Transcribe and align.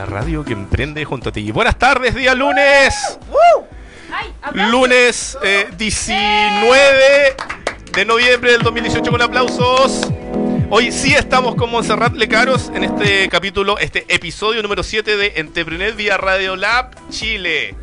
la 0.00 0.06
radio 0.06 0.42
que 0.42 0.54
emprende 0.54 1.04
junto 1.04 1.28
a 1.28 1.32
ti. 1.32 1.52
Buenas 1.52 1.78
tardes, 1.78 2.14
día 2.14 2.34
lunes. 2.34 3.18
Lunes 4.54 5.36
eh, 5.42 5.68
19 5.76 7.36
de 7.92 8.04
noviembre 8.06 8.52
del 8.52 8.62
2018 8.62 9.10
con 9.10 9.20
aplausos. 9.20 10.10
Hoy 10.70 10.90
sí 10.90 11.12
estamos 11.12 11.54
con 11.54 11.70
Montserrat 11.70 12.14
Lecaros 12.14 12.72
en 12.74 12.84
este 12.84 13.28
capítulo, 13.28 13.76
este 13.76 14.06
episodio 14.08 14.62
número 14.62 14.82
7 14.82 15.18
de 15.18 15.34
Entrepreneur 15.36 15.94
vía 15.94 16.16
Radio 16.16 16.56
Lab 16.56 16.94
Chile. 17.10 17.74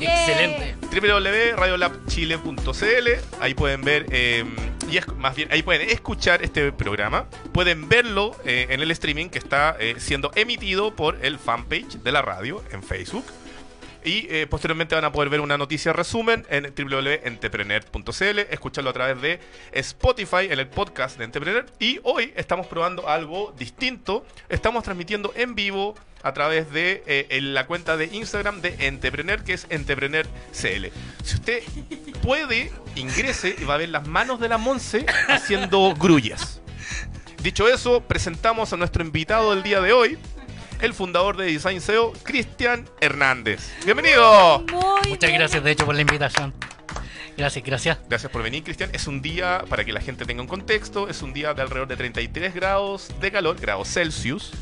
Excelente. 0.00 0.74
www.radiolabchile.cl 0.90 3.08
Ahí 3.42 3.52
pueden 3.52 3.82
ver, 3.82 4.06
eh, 4.08 4.46
y 4.90 4.98
es, 4.98 5.06
más 5.16 5.34
bien, 5.34 5.48
ahí 5.50 5.62
pueden 5.62 5.88
escuchar 5.90 6.42
este 6.42 6.72
programa. 6.72 7.26
Pueden 7.52 7.88
verlo 7.88 8.36
eh, 8.44 8.66
en 8.70 8.80
el 8.80 8.90
streaming 8.90 9.28
que 9.28 9.38
está 9.38 9.76
eh, 9.78 9.96
siendo 9.98 10.30
emitido 10.34 10.94
por 10.94 11.24
el 11.24 11.38
fanpage 11.38 12.02
de 12.02 12.12
la 12.12 12.22
radio 12.22 12.62
en 12.72 12.82
Facebook. 12.82 13.24
Y 14.06 14.28
eh, 14.30 14.46
posteriormente 14.46 14.94
van 14.94 15.04
a 15.04 15.10
poder 15.10 15.28
ver 15.28 15.40
una 15.40 15.58
noticia 15.58 15.92
resumen 15.92 16.46
en 16.48 16.72
www.entrepreneur.cl, 16.72 18.38
escucharlo 18.50 18.90
a 18.90 18.92
través 18.92 19.20
de 19.20 19.40
Spotify 19.72 20.46
en 20.48 20.60
el 20.60 20.68
podcast 20.68 21.18
de 21.18 21.24
Entrepreneur. 21.24 21.66
Y 21.80 21.98
hoy 22.04 22.32
estamos 22.36 22.68
probando 22.68 23.08
algo 23.08 23.52
distinto. 23.58 24.24
Estamos 24.48 24.84
transmitiendo 24.84 25.32
en 25.34 25.56
vivo 25.56 25.96
a 26.22 26.32
través 26.32 26.70
de 26.70 27.02
eh, 27.08 27.40
la 27.42 27.66
cuenta 27.66 27.96
de 27.96 28.06
Instagram 28.06 28.60
de 28.60 28.76
Entrepreneur, 28.86 29.42
que 29.42 29.54
es 29.54 29.66
Entrepreneur 29.70 30.24
CL. 30.52 30.86
Si 31.24 31.34
usted 31.34 31.64
puede, 32.22 32.70
ingrese 32.94 33.56
y 33.58 33.64
va 33.64 33.74
a 33.74 33.78
ver 33.78 33.88
las 33.88 34.06
manos 34.06 34.38
de 34.38 34.48
la 34.48 34.56
Monse 34.56 35.04
haciendo 35.26 35.92
grullas. 35.98 36.60
Dicho 37.42 37.66
eso, 37.66 38.02
presentamos 38.02 38.72
a 38.72 38.76
nuestro 38.76 39.02
invitado 39.02 39.52
del 39.52 39.64
día 39.64 39.80
de 39.80 39.92
hoy, 39.92 40.16
el 40.80 40.94
fundador 40.94 41.36
de 41.36 41.46
Design 41.46 41.80
SEO, 41.80 42.12
Cristian 42.22 42.88
Hernández. 43.00 43.72
Bienvenido. 43.84 44.60
Muy 44.70 45.10
Muchas 45.10 45.30
bien. 45.30 45.38
gracias, 45.40 45.62
de 45.64 45.70
hecho, 45.70 45.86
por 45.86 45.94
la 45.94 46.00
invitación. 46.00 46.52
Gracias, 47.36 47.64
gracias. 47.64 47.98
Gracias 48.08 48.32
por 48.32 48.42
venir, 48.42 48.64
Cristian. 48.64 48.90
Es 48.92 49.06
un 49.06 49.20
día, 49.20 49.64
para 49.68 49.84
que 49.84 49.92
la 49.92 50.00
gente 50.00 50.24
tenga 50.24 50.40
un 50.40 50.48
contexto, 50.48 51.08
es 51.08 51.20
un 51.22 51.34
día 51.34 51.52
de 51.52 51.62
alrededor 51.62 51.88
de 51.88 51.96
33 51.96 52.54
grados 52.54 53.10
de 53.20 53.30
calor, 53.30 53.56
grados 53.60 53.88
Celsius, 53.88 54.52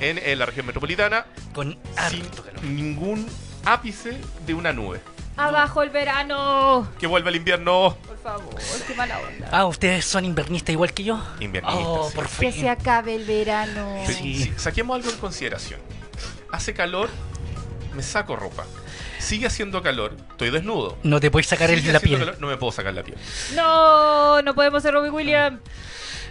en, 0.00 0.38
la 0.38 0.46
región 0.46 0.66
metropolitana, 0.66 1.26
Con 1.52 1.76
sin 2.08 2.22
harto 2.22 2.44
calor. 2.44 2.62
ningún 2.62 3.26
ápice 3.64 4.16
de 4.46 4.54
una 4.54 4.72
nube. 4.72 5.00
Abajo 5.36 5.82
el 5.82 5.90
verano. 5.90 6.88
Que 6.98 7.06
vuelva 7.06 7.30
el 7.30 7.36
invierno. 7.36 7.96
Por 8.06 8.18
favor, 8.18 8.54
qué 8.86 8.94
mala 8.94 9.18
onda. 9.18 9.48
Ah, 9.50 9.64
¿ustedes 9.66 10.04
son 10.04 10.24
invernistas 10.24 10.72
igual 10.72 10.92
que 10.92 11.04
yo? 11.04 11.22
Invernista, 11.40 11.78
Oh, 11.80 12.08
sí. 12.10 12.14
por 12.14 12.28
Que 12.28 12.52
se 12.52 12.68
acabe 12.68 13.14
el 13.14 13.24
verano. 13.24 14.02
Sí, 14.06 14.12
Sí. 14.14 14.42
sí. 14.44 14.52
Saquemos 14.56 14.96
algo 14.96 15.10
en 15.10 15.16
consideración. 15.18 15.80
Hace 16.52 16.74
calor, 16.74 17.08
me 17.94 18.02
saco 18.02 18.36
ropa. 18.36 18.64
Sigue 19.18 19.46
haciendo 19.46 19.82
calor, 19.82 20.16
estoy 20.30 20.50
desnudo. 20.50 20.98
No 21.02 21.20
te 21.20 21.30
puedes 21.30 21.46
sacar 21.46 21.70
el, 21.70 21.80
Sigue 21.80 21.92
la 21.92 22.00
piel. 22.00 22.18
calor, 22.18 22.36
no 22.40 22.46
me 22.48 22.56
puedo 22.56 22.72
sacar 22.72 22.92
la 22.92 23.02
piel. 23.02 23.16
No, 23.54 24.42
no 24.42 24.54
podemos 24.54 24.82
ser 24.82 24.92
Robbie 24.94 25.10
Williams. 25.10 25.60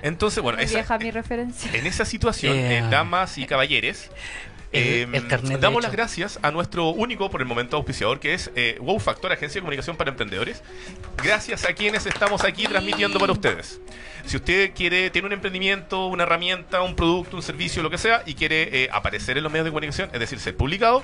Entonces, 0.02 0.42
bueno, 0.44 0.60
esa- 0.60 0.76
vieja 0.76 0.98
mi 0.98 1.12
referencia. 1.12 1.72
En 1.74 1.86
esa 1.86 2.06
situación, 2.06 2.56
Eh, 2.56 2.78
eh, 2.80 2.88
damas 2.90 3.38
y 3.38 3.46
caballeres, 3.46 4.10
eh, 4.72 5.08
el 5.12 5.28
carnet 5.28 5.54
de 5.54 5.58
damos 5.58 5.82
las 5.82 5.92
gracias 5.92 6.40
a 6.42 6.52
nuestro 6.52 6.90
único, 6.90 7.30
por 7.32 7.42
el 7.42 7.48
momento, 7.48 7.78
auspiciador, 7.78 8.20
que 8.20 8.34
es 8.34 8.52
eh, 8.56 8.78
Wow 8.82 9.00
Factor, 9.00 9.32
Agencia 9.32 9.60
de 9.60 9.62
Comunicación 9.62 9.96
para 9.98 10.12
Emprendedores. 10.12 10.62
Gracias 11.24 11.66
a 11.66 11.74
quienes 11.74 12.06
estamos 12.06 12.44
aquí 12.44 12.64
transmitiendo 12.66 13.20
para 13.20 13.32
ustedes. 13.34 13.82
Si 14.26 14.38
usted 14.38 14.74
quiere, 14.76 15.10
tiene 15.10 15.26
un 15.28 15.34
emprendimiento, 15.34 16.06
una 16.08 16.24
herramienta, 16.24 16.82
un 16.84 16.96
producto, 16.96 17.36
un 17.36 17.42
servicio, 17.42 17.82
lo 17.82 17.90
que 17.90 17.98
sea, 17.98 18.22
y 18.28 18.36
quiere 18.36 18.84
eh, 18.84 18.90
aparecer 18.92 19.38
en 19.38 19.44
los 19.44 19.52
medios 19.52 19.66
de 19.66 19.72
comunicación, 19.72 20.10
es 20.14 20.20
decir, 20.20 20.40
ser 20.40 20.56
publicado, 20.56 21.04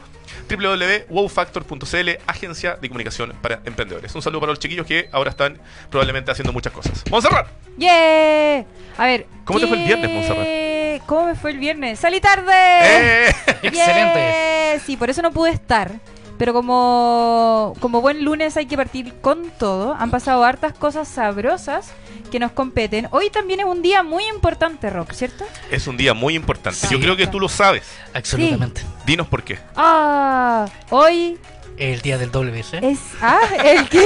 www.wowfactor.cl, 0.49 2.09
Agencia 2.27 2.75
de 2.75 2.87
Comunicación 2.87 3.33
para 3.41 3.61
Emprendedores. 3.65 4.13
Un 4.13 4.21
saludo 4.21 4.41
para 4.41 4.51
los 4.51 4.59
chiquillos 4.59 4.85
que 4.85 5.09
ahora 5.11 5.31
están 5.31 5.57
probablemente 5.89 6.29
haciendo 6.31 6.53
muchas 6.53 6.71
cosas. 6.73 7.03
¡Monserrat! 7.09 7.47
¡Yeah! 7.77 8.65
A 8.97 9.05
ver. 9.05 9.25
¿Cómo 9.43 9.59
te 9.59 9.67
fue 9.67 9.77
el 9.77 9.83
¿qué- 9.83 9.95
viernes, 9.95 10.11
Montserrat? 10.11 10.64
¿Cómo 11.05 11.27
me 11.27 11.35
fue 11.35 11.51
el 11.51 11.59
viernes? 11.59 11.99
¡Salí 11.99 12.19
tarde! 12.19 12.53
¡Eh! 12.53 13.35
Excelente. 13.61 14.79
Sí, 14.85 14.97
por 14.97 15.09
eso 15.09 15.21
no 15.21 15.31
pude 15.31 15.51
estar. 15.51 15.91
Pero 16.37 16.51
como, 16.51 17.73
como 17.79 18.01
buen 18.01 18.25
lunes 18.25 18.57
hay 18.57 18.65
que 18.65 18.75
partir 18.75 19.13
con 19.21 19.51
todo. 19.51 19.95
Han 19.97 20.11
pasado 20.11 20.43
hartas 20.43 20.73
cosas 20.73 21.07
sabrosas 21.07 21.91
que 22.31 22.39
nos 22.39 22.51
competen. 22.51 23.07
Hoy 23.11 23.29
también 23.29 23.61
es 23.61 23.65
un 23.65 23.81
día 23.81 24.03
muy 24.03 24.25
importante, 24.25 24.89
Rock, 24.89 25.13
¿cierto? 25.13 25.45
Es 25.71 25.87
un 25.87 25.95
día 25.95 26.13
muy 26.13 26.35
importante. 26.35 26.79
Sí. 26.79 26.87
Yo 26.91 26.99
creo 26.99 27.15
que 27.15 27.27
tú 27.27 27.39
lo 27.39 27.47
sabes. 27.47 27.83
Absolutamente. 28.13 28.81
Dinos 29.05 29.27
por 29.27 29.43
qué. 29.43 29.59
Ah, 29.75 30.65
hoy 30.89 31.37
El 31.77 32.01
día 32.01 32.17
del 32.17 32.31
WC. 32.31 32.79
es... 32.81 32.99
Ah, 33.21 33.39
¿el 33.63 33.89
qué? 33.89 34.05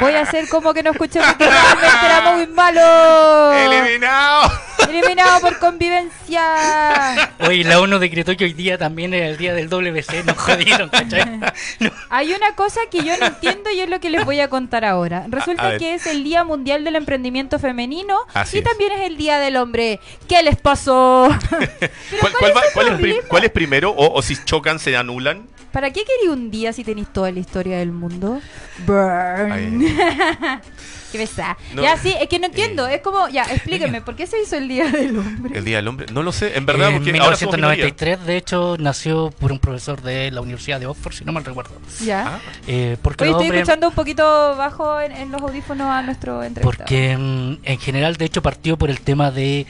Voy 0.00 0.12
a 0.12 0.20
hacer 0.22 0.48
como 0.48 0.72
que 0.74 0.82
no 0.82 0.90
escuché 0.92 1.20
porque 1.20 1.44
realmente 1.46 2.06
era 2.06 2.20
muy 2.34 2.46
malo. 2.46 3.52
¡Eliminado! 3.52 4.50
Eliminado 4.88 5.40
por 5.40 5.58
convivencia. 5.58 7.30
Hoy 7.40 7.64
la 7.64 7.80
ONU 7.80 7.98
decretó 7.98 8.36
que 8.36 8.44
hoy 8.44 8.52
día 8.52 8.78
también 8.78 9.12
era 9.14 9.26
el 9.26 9.36
día 9.36 9.52
del 9.54 9.68
WC. 9.68 10.24
Nos 10.24 10.36
jodieron, 10.38 10.88
¿cachai? 10.88 11.38
No. 11.80 11.90
Hay 12.10 12.32
una 12.32 12.54
cosa 12.54 12.80
que 12.90 13.02
yo 13.04 13.16
no 13.18 13.26
entiendo 13.26 13.70
y 13.70 13.80
es 13.80 13.88
lo 13.90 14.00
que 14.00 14.10
les 14.10 14.24
voy 14.24 14.40
a 14.40 14.48
contar 14.48 14.84
ahora. 14.84 15.24
A 15.24 15.28
Resulta 15.28 15.76
que 15.78 15.94
es 15.94 16.06
el 16.06 16.24
Día 16.24 16.44
Mundial 16.44 16.84
del 16.84 16.96
Emprendimiento 16.96 17.58
Femenino 17.58 18.18
Así 18.34 18.56
y 18.58 18.60
es. 18.60 18.64
también 18.66 18.92
es 18.92 19.00
el 19.06 19.16
Día 19.16 19.38
del 19.38 19.56
Hombre. 19.56 19.98
¿Qué 20.28 20.42
les 20.42 20.56
pasó? 20.56 21.28
¿Cuál, 22.20 22.32
cuál 22.38 22.56
va- 22.56 22.60
es 22.60 22.66
el 22.68 22.72
cuál 22.74 22.86
es, 22.88 22.92
pri- 22.94 23.00
problema? 23.00 23.28
cuál 23.28 23.44
es 23.44 23.50
primero? 23.50 23.90
O, 23.90 24.14
o 24.14 24.22
si 24.22 24.36
chocan, 24.44 24.78
se 24.78 24.96
anulan. 24.96 25.46
¿Para 25.76 25.90
qué 25.90 26.04
quería 26.06 26.32
un 26.32 26.50
día 26.50 26.72
si 26.72 26.84
tenéis 26.84 27.12
toda 27.12 27.30
la 27.30 27.38
historia 27.38 27.76
del 27.76 27.92
mundo? 27.92 28.40
Burn. 28.86 29.84
qué 31.12 31.18
pesada. 31.18 31.58
No. 31.74 31.82
Ya 31.82 31.98
sí, 31.98 32.14
es 32.18 32.30
que 32.30 32.38
no 32.38 32.46
entiendo. 32.46 32.88
Eh. 32.88 32.94
Es 32.94 33.00
como, 33.02 33.28
ya, 33.28 33.42
explíqueme, 33.42 34.00
¿por 34.00 34.16
qué 34.16 34.26
se 34.26 34.40
hizo 34.40 34.56
el 34.56 34.68
Día 34.68 34.90
del 34.90 35.18
Hombre? 35.18 35.58
El 35.58 35.66
Día 35.66 35.76
del 35.76 35.88
Hombre. 35.88 36.06
No 36.14 36.22
lo 36.22 36.32
sé, 36.32 36.56
en 36.56 36.64
verdad, 36.64 36.88
en 36.92 37.00
minoría. 37.02 37.12
1993, 37.12 38.24
de 38.24 38.36
hecho, 38.38 38.76
nació 38.78 39.30
por 39.38 39.52
un 39.52 39.58
profesor 39.58 40.00
de 40.00 40.30
la 40.30 40.40
Universidad 40.40 40.80
de 40.80 40.86
Oxford, 40.86 41.12
si 41.12 41.26
no 41.26 41.32
mal 41.32 41.44
recuerdo. 41.44 41.72
Ya. 42.02 42.24
Ah, 42.26 42.38
Eh, 42.66 42.96
porque 43.02 43.24
Hoy 43.24 43.30
los 43.32 43.36
estoy 43.36 43.48
hombres- 43.48 43.60
escuchando 43.60 43.88
un 43.90 43.94
poquito 43.94 44.56
bajo 44.56 44.98
en, 44.98 45.12
en 45.12 45.30
los 45.30 45.42
audífonos 45.42 45.88
a 45.88 46.00
nuestro 46.00 46.42
entrevistado. 46.42 46.86
Porque 46.86 47.18
mm, 47.18 47.58
en 47.64 47.78
general, 47.80 48.16
de 48.16 48.24
hecho, 48.24 48.40
partió 48.40 48.78
por 48.78 48.88
el 48.88 49.00
tema 49.02 49.30
de 49.30 49.66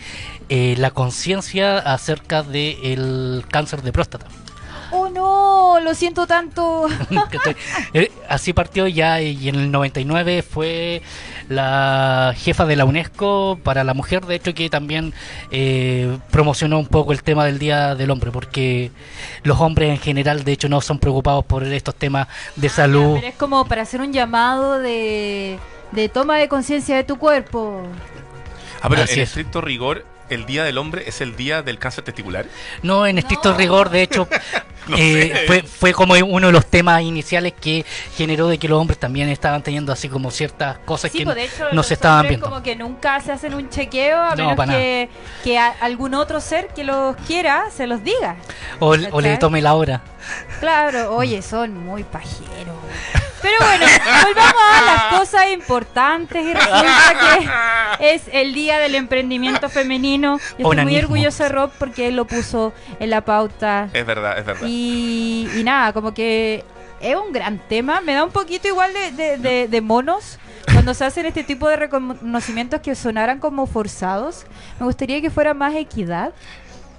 eh, 0.51 0.77
la 0.79 0.93
conciencia 0.93 1.79
acerca 1.79 2.45
del 2.45 3.45
cáncer 3.51 3.83
de 3.83 3.93
próstata. 3.93 4.27
Oh 4.93 5.09
no, 5.09 5.81
lo 5.81 5.95
siento 5.95 6.27
tanto. 6.27 6.87
Eh, 7.93 8.11
Así 8.29 8.53
partió 8.53 8.87
ya 8.87 9.21
y 9.21 9.49
en 9.49 9.55
el 9.57 9.71
99 9.71 10.43
fue 10.43 11.03
la 11.49 12.35
jefa 12.37 12.67
de 12.67 12.77
la 12.77 12.85
UNESCO 12.85 13.59
para 13.63 13.85
la 13.85 13.95
mujer, 13.95 14.27
de 14.27 14.35
hecho, 14.35 14.53
que 14.55 14.69
también 14.69 15.13
eh, 15.51 16.19
promocionó 16.31 16.79
un 16.79 16.87
poco 16.87 17.13
el 17.13 17.23
tema 17.23 17.45
del 17.45 17.59
Día 17.59 17.95
del 17.95 18.11
Hombre, 18.11 18.31
porque 18.31 18.91
los 19.45 19.61
hombres 19.61 19.91
en 19.91 19.99
general, 19.99 20.45
de 20.45 20.53
hecho, 20.53 20.69
no 20.69 20.81
son 20.81 20.99
preocupados 20.99 21.45
por 21.45 21.63
estos 21.65 21.95
temas 21.95 22.27
de 22.57 22.69
salud. 22.69 23.15
Pero 23.17 23.27
es 23.29 23.35
como 23.37 23.65
para 23.67 23.83
hacer 23.83 24.01
un 24.01 24.13
llamado 24.13 24.79
de, 24.79 25.59
de 25.93 26.09
toma 26.09 26.37
de 26.39 26.49
conciencia 26.49 26.97
de 26.97 27.05
tu 27.05 27.17
cuerpo. 27.19 27.83
Ah, 28.83 28.89
pero 28.89 29.03
Así 29.03 29.15
en 29.15 29.21
es. 29.21 29.29
estricto 29.29 29.61
rigor, 29.61 30.05
el 30.31 30.47
Día 30.47 30.65
del 30.65 30.79
Hombre 30.79 31.05
es 31.07 31.21
el 31.21 31.37
Día 31.37 31.63
del 31.63 31.79
Cáncer 31.79 32.05
Testicular. 32.05 32.47
No, 32.83 33.07
en 33.07 33.19
estricto 33.19 33.53
No. 33.53 33.57
rigor, 33.59 33.91
de 33.91 34.03
hecho, 34.03 34.29
No 34.87 34.97
eh, 34.97 35.43
fue, 35.49 35.63
fue 35.65 35.93
como 35.93 36.15
uno 36.15 36.47
de 36.47 36.53
los 36.53 36.65
temas 36.67 37.03
iniciales 37.03 37.53
que 37.61 37.85
generó 38.17 38.47
de 38.47 38.57
que 38.57 38.69
los 38.69 38.81
hombres 38.81 38.99
también 39.01 39.29
estaban 39.29 39.61
teniendo 39.63 39.93
así 39.93 40.09
como 40.09 40.31
ciertas 40.31 40.79
cosas 40.85 41.11
Sí, 41.11 41.19
que 41.19 41.25
pues 41.25 41.35
de 41.35 41.45
hecho 41.47 41.65
no 41.71 41.75
los 41.75 41.87
se 41.89 41.95
estaban 41.95 42.29
viendo. 42.29 42.49
como 42.49 42.63
que 42.63 42.77
nunca 42.77 43.21
se 43.21 43.33
hacen 43.33 43.55
un 43.55 43.69
chequeo 43.69 44.17
a 44.23 44.37
No, 44.37 44.51
menos 44.55 44.67
que, 44.77 45.09
que 45.43 45.59
a- 45.59 45.75
algún 45.81 46.15
otro 46.15 46.41
ser 46.41 46.69
que 46.69 46.85
los 46.85 47.17
quiera 47.27 47.65
se 47.77 47.89
los 47.89 48.05
diga. 48.05 48.37
O, 48.79 48.91
o 49.11 49.21
le 49.21 49.37
tome 49.39 49.61
la 49.61 49.75
hora. 49.75 50.03
Claro, 50.61 51.17
oye, 51.17 51.43
son 51.43 51.77
muy 51.85 52.05
pajeros. 52.05 52.77
Pero 53.43 53.55
bueno, 53.61 53.87
volvamos 54.25 54.63
a 54.73 54.83
las 54.83 55.03
cosas 55.21 55.51
importantes 55.53 56.45
y 56.45 56.53
resulta 56.55 57.15
que 57.99 58.15
es 58.15 58.23
el 58.33 58.55
Día 58.55 58.79
del 58.79 58.95
Emprendimiento 58.95 59.69
Femenino. 59.69 60.39
Yo 60.39 60.45
estoy 60.71 60.77
muy 60.85 60.99
orgullosa 60.99 61.45
de 61.45 61.51
Rob 61.51 61.71
porque 61.79 62.09
él 62.09 62.17
lo 62.17 62.27
puso 62.27 62.73
en 62.99 63.11
la 63.11 63.21
pauta. 63.25 63.89
Es 63.93 64.05
verdad, 64.07 64.39
es 64.39 64.45
verdad. 64.47 64.67
Y, 64.67 65.49
y 65.57 65.63
nada, 65.65 65.93
como 65.93 66.13
que 66.15 66.65
es 67.01 67.15
un 67.17 67.33
gran 67.33 67.59
tema. 67.69 68.01
Me 68.01 68.15
da 68.15 68.25
un 68.25 68.31
poquito 68.33 68.69
igual 68.69 68.93
de, 68.93 69.13
de- 69.13 69.37
de- 69.37 69.69
de 69.69 69.81
monos 69.81 70.39
cuando 70.73 70.95
se 70.95 71.05
hacen 71.05 71.27
este 71.27 71.45
tipo 71.45 71.69
de 71.69 71.77
reconocimientos 71.77 72.81
que 72.81 72.95
sonaran 72.95 73.39
como 73.39 73.67
forzados. 73.67 74.47
Me 74.81 74.87
gustaría 74.87 75.21
que 75.21 75.31
fuera 75.31 75.55
más 75.55 75.75
equidad. 75.75 76.33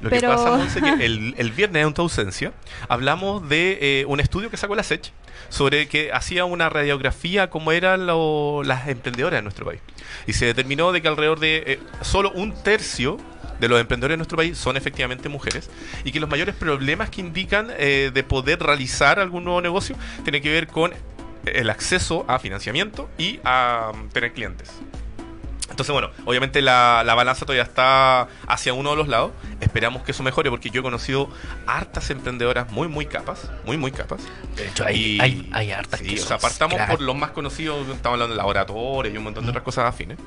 Lo 0.02 0.10
pero- 0.10 0.22
que 0.22 0.28
pasa, 0.28 0.52
Monse, 0.58 0.82
que 0.82 1.06
el, 1.06 1.34
el 1.38 1.52
viernes 1.52 1.86
en 1.86 1.94
tu 1.94 2.02
ausencia 2.04 2.52
hablamos 2.88 3.48
de 3.50 3.78
eh, 4.02 4.06
un 4.08 4.20
estudio 4.20 4.50
que 4.50 4.58
sacó 4.58 4.76
la 4.76 4.84
SECH 4.84 5.12
sobre 5.50 5.88
que 5.88 6.12
hacía 6.12 6.46
una 6.46 6.70
radiografía 6.70 7.50
como 7.50 7.72
eran 7.72 8.06
lo- 8.06 8.62
las 8.64 8.88
emprendedoras 8.88 9.38
en 9.40 9.46
nuestro 9.46 9.66
país. 9.66 9.82
Y 10.28 10.34
se 10.34 10.46
determinó 10.46 10.92
de 10.92 11.02
que 11.02 11.08
alrededor 11.08 11.40
de 11.40 11.64
eh, 11.66 11.80
solo 12.02 12.32
un 12.32 12.54
tercio 12.64 13.18
de 13.60 13.68
los 13.70 13.80
emprendedores 13.82 14.14
de 14.14 14.18
nuestro 14.18 14.38
país 14.38 14.56
son 14.58 14.78
efectivamente 14.78 15.30
mujeres 15.30 15.70
y 16.04 16.12
que 16.12 16.20
los 16.20 16.30
mayores 16.30 16.54
problemas 16.54 17.10
que 17.10 17.22
indican 17.22 17.70
eh, 17.78 18.12
de 18.14 18.24
poder 18.24 18.60
realizar 18.60 19.20
algún 19.20 19.46
nuevo 19.46 19.62
negocio 19.62 19.96
tienen 20.24 20.44
que 20.44 20.52
ver 20.52 20.68
con 20.68 20.94
el 21.46 21.70
acceso 21.70 22.24
a 22.28 22.40
financiamiento 22.40 23.10
y 23.18 23.40
a 23.46 23.94
mm, 23.96 24.10
tener 24.10 24.34
clientes. 24.34 24.70
Entonces, 25.70 25.92
bueno, 25.92 26.10
obviamente 26.26 26.62
la, 26.62 27.04
la 27.06 27.14
balanza 27.14 27.46
todavía 27.46 27.64
está 27.64 28.28
hacia 28.48 28.74
uno 28.74 28.92
de 28.92 28.96
los 28.96 29.08
lados. 29.08 29.32
Esperamos 29.60 30.02
que 30.04 30.12
eso 30.12 30.24
mejore 30.24 30.50
porque 30.50 30.70
yo 30.70 30.80
he 30.80 30.84
conocido 30.84 31.30
hartas 31.68 32.10
emprendedoras 32.10 32.72
muy, 32.72 32.88
muy 32.88 33.06
capas, 33.06 33.50
muy, 33.66 33.78
muy 33.78 33.92
capas. 33.92 34.22
De 34.56 34.68
hecho, 34.68 34.86
hay, 34.86 34.96
Y- 35.18 35.20
hay, 35.22 35.50
hay 35.54 35.72
hartas 35.72 36.00
sí, 36.00 36.16
que 36.16 36.22
o 36.22 36.26
sea, 36.26 36.38
partamos 36.40 36.78
crack. 36.78 36.90
por 36.92 37.02
los 37.02 37.16
más 37.16 37.32
conocidos, 37.32 37.82
estamos 37.90 38.16
hablando 38.16 38.34
de 38.34 38.38
laboratorios 38.38 39.14
y 39.14 39.18
un 39.18 39.24
montón 39.26 39.44
de 39.44 39.50
otras 39.50 39.64
cosas 39.64 39.86
afines. 39.86 40.18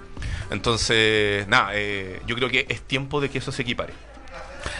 Entonces, 0.50 1.46
nada, 1.48 1.70
eh, 1.74 2.20
yo 2.26 2.34
creo 2.36 2.48
que 2.48 2.66
es 2.68 2.82
tiempo 2.82 3.20
de 3.20 3.30
que 3.30 3.38
eso 3.38 3.50
se 3.52 3.62
equipare. 3.62 3.92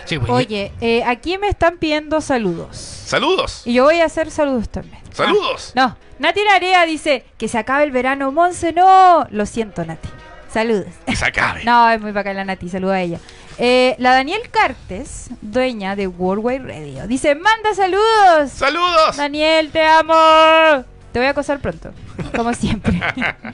Sí, 0.04 0.18
pues, 0.18 0.30
Oye, 0.30 0.72
eh, 0.82 1.02
aquí 1.04 1.38
me 1.38 1.48
están 1.48 1.78
pidiendo 1.78 2.20
saludos. 2.20 2.76
¡Saludos! 2.76 3.62
Y 3.64 3.72
yo 3.74 3.84
voy 3.84 4.00
a 4.00 4.04
hacer 4.04 4.30
saludos 4.30 4.68
también. 4.68 4.98
¡Saludos! 5.12 5.72
Ah, 5.74 5.80
no, 5.80 5.96
Nati 6.18 6.40
Narea 6.44 6.84
dice 6.84 7.24
que 7.38 7.48
se 7.48 7.56
acabe 7.56 7.84
el 7.84 7.90
verano, 7.92 8.30
Monse, 8.30 8.72
no. 8.72 9.26
Lo 9.30 9.46
siento, 9.46 9.84
Nati. 9.84 10.08
Saludos. 10.52 10.86
Que 11.06 11.14
se 11.16 11.24
acabe. 11.24 11.64
No, 11.64 11.88
es 11.90 12.00
muy 12.00 12.12
bacana 12.12 12.40
la 12.40 12.44
Nati, 12.44 12.68
saluda 12.68 12.94
a 12.94 13.00
ella. 13.00 13.18
Eh, 13.58 13.94
la 13.98 14.12
Daniel 14.14 14.40
Cartes, 14.50 15.28
dueña 15.42 15.94
de 15.94 16.06
Worldwide 16.06 16.66
Radio, 16.66 17.06
dice, 17.06 17.34
manda 17.34 17.74
saludos. 17.74 18.50
¡Saludos! 18.50 19.16
Daniel, 19.16 19.70
te 19.70 19.82
amo. 19.84 20.84
Te 21.12 21.18
voy 21.18 21.26
a 21.26 21.30
acosar 21.30 21.58
pronto, 21.60 21.90
como 22.36 22.52
siempre. 22.54 23.00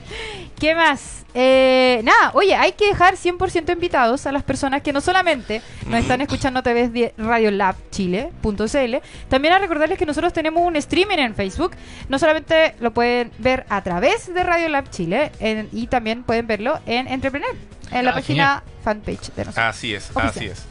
¿Qué 0.59 0.75
más? 0.75 1.25
Eh, 1.33 2.01
nada, 2.03 2.31
oye, 2.33 2.55
hay 2.55 2.71
que 2.73 2.87
dejar 2.87 3.15
100% 3.15 3.71
invitados 3.73 4.25
a 4.25 4.31
las 4.31 4.43
personas 4.43 4.81
que 4.81 4.93
no 4.93 5.01
solamente 5.01 5.61
nos 5.87 5.99
están 5.99 6.21
escuchando 6.21 6.59
a 6.59 6.63
través 6.63 6.91
de 6.93 7.13
radiolabchile.cl, 7.17 8.95
también 9.29 9.53
a 9.53 9.59
recordarles 9.59 9.97
que 9.97 10.05
nosotros 10.05 10.33
tenemos 10.33 10.63
un 10.65 10.75
streaming 10.75 11.17
en 11.17 11.35
Facebook. 11.35 11.71
No 12.09 12.19
solamente 12.19 12.75
lo 12.79 12.91
pueden 12.91 13.31
ver 13.39 13.65
a 13.69 13.81
través 13.81 14.33
de 14.33 14.43
Radiolab 14.43 14.89
Chile, 14.89 15.31
en- 15.39 15.69
y 15.71 15.87
también 15.87 16.23
pueden 16.23 16.47
verlo 16.47 16.79
en 16.85 17.07
Entrepreneur, 17.07 17.51
en 17.91 18.05
la 18.05 18.11
Ah, 18.11 18.15
página 18.15 18.63
fanpage 18.83 19.31
de 19.35 19.45
nosotros. 19.45 19.57
Así 19.57 19.93
es, 19.93 20.09
Oficial. 20.11 20.27
así 20.29 20.45
es. 20.47 20.65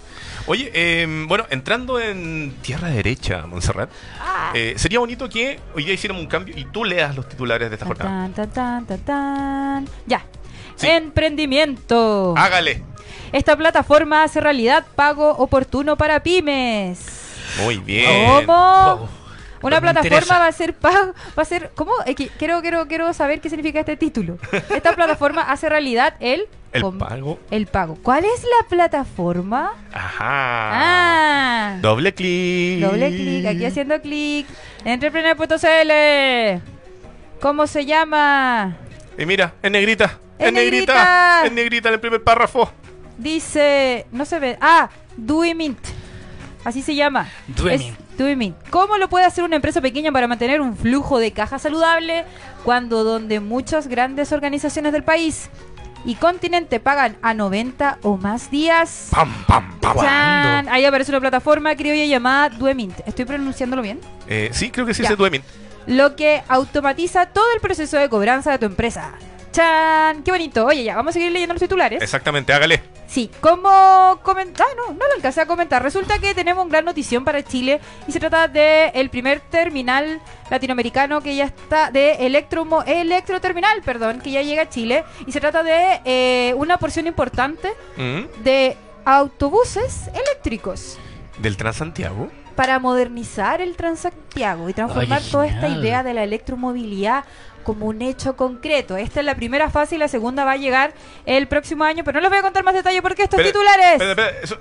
Oye, 0.48 0.70
em, 0.74 1.26
bueno, 1.26 1.44
entrando 1.50 1.98
en 2.00 2.54
tierra 2.62 2.88
derecha, 2.88 3.46
Montserrat, 3.46 3.90
Ah. 4.20 4.52
eh, 4.54 4.74
sería 4.76 5.00
bonito 5.00 5.28
que 5.28 5.58
hoy 5.74 5.84
día 5.84 5.94
hiciéramos 5.94 6.22
un 6.22 6.28
cambio 6.28 6.54
y 6.56 6.64
tú 6.66 6.84
leas 6.84 7.16
los 7.16 7.28
titulares 7.28 7.68
de 7.68 7.74
esta 7.74 7.86
jornada. 7.86 8.10
Tan, 8.10 8.32
tan, 8.32 8.50
tan, 8.52 8.86
tan, 8.86 8.98
tan. 9.00 9.88
Ya. 10.06 10.24
Sí. 10.76 10.86
Emprendimiento. 10.88 12.34
Hágale. 12.36 12.82
Esta 13.32 13.56
plataforma 13.56 14.22
hace 14.22 14.40
realidad 14.40 14.86
pago 14.94 15.30
oportuno 15.30 15.96
para 15.96 16.22
pymes. 16.22 17.00
Muy 17.62 17.78
bien. 17.78 18.44
¿Cómo? 18.46 18.96
Wow. 18.96 19.08
Una 19.66 19.80
plataforma 19.80 20.16
interesa. 20.16 20.38
va 20.38 20.46
a 20.46 20.52
ser 20.52 20.74
pago, 20.74 21.14
va 21.38 21.42
a 21.42 21.46
ser 21.46 21.70
¿cómo? 21.74 21.92
Quiero 22.38 22.60
quiero 22.62 22.86
quiero 22.88 23.12
saber 23.12 23.40
qué 23.40 23.48
significa 23.50 23.80
este 23.80 23.96
título. 23.96 24.38
Esta 24.70 24.94
plataforma 24.94 25.42
hace 25.50 25.68
realidad 25.68 26.14
el 26.20 26.46
El 26.72 26.82
pago. 26.98 27.38
el 27.50 27.66
pago. 27.66 27.96
¿Cuál 28.02 28.24
es 28.24 28.42
la 28.44 28.68
plataforma? 28.68 29.72
Ajá. 29.92 30.18
Ah. 30.20 31.78
Doble 31.80 32.14
clic. 32.14 32.80
Doble 32.80 33.08
clic, 33.10 33.46
aquí 33.46 33.64
haciendo 33.64 34.00
clic. 34.00 34.46
Entrepreneur.cl. 34.84 36.62
¿Cómo 37.40 37.66
se 37.66 37.84
llama? 37.84 38.76
Y 39.18 39.26
mira, 39.26 39.54
en 39.62 39.72
negrita. 39.72 40.18
En 40.38 40.48
En 40.48 40.54
negrita. 40.54 40.92
negrita. 40.94 41.46
En 41.46 41.54
negrita 41.54 41.88
en 41.88 41.94
el 41.94 42.00
primer 42.00 42.22
párrafo. 42.22 42.70
Dice, 43.18 44.06
no 44.12 44.24
se 44.24 44.38
ve. 44.38 44.58
Ah, 44.60 44.88
Duimint. 45.16 45.78
Así 46.64 46.82
se 46.82 46.94
llama. 46.94 47.28
Duimint. 47.46 47.96
Es. 48.16 48.54
¿Cómo 48.70 48.96
lo 48.98 49.08
puede 49.08 49.24
hacer 49.24 49.44
una 49.44 49.56
empresa 49.56 49.80
pequeña 49.80 50.12
para 50.12 50.26
mantener 50.26 50.60
un 50.60 50.76
flujo 50.76 51.18
de 51.18 51.32
caja 51.32 51.58
saludable 51.58 52.24
cuando 52.64 53.04
donde 53.04 53.40
muchas 53.40 53.88
grandes 53.88 54.32
organizaciones 54.32 54.92
del 54.92 55.04
país 55.04 55.50
y 56.04 56.14
continente 56.14 56.80
pagan 56.80 57.16
a 57.22 57.34
90 57.34 57.98
o 58.02 58.16
más 58.16 58.50
días? 58.50 59.08
Pam, 59.10 59.32
pam, 59.46 59.78
pam. 59.80 59.96
¡Chan! 60.00 60.68
Ahí 60.68 60.84
aparece 60.84 61.10
una 61.12 61.20
plataforma 61.20 61.74
criolla 61.76 62.04
llamada 62.04 62.48
Duemint. 62.50 63.00
¿Estoy 63.06 63.24
pronunciándolo 63.24 63.82
bien? 63.82 64.00
Eh, 64.26 64.50
sí, 64.52 64.70
creo 64.70 64.86
que 64.86 64.94
sí 64.94 65.04
se 65.04 65.16
duerme. 65.16 65.42
Lo 65.86 66.16
que 66.16 66.42
automatiza 66.48 67.26
todo 67.26 67.44
el 67.54 67.60
proceso 67.60 67.96
de 67.96 68.08
cobranza 68.08 68.50
de 68.50 68.58
tu 68.58 68.66
empresa. 68.66 69.12
¡Chan! 69.56 70.22
¡Qué 70.22 70.30
bonito! 70.30 70.66
Oye, 70.66 70.84
ya, 70.84 70.96
vamos 70.96 71.10
a 71.10 71.14
seguir 71.14 71.32
leyendo 71.32 71.54
los 71.54 71.62
titulares. 71.62 72.02
Exactamente, 72.02 72.52
hágale. 72.52 72.82
Sí, 73.06 73.30
como 73.40 74.20
comentar, 74.22 74.66
no, 74.76 74.92
no 74.92 74.98
lo 75.08 75.14
alcancé 75.14 75.40
a 75.40 75.46
comentar. 75.46 75.82
Resulta 75.82 76.18
que 76.18 76.34
tenemos 76.34 76.62
una 76.62 76.72
gran 76.72 76.84
notición 76.84 77.24
para 77.24 77.42
Chile 77.42 77.80
y 78.06 78.12
se 78.12 78.20
trata 78.20 78.48
de 78.48 78.88
el 78.88 79.08
primer 79.08 79.40
terminal 79.40 80.20
latinoamericano 80.50 81.22
que 81.22 81.36
ya 81.36 81.44
está 81.44 81.90
de 81.90 82.26
electromo, 82.26 82.82
electroterminal, 82.82 83.80
perdón, 83.80 84.20
que 84.20 84.30
ya 84.30 84.42
llega 84.42 84.62
a 84.64 84.68
Chile 84.68 85.04
y 85.26 85.32
se 85.32 85.40
trata 85.40 85.62
de 85.62 86.00
eh, 86.04 86.52
una 86.58 86.76
porción 86.76 87.06
importante 87.06 87.72
Mm, 87.96 88.42
de 88.44 88.76
autobuses 89.06 90.08
eléctricos 90.12 90.98
Del 91.38 91.56
Transantiago. 91.56 92.28
para 92.56 92.78
modernizar 92.78 93.62
el 93.62 93.74
Transantiago 93.74 94.68
y 94.68 94.74
transformar 94.74 95.22
toda 95.22 95.46
esta 95.46 95.68
idea 95.68 96.02
de 96.02 96.12
la 96.12 96.24
electromovilidad 96.24 97.24
como 97.66 97.86
un 97.86 98.00
hecho 98.00 98.36
concreto. 98.36 98.96
Esta 98.96 99.18
es 99.20 99.26
la 99.26 99.34
primera 99.34 99.68
fase 99.68 99.96
y 99.96 99.98
la 99.98 100.06
segunda 100.08 100.44
va 100.44 100.52
a 100.52 100.56
llegar 100.56 100.94
el 101.26 101.48
próximo 101.48 101.82
año, 101.84 102.04
pero 102.04 102.14
no 102.16 102.20
les 102.22 102.30
voy 102.30 102.38
a 102.38 102.42
contar 102.42 102.62
más 102.64 102.72
detalle 102.74 103.02
porque 103.02 103.24
estos 103.24 103.40
Espera, 103.40 103.52
titulares. 103.98 104.42
eso- 104.44 104.58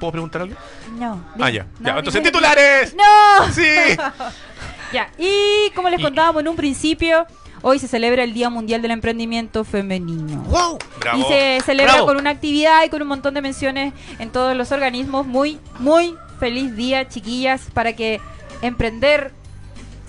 ¿Puedo 0.00 0.10
preguntar 0.10 0.42
algo? 0.42 0.56
No. 0.98 1.24
Ah, 1.40 1.48
ya. 1.50 1.66
No, 1.78 1.90
ya, 1.92 1.98
entonces, 1.98 2.20
titulares. 2.22 2.94
¡No! 2.96 3.46
Sí. 3.52 3.62
Ya. 4.92 5.08
Y 5.16 5.70
como 5.74 5.88
les 5.88 6.02
contábamos 6.02 6.42
en 6.42 6.48
un 6.48 6.56
principio, 6.56 7.26
hoy 7.62 7.78
se 7.78 7.88
celebra 7.88 8.24
el 8.24 8.34
Día 8.34 8.50
Mundial 8.50 8.82
del 8.82 8.90
Emprendimiento 8.90 9.64
Femenino. 9.64 10.42
¡Wow! 10.42 10.78
Bravo. 11.00 11.18
Y 11.18 11.22
se 11.32 11.60
celebra 11.64 11.92
Bravo. 11.94 12.08
con 12.08 12.16
una 12.18 12.28
actividad 12.30 12.84
y 12.84 12.90
con 12.90 13.00
un 13.00 13.08
montón 13.08 13.32
de 13.32 13.40
menciones 13.40 13.94
en 14.18 14.28
todos 14.30 14.54
los 14.54 14.70
organismos. 14.70 15.26
Muy, 15.26 15.58
muy 15.78 16.14
feliz 16.40 16.76
día, 16.76 17.08
chiquillas, 17.08 17.62
para 17.72 17.94
que 17.94 18.20
emprender 18.60 19.32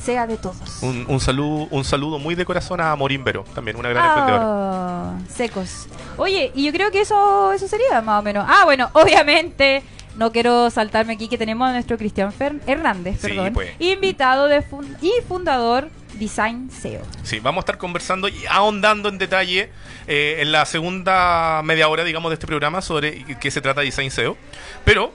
sea 0.03 0.27
de 0.27 0.37
todos. 0.37 0.81
Un, 0.81 1.05
un 1.07 1.19
saludo, 1.19 1.67
un 1.71 1.83
saludo 1.83 2.19
muy 2.19 2.35
de 2.35 2.45
corazón 2.45 2.81
a 2.81 2.95
Morín 2.95 3.23
Vero, 3.23 3.43
también 3.55 3.77
una 3.77 3.89
gran 3.89 4.05
emprendedora. 4.05 4.43
Ah, 4.45 5.13
secos. 5.33 5.87
Oye, 6.17 6.51
y 6.55 6.65
yo 6.65 6.71
creo 6.73 6.91
que 6.91 7.01
eso, 7.01 7.51
eso 7.53 7.67
sería 7.67 8.01
más 8.01 8.19
o 8.19 8.23
menos. 8.23 8.45
Ah, 8.47 8.63
bueno, 8.65 8.89
obviamente. 8.93 9.83
No 10.15 10.31
quiero 10.31 10.69
saltarme 10.69 11.13
aquí 11.13 11.27
que 11.27 11.39
tenemos 11.39 11.67
a 11.67 11.71
nuestro 11.73 11.97
Cristian 11.97 12.31
Fer- 12.31 12.59
Hernández, 12.67 13.15
Sí, 13.19 13.29
perdón, 13.29 13.51
pues. 13.53 13.71
invitado 13.79 14.47
de 14.47 14.61
fun- 14.61 14.95
y 15.01 15.11
fundador 15.27 15.89
Design 16.19 16.69
SEO. 16.69 17.01
Sí, 17.23 17.39
vamos 17.39 17.57
a 17.57 17.63
estar 17.63 17.79
conversando 17.79 18.27
y 18.27 18.45
ahondando 18.47 19.09
en 19.09 19.17
detalle 19.17 19.71
eh, 20.05 20.35
en 20.41 20.51
la 20.51 20.65
segunda 20.67 21.61
media 21.63 21.87
hora, 21.87 22.03
digamos, 22.03 22.29
de 22.29 22.35
este 22.35 22.45
programa 22.45 22.83
sobre 22.83 23.23
qué 23.39 23.49
se 23.49 23.59
trata 23.59 23.79
de 23.81 23.85
Design 23.87 24.11
SEO. 24.11 24.37
Pero 24.85 25.11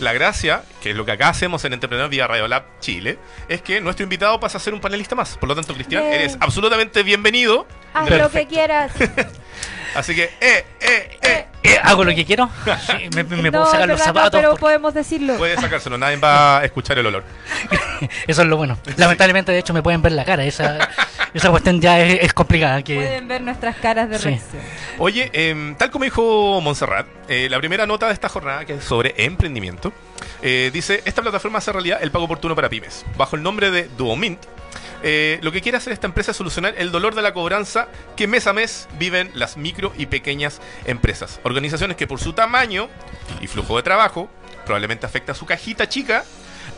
la 0.00 0.12
gracia, 0.12 0.64
que 0.82 0.90
es 0.90 0.96
lo 0.96 1.04
que 1.04 1.12
acá 1.12 1.28
hacemos 1.28 1.64
en 1.64 1.72
Entrepreneur 1.72 2.08
vía 2.08 2.26
Radio 2.26 2.48
Lab 2.48 2.64
Chile, 2.80 3.18
es 3.48 3.62
que 3.62 3.80
nuestro 3.80 4.04
invitado 4.04 4.38
pasa 4.40 4.58
a 4.58 4.60
ser 4.60 4.74
un 4.74 4.80
panelista 4.80 5.14
más. 5.14 5.36
Por 5.36 5.48
lo 5.48 5.54
tanto, 5.54 5.74
Cristian, 5.74 6.02
Bien. 6.02 6.14
eres 6.14 6.36
absolutamente 6.40 7.02
bienvenido. 7.02 7.66
Haz 7.94 8.08
Perfecto. 8.08 8.24
lo 8.24 8.30
que 8.30 8.46
quieras. 8.46 8.92
Así 9.94 10.14
que, 10.14 10.24
eh, 10.40 10.64
eh, 10.80 11.18
eh. 11.22 11.46
Eh, 11.62 11.78
¿Hago 11.82 12.04
lo 12.04 12.14
que 12.14 12.24
quiero? 12.24 12.48
Sí, 12.86 13.10
me, 13.14 13.22
me 13.24 13.42
no, 13.50 13.60
puedo 13.60 13.70
sacar 13.70 13.86
los 13.88 14.00
zapatos. 14.00 14.30
pero 14.32 14.50
porque- 14.50 14.60
podemos 14.60 14.94
decirlo. 14.94 15.36
Puedes 15.36 15.60
sacárselo, 15.60 15.98
nadie 15.98 16.16
va 16.16 16.58
a 16.60 16.64
escuchar 16.64 16.98
el 16.98 17.06
olor. 17.06 17.24
Eso 18.26 18.42
es 18.42 18.48
lo 18.48 18.56
bueno. 18.56 18.78
Lamentablemente, 18.96 19.52
de 19.52 19.58
hecho, 19.58 19.74
me 19.74 19.82
pueden 19.82 20.00
ver 20.00 20.12
la 20.12 20.24
cara. 20.24 20.44
Esa, 20.44 20.78
esa 21.34 21.50
cuestión 21.50 21.80
ya 21.80 22.00
es, 22.00 22.20
es 22.22 22.32
complicada. 22.32 22.82
Que... 22.82 22.94
Pueden 22.96 23.28
ver 23.28 23.42
nuestras 23.42 23.76
caras 23.76 24.08
de 24.08 24.18
Sí. 24.18 24.24
reacción. 24.30 24.62
Oye, 24.98 25.30
em, 25.34 25.74
tal 25.76 25.90
como 25.90 26.04
dijo 26.04 26.60
Montserrat, 26.62 27.06
eh, 27.28 27.48
la 27.50 27.58
primera 27.58 27.86
nota 27.86 28.06
de 28.06 28.14
esta 28.14 28.28
jornada, 28.28 28.64
que 28.64 28.74
es 28.74 28.84
sobre 28.84 29.14
emprendimiento, 29.18 29.92
eh, 30.42 30.70
dice, 30.72 31.02
esta 31.04 31.20
plataforma 31.20 31.58
hace 31.58 31.72
realidad 31.72 31.98
el 32.00 32.10
pago 32.10 32.24
oportuno 32.24 32.54
para 32.56 32.68
pymes. 32.70 33.04
Bajo 33.18 33.36
el 33.36 33.42
nombre 33.42 33.70
de 33.70 33.88
Duomint, 33.98 34.40
eh, 35.02 35.38
lo 35.42 35.52
que 35.52 35.60
quiere 35.60 35.78
hacer 35.78 35.92
esta 35.92 36.06
empresa 36.06 36.32
es 36.32 36.36
solucionar 36.36 36.74
el 36.78 36.92
dolor 36.92 37.14
de 37.14 37.22
la 37.22 37.32
cobranza 37.32 37.88
que 38.16 38.26
mes 38.26 38.46
a 38.46 38.52
mes 38.52 38.88
viven 38.98 39.30
las 39.34 39.56
micro 39.56 39.92
y 39.96 40.06
pequeñas 40.06 40.60
empresas. 40.84 41.40
Organizaciones 41.42 41.96
que 41.96 42.06
por 42.06 42.20
su 42.20 42.32
tamaño 42.32 42.88
y 43.40 43.46
flujo 43.46 43.76
de 43.76 43.82
trabajo 43.82 44.28
probablemente 44.64 45.06
afecta 45.06 45.32
a 45.32 45.34
su 45.34 45.46
cajita 45.46 45.88
chica 45.88 46.24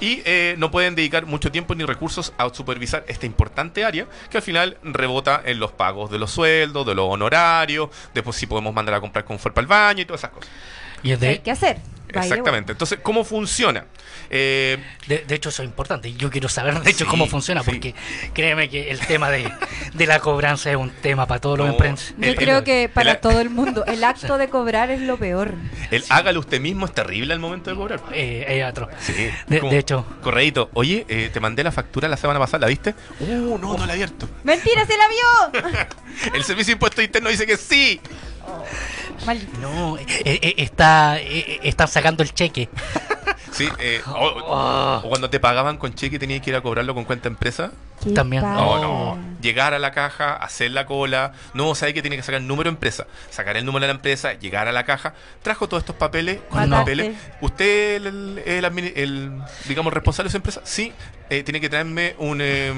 y 0.00 0.23
eh, 0.25 0.57
no 0.59 0.71
pueden 0.71 0.95
dedicar 0.95 1.26
mucho 1.26 1.52
tiempo 1.52 1.75
ni 1.75 1.85
recursos 1.85 2.33
a 2.38 2.52
supervisar 2.52 3.05
esta 3.07 3.26
importante 3.26 3.85
área 3.85 4.07
que 4.31 4.38
al 4.38 4.43
final 4.43 4.76
rebota 4.83 5.43
en 5.45 5.61
los 5.61 5.73
pagos 5.73 6.11
de 6.11 6.19
los 6.19 6.31
sueldos, 6.31 6.87
de 6.87 6.95
los 6.95 7.07
honorarios, 7.09 7.91
después 8.14 8.37
si 8.37 8.47
podemos 8.47 8.75
mandar 8.75 8.97
a 8.97 9.00
comprar 9.00 9.25
confort 9.25 9.55
para 9.55 9.62
el 9.62 9.69
baño 9.69 10.02
y 10.02 10.05
todas 10.05 10.21
esas 10.21 10.31
cosas. 10.31 10.50
Y 11.02 11.12
es 11.12 11.19
¿Qué 11.19 11.26
hay 11.26 11.38
que 11.38 11.50
hacer? 11.50 11.79
Exactamente. 12.21 12.73
Entonces, 12.73 12.99
¿cómo 13.02 13.25
funciona? 13.25 13.85
Eh, 14.31 14.78
De, 15.07 15.19
de 15.26 15.35
hecho, 15.35 15.49
eso 15.50 15.62
es 15.62 15.69
importante. 15.69 16.12
Yo 16.14 16.31
quiero 16.31 16.49
saber, 16.49 16.81
de 16.81 16.90
hecho, 16.90 17.04
Sí, 17.04 17.11
cómo 17.11 17.26
funciona, 17.26 17.62
sí. 17.62 17.71
porque 17.71 17.95
créeme 18.35 18.69
que 18.69 18.90
el 18.90 18.99
tema 19.00 19.31
de, 19.31 19.50
de 19.95 20.07
la 20.07 20.21
cobranza 20.21 20.71
es 20.71 20.76
un 20.76 20.90
tema 20.90 21.26
para 21.26 21.40
todos 21.40 21.59
los 21.59 21.66
No, 21.66 21.73
emprendedores. 21.73 22.14
Yo 22.19 22.35
creo 22.37 22.64
que 22.64 22.88
para 22.88 23.12
el- 23.12 23.19
todo 23.21 23.40
el 23.40 23.50
mundo, 23.50 23.85
el 23.87 24.02
acto 24.04 24.38
de 24.38 24.49
cobrar 24.49 24.90
es 24.90 25.00
lo 25.00 25.16
peor. 25.16 25.54
el 25.90 26.04
hágalo 26.09 26.40
usted 26.40 26.61
mismo 26.61 26.87
es 26.87 26.92
terrible 26.92 27.33
al 27.35 27.40
momento 27.40 27.71
de 27.71 27.76
cobrar. 27.76 28.00
Eh, 28.12 28.45
es 28.49 28.64
atroz. 28.64 28.90
Sí. 29.00 29.31
De- 29.49 29.59
Como, 29.61 29.73
de 29.73 29.78
hecho. 29.78 30.07
Correíto, 30.23 30.71
oye, 30.75 31.04
eh, 31.09 31.31
te 31.33 31.40
mandé 31.40 31.62
la 31.64 31.73
factura 31.73 32.09
la 32.09 32.16
semana 32.16 32.38
pasada, 32.38 32.61
¿la 32.61 32.66
viste? 32.69 32.95
Uh, 33.21 33.59
no, 33.59 33.76
no 33.76 33.87
la 33.87 33.92
he 33.92 33.97
abierto. 33.97 34.28
¡Mentira, 34.45 34.87
se 34.87 34.97
la 34.97 35.04
vio! 35.09 35.87
El 36.35 36.45
servicio 36.45 36.66
de 36.66 36.73
impuesto 36.73 37.02
interno 37.02 37.28
dice 37.28 37.47
que 37.47 37.57
sí. 37.57 38.00
Maldito. 39.26 39.59
No, 39.61 39.97
eh, 39.99 40.07
eh, 40.25 40.54
está, 40.59 41.19
eh, 41.21 41.61
están 41.62 41.88
sacando 41.88 42.23
el 42.23 42.33
cheque. 42.35 42.69
Sí, 43.52 43.69
eh, 43.81 44.00
o, 44.07 44.12
o 45.04 45.09
cuando 45.11 45.28
te 45.28 45.38
pagaban 45.38 45.76
con 45.76 45.92
cheque 45.95 46.19
tenías 46.19 46.40
que 46.40 46.49
ir 46.49 46.57
a 46.57 46.62
cobrarlo 46.62 46.95
con 46.95 47.04
cuenta 47.04 47.28
empresa. 47.28 47.71
¿Qué 48.02 48.09
También. 48.12 48.42
No, 48.42 48.81
no. 48.81 49.19
Llegar 49.42 49.75
a 49.75 49.78
la 49.78 49.90
caja, 49.92 50.33
hacer 50.37 50.71
la 50.71 50.87
cola. 50.87 51.33
No, 51.52 51.75
sabe 51.75 51.92
que 51.92 52.00
tiene 52.00 52.16
que 52.16 52.23
sacar 52.23 52.40
el 52.40 52.47
número 52.47 52.71
de 52.71 52.76
empresa. 52.76 53.07
Sacar 53.28 53.59
el 53.59 53.66
número 53.66 53.83
de 53.83 53.88
la 53.88 53.97
empresa, 53.97 54.33
llegar 54.33 54.69
a 54.69 54.73
la 54.73 54.85
caja. 54.85 55.12
Trajo 55.42 55.69
todos 55.69 55.83
estos 55.83 55.97
papeles. 55.97 56.38
Con 56.49 56.61
los 56.61 56.69
Mataste. 56.71 56.81
papeles. 56.97 57.16
¿Usted 57.42 57.97
el, 57.97 58.07
el, 58.07 58.38
el 58.47 58.64
admini- 58.64 58.92
el, 58.97 59.42
digamos, 59.69 59.90
el 59.90 59.95
responsable 59.97 60.28
de 60.28 60.31
su 60.31 60.37
empresa? 60.38 60.62
Sí. 60.64 60.95
Eh, 61.28 61.42
tiene 61.42 61.61
que 61.61 61.69
traerme 61.69 62.14
un, 62.16 62.38
eh, 62.40 62.73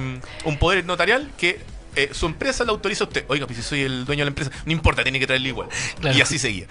un 0.45 0.59
poder 0.59 0.85
notarial 0.85 1.31
que 1.39 1.61
eh, 1.97 2.11
su 2.13 2.27
empresa 2.27 2.65
lo 2.65 2.73
autoriza 2.73 3.05
a 3.05 3.07
usted. 3.09 3.25
Oiga, 3.29 3.47
pues 3.47 3.57
si 3.59 3.63
soy 3.63 3.83
el 3.83 4.05
dueño 4.05 4.21
de 4.21 4.25
la 4.27 4.29
empresa, 4.31 4.51
no 4.65 4.73
importa, 4.73 5.03
tiene 5.03 5.19
que 5.21 5.27
traerle 5.27 5.49
igual. 5.49 5.69
Claro. 6.01 6.17
Y 6.17 6.21
así 6.21 6.39
seguía. 6.39 6.67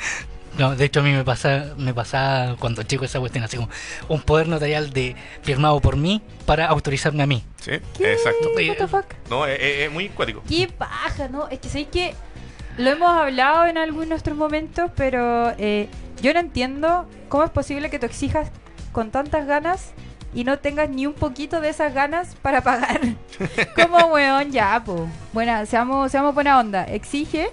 No, 0.57 0.75
de 0.75 0.85
hecho 0.85 0.99
a 0.99 1.03
mí 1.03 1.11
me 1.11 1.23
pasa, 1.23 1.73
me 1.77 1.95
pasa 1.95 2.55
cuando 2.59 2.83
chico 2.83 3.05
esa 3.05 3.19
cuestión, 3.19 3.43
así 3.43 3.57
como 3.57 3.69
un 4.07 4.21
poder 4.21 4.47
notarial 4.47 4.91
de 4.91 5.15
firmado 5.41 5.79
por 5.79 5.97
mí 5.97 6.21
para 6.45 6.67
autorizarme 6.67 7.23
a 7.23 7.25
mí. 7.25 7.43
Sí, 7.59 7.71
¿Qué? 7.97 8.13
exacto. 8.13 8.49
What 8.55 8.77
the 8.77 8.87
fuck? 8.87 9.05
No, 9.31 9.47
es, 9.47 9.59
es- 9.59 9.79
es 9.87 9.91
muy 9.91 10.09
cuático. 10.09 10.43
Qué 10.47 10.67
paja, 10.67 11.27
¿no? 11.27 11.47
Es 11.49 11.57
que 11.59 11.69
sé 11.69 11.85
que 11.85 12.13
lo 12.77 12.91
hemos 12.91 13.09
hablado 13.09 13.65
en 13.65 13.79
algunos 13.79 14.05
de 14.05 14.09
nuestros 14.09 14.37
momentos, 14.37 14.91
pero 14.95 15.55
eh, 15.57 15.89
yo 16.21 16.33
no 16.35 16.39
entiendo 16.39 17.09
cómo 17.29 17.43
es 17.45 17.49
posible 17.49 17.89
que 17.89 17.97
tú 17.97 18.05
exijas 18.05 18.51
con 18.91 19.09
tantas 19.09 19.47
ganas 19.47 19.93
y 20.33 20.43
no 20.43 20.59
tengas 20.59 20.89
ni 20.89 21.05
un 21.05 21.13
poquito 21.13 21.61
de 21.61 21.69
esas 21.69 21.93
ganas 21.93 22.35
para 22.41 22.61
pagar. 22.61 23.01
como 23.75 24.07
weón, 24.07 24.51
ya, 24.51 24.81
po. 24.83 25.07
Buena, 25.31 25.65
seamos, 25.65 26.11
seamos 26.11 26.33
buena 26.33 26.59
onda. 26.59 26.83
Exige 26.83 27.51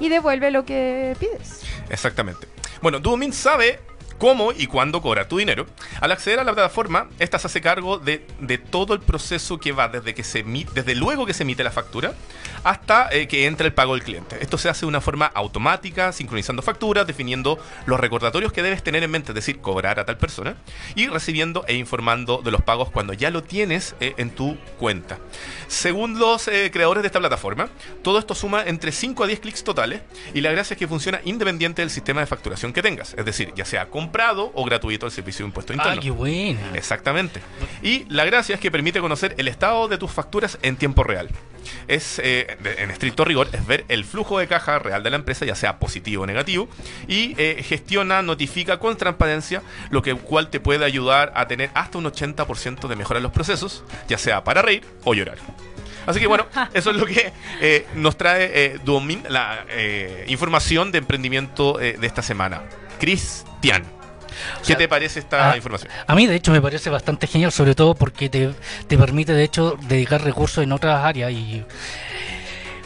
y 0.00 0.08
devuelve 0.08 0.50
lo 0.50 0.64
que 0.64 1.16
pides. 1.18 1.62
Exactamente. 1.88 2.46
Bueno, 2.80 2.98
Duomin 2.98 3.32
sabe 3.32 3.80
cómo 4.22 4.52
y 4.52 4.68
cuándo 4.68 5.02
cobrar 5.02 5.26
tu 5.26 5.38
dinero. 5.38 5.66
Al 6.00 6.12
acceder 6.12 6.38
a 6.38 6.44
la 6.44 6.52
plataforma, 6.52 7.08
esta 7.18 7.40
se 7.40 7.48
hace 7.48 7.60
cargo 7.60 7.98
de, 7.98 8.24
de 8.38 8.56
todo 8.56 8.94
el 8.94 9.00
proceso 9.00 9.58
que 9.58 9.72
va 9.72 9.88
desde 9.88 10.14
que 10.14 10.22
se 10.22 10.44
desde 10.74 10.94
luego 10.94 11.26
que 11.26 11.34
se 11.34 11.42
emite 11.42 11.64
la 11.64 11.72
factura 11.72 12.14
hasta 12.62 13.08
eh, 13.10 13.26
que 13.26 13.46
entra 13.46 13.66
el 13.66 13.74
pago 13.74 13.94
del 13.94 14.04
cliente. 14.04 14.38
Esto 14.40 14.58
se 14.58 14.68
hace 14.68 14.82
de 14.82 14.86
una 14.86 15.00
forma 15.00 15.26
automática, 15.26 16.12
sincronizando 16.12 16.62
facturas, 16.62 17.04
definiendo 17.04 17.58
los 17.86 17.98
recordatorios 17.98 18.52
que 18.52 18.62
debes 18.62 18.84
tener 18.84 19.02
en 19.02 19.10
mente, 19.10 19.32
es 19.32 19.34
decir, 19.34 19.60
cobrar 19.60 19.98
a 19.98 20.04
tal 20.04 20.18
persona, 20.18 20.54
y 20.94 21.08
recibiendo 21.08 21.64
e 21.66 21.74
informando 21.74 22.42
de 22.42 22.52
los 22.52 22.62
pagos 22.62 22.90
cuando 22.90 23.14
ya 23.14 23.30
lo 23.30 23.42
tienes 23.42 23.96
eh, 23.98 24.14
en 24.18 24.30
tu 24.30 24.56
cuenta. 24.78 25.18
Según 25.66 26.20
los 26.20 26.46
eh, 26.46 26.70
creadores 26.72 27.02
de 27.02 27.08
esta 27.08 27.18
plataforma, 27.18 27.68
todo 28.02 28.20
esto 28.20 28.36
suma 28.36 28.62
entre 28.64 28.92
5 28.92 29.24
a 29.24 29.26
10 29.26 29.40
clics 29.40 29.64
totales 29.64 30.02
y 30.32 30.42
la 30.42 30.52
gracia 30.52 30.74
es 30.74 30.78
que 30.78 30.86
funciona 30.86 31.20
independiente 31.24 31.82
del 31.82 31.90
sistema 31.90 32.20
de 32.20 32.26
facturación 32.26 32.72
que 32.72 32.82
tengas, 32.82 33.14
es 33.14 33.24
decir, 33.24 33.52
ya 33.56 33.64
sea 33.64 33.86
comprado 34.12 34.52
o 34.54 34.64
gratuito 34.64 35.06
el 35.06 35.12
servicio 35.12 35.44
de 35.44 35.48
impuesto 35.48 35.72
interno. 35.72 35.98
Ah, 35.98 36.02
qué 36.02 36.10
buena. 36.10 36.60
Exactamente. 36.74 37.40
Y 37.82 38.04
la 38.10 38.26
gracia 38.26 38.54
es 38.54 38.60
que 38.60 38.70
permite 38.70 39.00
conocer 39.00 39.34
el 39.38 39.48
estado 39.48 39.88
de 39.88 39.96
tus 39.96 40.10
facturas 40.10 40.58
en 40.60 40.76
tiempo 40.76 41.02
real. 41.02 41.30
Es, 41.88 42.20
eh, 42.22 42.58
en 42.78 42.90
estricto 42.90 43.24
rigor, 43.24 43.48
es 43.52 43.66
ver 43.66 43.86
el 43.88 44.04
flujo 44.04 44.38
de 44.38 44.48
caja 44.48 44.78
real 44.78 45.02
de 45.02 45.08
la 45.08 45.16
empresa, 45.16 45.46
ya 45.46 45.54
sea 45.54 45.78
positivo 45.78 46.24
o 46.24 46.26
negativo, 46.26 46.68
y 47.08 47.34
eh, 47.38 47.62
gestiona, 47.66 48.20
notifica 48.20 48.78
con 48.78 48.98
transparencia, 48.98 49.62
lo 49.90 50.02
que 50.02 50.14
cual 50.14 50.50
te 50.50 50.60
puede 50.60 50.84
ayudar 50.84 51.32
a 51.34 51.48
tener 51.48 51.70
hasta 51.72 51.96
un 51.96 52.04
80% 52.04 52.86
de 52.86 52.96
mejora 52.96 53.18
en 53.18 53.22
los 53.22 53.32
procesos, 53.32 53.82
ya 54.08 54.18
sea 54.18 54.44
para 54.44 54.60
reír 54.60 54.84
o 55.04 55.14
llorar. 55.14 55.38
Así 56.06 56.20
que 56.20 56.26
bueno, 56.26 56.46
eso 56.74 56.90
es 56.90 56.96
lo 56.96 57.06
que 57.06 57.32
eh, 57.60 57.86
nos 57.94 58.16
trae 58.16 58.50
eh, 58.52 58.78
Duomin, 58.84 59.22
la 59.28 59.64
eh, 59.70 60.24
información 60.28 60.92
de 60.92 60.98
emprendimiento 60.98 61.78
de 61.78 62.06
esta 62.06 62.22
semana. 62.22 62.62
Cristian, 62.98 63.84
¿qué 64.60 64.66
sea, 64.66 64.76
te 64.76 64.88
parece 64.88 65.20
esta 65.20 65.56
información? 65.56 65.90
A 66.06 66.14
mí, 66.14 66.26
de 66.26 66.34
hecho, 66.36 66.52
me 66.52 66.60
parece 66.60 66.90
bastante 66.90 67.26
genial, 67.26 67.52
sobre 67.52 67.74
todo 67.74 67.94
porque 67.94 68.28
te, 68.28 68.50
te 68.86 68.98
permite, 68.98 69.32
de 69.32 69.44
hecho, 69.44 69.76
dedicar 69.88 70.22
recursos 70.22 70.62
en 70.64 70.72
otras 70.72 71.04
áreas 71.04 71.30
y 71.32 71.64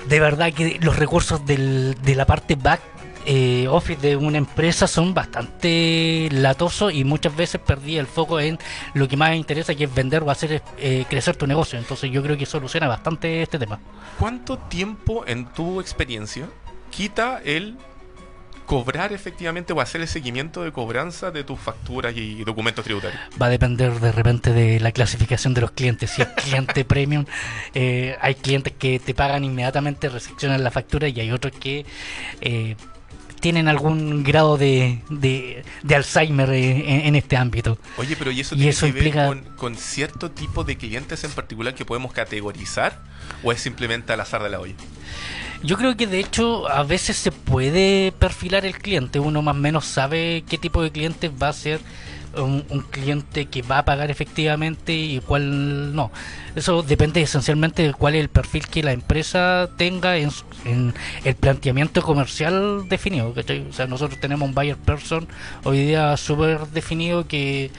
de 0.08 0.20
verdad 0.20 0.52
que 0.52 0.78
los 0.80 0.96
recursos 0.96 1.44
del- 1.46 1.96
de 2.02 2.14
la 2.14 2.26
parte 2.26 2.54
back 2.54 2.80
eh, 3.28 3.66
office 3.68 4.00
de 4.00 4.14
una 4.14 4.38
empresa 4.38 4.86
son 4.86 5.12
bastante 5.12 6.28
latosos 6.30 6.92
y 6.94 7.02
muchas 7.02 7.34
veces 7.34 7.60
perdí 7.60 7.96
el 7.98 8.06
foco 8.06 8.38
en 8.38 8.56
lo 8.94 9.08
que 9.08 9.16
más 9.16 9.30
me 9.30 9.36
interesa, 9.36 9.74
que 9.74 9.82
es 9.82 9.92
vender 9.92 10.22
o 10.22 10.30
hacer 10.30 10.62
eh, 10.78 11.04
crecer 11.10 11.34
tu 11.34 11.44
negocio. 11.44 11.76
Entonces 11.76 12.08
yo 12.12 12.22
creo 12.22 12.36
que 12.38 12.46
soluciona 12.46 12.86
bastante 12.86 13.42
este 13.42 13.58
tema. 13.58 13.80
¿Cuánto 14.20 14.58
tiempo 14.58 15.24
en 15.26 15.46
tu 15.46 15.80
experiencia 15.80 16.46
quita 16.90 17.40
el 17.44 17.76
cobrar 18.66 19.12
efectivamente 19.12 19.72
o 19.72 19.80
hacer 19.80 20.00
el 20.00 20.08
seguimiento 20.08 20.62
de 20.62 20.72
cobranza 20.72 21.30
de 21.30 21.44
tus 21.44 21.58
facturas 21.58 22.14
y 22.16 22.44
documentos 22.44 22.84
tributarios? 22.84 23.20
Va 23.40 23.46
a 23.46 23.50
depender 23.50 23.98
de 24.00 24.12
repente 24.12 24.52
de 24.52 24.80
la 24.80 24.92
clasificación 24.92 25.54
de 25.54 25.60
los 25.62 25.70
clientes. 25.70 26.10
Si 26.10 26.22
es 26.22 26.28
cliente 26.28 26.84
premium, 26.84 27.24
eh, 27.74 28.16
hay 28.20 28.34
clientes 28.34 28.72
que 28.78 28.98
te 28.98 29.14
pagan 29.14 29.44
inmediatamente, 29.44 30.08
recepcionan 30.08 30.62
la 30.64 30.70
factura 30.70 31.08
y 31.08 31.18
hay 31.20 31.30
otros 31.30 31.52
que 31.58 31.86
eh, 32.40 32.76
tienen 33.40 33.68
algún 33.68 34.24
grado 34.24 34.56
de, 34.56 35.00
de, 35.10 35.62
de 35.82 35.94
Alzheimer 35.94 36.50
eh, 36.50 36.94
en, 36.94 37.06
en 37.06 37.14
este 37.16 37.36
ámbito. 37.36 37.78
Oye, 37.98 38.16
pero 38.16 38.30
¿y 38.32 38.40
eso 38.40 38.54
Y 38.54 38.58
tiene 38.58 38.70
eso 38.70 38.86
que 38.86 38.92
ver 38.92 39.02
implica- 39.06 39.26
con, 39.28 39.42
con 39.56 39.76
cierto 39.76 40.30
tipo 40.30 40.64
de 40.64 40.76
clientes 40.76 41.22
en 41.22 41.30
particular 41.30 41.74
que 41.74 41.84
podemos 41.84 42.12
categorizar? 42.12 42.98
¿O 43.44 43.52
es 43.52 43.60
simplemente 43.60 44.12
al 44.12 44.20
azar 44.20 44.42
de 44.42 44.50
la 44.50 44.58
olla? 44.60 44.74
Yo 45.66 45.76
creo 45.76 45.96
que 45.96 46.06
de 46.06 46.20
hecho 46.20 46.70
a 46.70 46.84
veces 46.84 47.16
se 47.16 47.32
puede 47.32 48.12
perfilar 48.12 48.64
el 48.64 48.78
cliente, 48.78 49.18
uno 49.18 49.42
más 49.42 49.56
o 49.56 49.58
menos 49.58 49.84
sabe 49.84 50.44
qué 50.48 50.58
tipo 50.58 50.80
de 50.80 50.92
cliente 50.92 51.28
va 51.28 51.48
a 51.48 51.52
ser 51.52 51.80
un, 52.36 52.64
un 52.68 52.82
cliente 52.82 53.46
que 53.46 53.62
va 53.62 53.78
a 53.78 53.84
pagar 53.84 54.08
efectivamente 54.10 54.92
y 54.92 55.18
cuál 55.18 55.92
no. 55.92 56.12
Eso 56.54 56.84
depende 56.84 57.20
esencialmente 57.20 57.82
de 57.82 57.94
cuál 57.94 58.14
es 58.14 58.20
el 58.20 58.28
perfil 58.28 58.68
que 58.68 58.84
la 58.84 58.92
empresa 58.92 59.68
tenga 59.76 60.16
en, 60.18 60.30
en 60.64 60.94
el 61.24 61.34
planteamiento 61.34 62.00
comercial 62.00 62.88
definido. 62.88 63.34
¿cachai? 63.34 63.66
O 63.68 63.72
sea, 63.72 63.88
nosotros 63.88 64.20
tenemos 64.20 64.48
un 64.48 64.54
buyer 64.54 64.76
person 64.76 65.26
hoy 65.64 65.86
día 65.86 66.16
súper 66.16 66.68
definido 66.68 67.26
que 67.26 67.72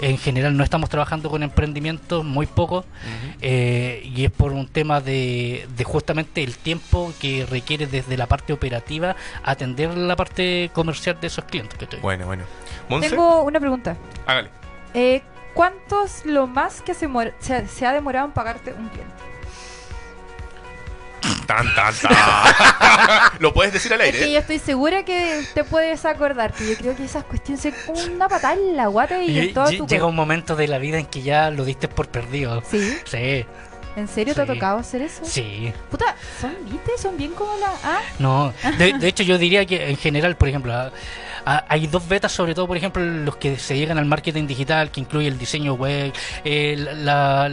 en 0.00 0.18
general 0.18 0.56
no 0.56 0.64
estamos 0.64 0.88
trabajando 0.90 1.30
con 1.30 1.42
emprendimientos, 1.42 2.24
muy 2.24 2.46
poco, 2.46 2.84
eh, 3.40 4.02
y 4.04 4.24
es 4.24 4.30
por 4.30 4.52
un 4.52 4.66
tema 4.68 5.00
de, 5.00 5.66
de 5.76 5.84
justamente 5.84 6.42
el 6.42 6.56
tiempo 6.56 7.12
que 7.20 7.46
requiere 7.48 7.86
desde 7.86 8.16
la 8.16 8.26
parte 8.26 8.52
operativa 8.52 9.16
atender 9.44 9.96
la 9.96 10.16
parte 10.16 10.70
comercial 10.72 11.18
de 11.20 11.26
esos 11.26 11.44
clientes. 11.44 11.78
¿cachai? 11.78 12.00
Bueno, 12.00 12.26
bueno. 12.26 12.44
Monse, 12.88 13.10
Tengo 13.10 13.42
una 13.42 13.60
pregunta. 13.60 13.96
hágale. 14.26 14.50
Eh, 14.94 15.22
¿Cuánto 15.54 16.04
es 16.04 16.24
lo 16.24 16.46
más 16.46 16.80
que 16.82 16.94
se, 16.94 17.08
mor- 17.08 17.34
se, 17.38 17.66
se 17.68 17.84
ha 17.86 17.92
demorado 17.92 18.26
en 18.26 18.32
pagarte 18.32 18.72
un 18.72 18.88
cliente? 18.88 19.12
Tan, 21.56 21.74
tan, 21.74 21.94
tan. 21.94 23.32
Lo 23.40 23.52
puedes 23.52 23.72
decir 23.72 23.92
al 23.92 24.00
Es 24.00 24.10
que 24.12 24.16
aire. 24.18 24.32
yo 24.32 24.38
estoy 24.38 24.58
segura 24.58 25.04
que 25.04 25.42
te 25.54 25.64
puedes 25.64 26.04
acordar, 26.04 26.52
que 26.52 26.66
yo 26.68 26.76
creo 26.76 26.96
que 26.96 27.04
esas 27.04 27.24
cuestiones 27.24 27.60
son 27.62 27.72
como 27.86 28.00
una 28.14 28.28
patada 28.28 28.54
en 28.54 28.76
la 28.76 28.86
guata 28.86 29.22
y 29.22 29.30
Y- 29.30 29.38
en 29.38 29.54
todo 29.54 29.70
tu 29.70 29.86
llega 29.86 30.06
un 30.06 30.14
momento 30.16 30.56
de 30.56 30.68
la 30.68 30.78
vida 30.78 30.98
en 30.98 31.06
que 31.06 31.22
ya 31.22 31.50
lo 31.50 31.64
diste 31.64 31.88
por 31.88 32.08
perdido. 32.08 32.62
¿Sí? 32.70 32.96
Sí, 33.04 33.44
¿En 33.94 34.08
serio 34.08 34.34
te 34.34 34.40
ha 34.40 34.46
tocado 34.46 34.78
hacer 34.78 35.02
eso? 35.02 35.22
sí. 35.24 35.70
Puta, 35.90 36.16
son, 36.40 36.54
¿viste? 36.70 36.92
Son 36.96 37.14
bien 37.18 37.32
como 37.32 37.54
la... 37.58 37.72
Ah, 37.84 38.00
No, 38.18 38.54
de, 38.78 38.94
de 38.94 39.08
hecho 39.08 39.22
yo 39.22 39.36
diría 39.36 39.66
que 39.66 39.90
en 39.90 39.96
general, 39.98 40.36
por 40.36 40.48
ejemplo, 40.48 40.90
a- 41.44 41.56
a- 41.58 41.64
hay 41.68 41.86
dos 41.86 42.06
betas, 42.08 42.32
sobre 42.32 42.54
todo, 42.54 42.66
por 42.66 42.76
ejemplo, 42.76 43.02
los 43.04 43.36
que 43.36 43.58
se 43.58 43.76
llegan 43.76 43.98
al 43.98 44.06
marketing 44.06 44.46
digital, 44.46 44.90
que 44.90 45.00
incluye 45.00 45.28
el 45.28 45.38
diseño 45.38 45.74
web, 45.74 46.12
eh, 46.44 46.76
la, 46.78 47.50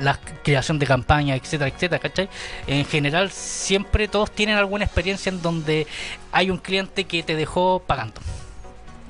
la 0.00 0.18
creación 0.42 0.78
de 0.78 0.86
campañas, 0.86 1.38
etcétera, 1.40 1.68
etcétera, 1.74 1.98
¿cachai? 2.00 2.28
En 2.66 2.84
general, 2.84 3.30
siempre 3.30 4.08
todos 4.08 4.30
tienen 4.30 4.56
alguna 4.56 4.84
experiencia 4.84 5.30
en 5.30 5.42
donde 5.42 5.86
hay 6.32 6.50
un 6.50 6.58
cliente 6.58 7.04
que 7.04 7.22
te 7.22 7.36
dejó 7.36 7.82
pagando. 7.86 8.20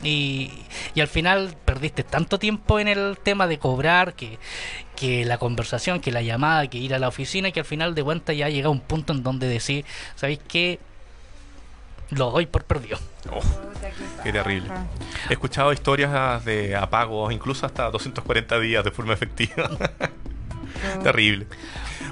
Y, 0.05 0.51
y 0.97 1.01
al 1.01 1.07
final 1.07 1.55
perdiste 1.65 2.03
tanto 2.03 2.37
tiempo 2.41 2.81
en 2.81 2.89
el 2.89 3.19
tema 3.23 3.47
de 3.47 3.59
cobrar 3.61 4.15
que, 4.15 4.41
que 4.97 5.25
la 5.25 5.39
conversación, 5.39 6.01
que 6.01 6.11
la 6.11 6.23
llamada, 6.23 6.67
que 6.67 6.79
ir 6.79 6.93
a 6.93 6.99
la 6.99 7.07
oficina, 7.07 7.53
que 7.53 7.61
al 7.61 7.67
final 7.67 7.95
de 7.95 8.03
cuentas 8.03 8.37
ya 8.37 8.49
llega 8.49 8.69
un 8.69 8.81
punto 8.81 9.12
en 9.12 9.23
donde 9.23 9.47
decir, 9.47 9.85
¿sabéis 10.17 10.41
qué? 10.49 10.81
Lo 12.12 12.31
doy 12.31 12.47
por 12.47 12.64
perdido. 12.64 12.99
Oh, 13.31 13.40
qué 14.23 14.33
terrible. 14.33 14.69
He 15.28 15.33
escuchado 15.33 15.73
historias 15.73 16.45
de 16.45 16.76
apagos, 16.76 17.33
incluso 17.33 17.66
hasta 17.66 17.90
240 17.90 18.61
días 18.61 18.85
de 18.85 18.90
forma 18.90 19.12
efectiva. 19.14 19.71
terrible. 21.02 21.47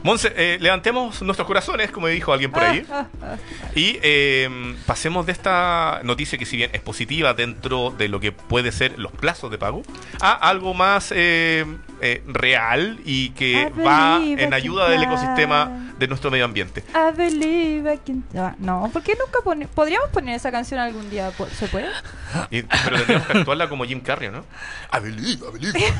Monse, 0.02 0.32
eh, 0.36 0.56
levantemos 0.60 1.20
nuestros 1.22 1.46
corazones, 1.46 1.90
como 1.90 2.06
dijo 2.06 2.32
alguien 2.32 2.50
por 2.50 2.62
ahí, 2.62 2.86
y 3.74 3.98
eh, 4.02 4.74
pasemos 4.86 5.26
de 5.26 5.32
esta 5.32 6.00
noticia 6.04 6.38
que 6.38 6.46
si 6.46 6.56
bien 6.56 6.70
es 6.72 6.80
positiva 6.80 7.34
dentro 7.34 7.90
de 7.90 8.08
lo 8.08 8.18
que 8.18 8.32
puede 8.32 8.72
ser 8.72 8.98
los 8.98 9.12
plazos 9.12 9.50
de 9.50 9.58
pago, 9.58 9.82
a 10.20 10.32
algo 10.32 10.72
más 10.72 11.12
eh, 11.14 11.66
eh, 12.00 12.22
real 12.26 12.98
y 13.04 13.30
que 13.30 13.70
I 13.76 13.80
va 13.82 14.16
en 14.22 14.52
I 14.52 14.54
ayuda 14.54 14.88
del 14.88 15.02
ecosistema 15.02 15.92
de 15.98 16.08
nuestro 16.08 16.30
medio 16.30 16.46
ambiente. 16.46 16.82
I 16.94 17.14
believe 17.14 17.92
I 17.94 17.98
can- 17.98 18.56
No, 18.58 18.88
¿por 18.90 19.02
qué 19.02 19.12
nunca 19.22 19.40
pone... 19.44 19.68
podríamos 19.68 20.08
poner 20.08 20.34
esa 20.34 20.50
canción 20.50 20.80
algún 20.80 21.10
día? 21.10 21.30
¿Po- 21.36 21.46
¿Se 21.46 21.66
puede? 21.68 21.88
Y- 22.50 22.62
pero 22.62 22.96
tendríamos 22.96 23.26
que 23.26 23.38
actuarla 23.38 23.68
como 23.68 23.84
Jim 23.84 24.00
Carrey, 24.00 24.30
¿no? 24.30 24.46
I 24.96 25.00
believe, 25.02 25.46
I 25.46 25.52
believe. 25.52 25.78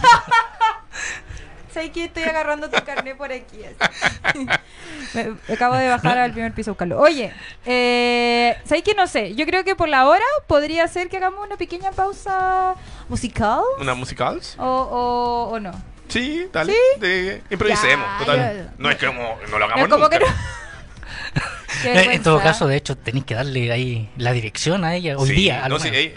Sé 1.72 1.90
que 1.92 2.04
estoy 2.06 2.24
agarrando 2.24 2.68
tu 2.68 2.82
carnet 2.84 3.16
por 3.16 3.30
aquí. 3.30 3.60
me, 5.14 5.34
acabo 5.54 5.76
de 5.76 5.88
bajar 5.88 6.18
al 6.18 6.32
primer 6.32 6.52
piso 6.52 6.70
a 6.70 6.72
buscarlo. 6.72 6.98
Oye, 7.00 7.32
eh, 7.64 8.56
¿sabes 8.64 8.82
que 8.82 8.94
no 8.94 9.06
sé? 9.06 9.34
Yo 9.34 9.46
creo 9.46 9.62
que 9.64 9.76
por 9.76 9.88
la 9.88 10.08
hora 10.08 10.24
podría 10.46 10.86
ser 10.88 11.08
que 11.08 11.16
hagamos 11.18 11.46
una 11.46 11.56
pequeña 11.56 11.92
pausa 11.92 12.74
musical. 13.08 13.60
¿Una 13.78 13.94
musicals? 13.94 14.56
O, 14.58 14.64
o, 14.64 15.54
o 15.54 15.60
no. 15.60 15.70
Sí, 16.08 16.48
dale. 16.52 16.72
¿Sí? 16.72 17.00
De, 17.00 17.42
improvisemos, 17.50 18.06
Ya, 18.18 18.18
total. 18.24 18.56
yo- 18.56 18.70
no 18.78 18.90
es 18.90 18.96
que 18.96 19.06
como, 19.06 19.38
no 19.48 19.58
lo 19.58 19.58
No, 19.60 19.64
hagamos 19.66 19.88
como 19.88 20.04
nunca. 20.04 20.18
que 20.18 20.24
no. 20.24 20.30
Eh, 21.84 22.08
en 22.12 22.22
todo 22.22 22.40
caso, 22.42 22.66
de 22.66 22.76
hecho, 22.76 22.94
tenéis 22.98 23.24
que 23.24 23.34
darle 23.34 23.72
ahí 23.72 24.10
la 24.18 24.32
dirección 24.32 24.84
a 24.84 24.96
ella 24.96 25.16
hoy 25.16 25.28
Sí, 25.28 25.34
día. 25.34 25.66
no, 25.66 25.78
sí, 25.78 25.90
menos. 25.90 26.12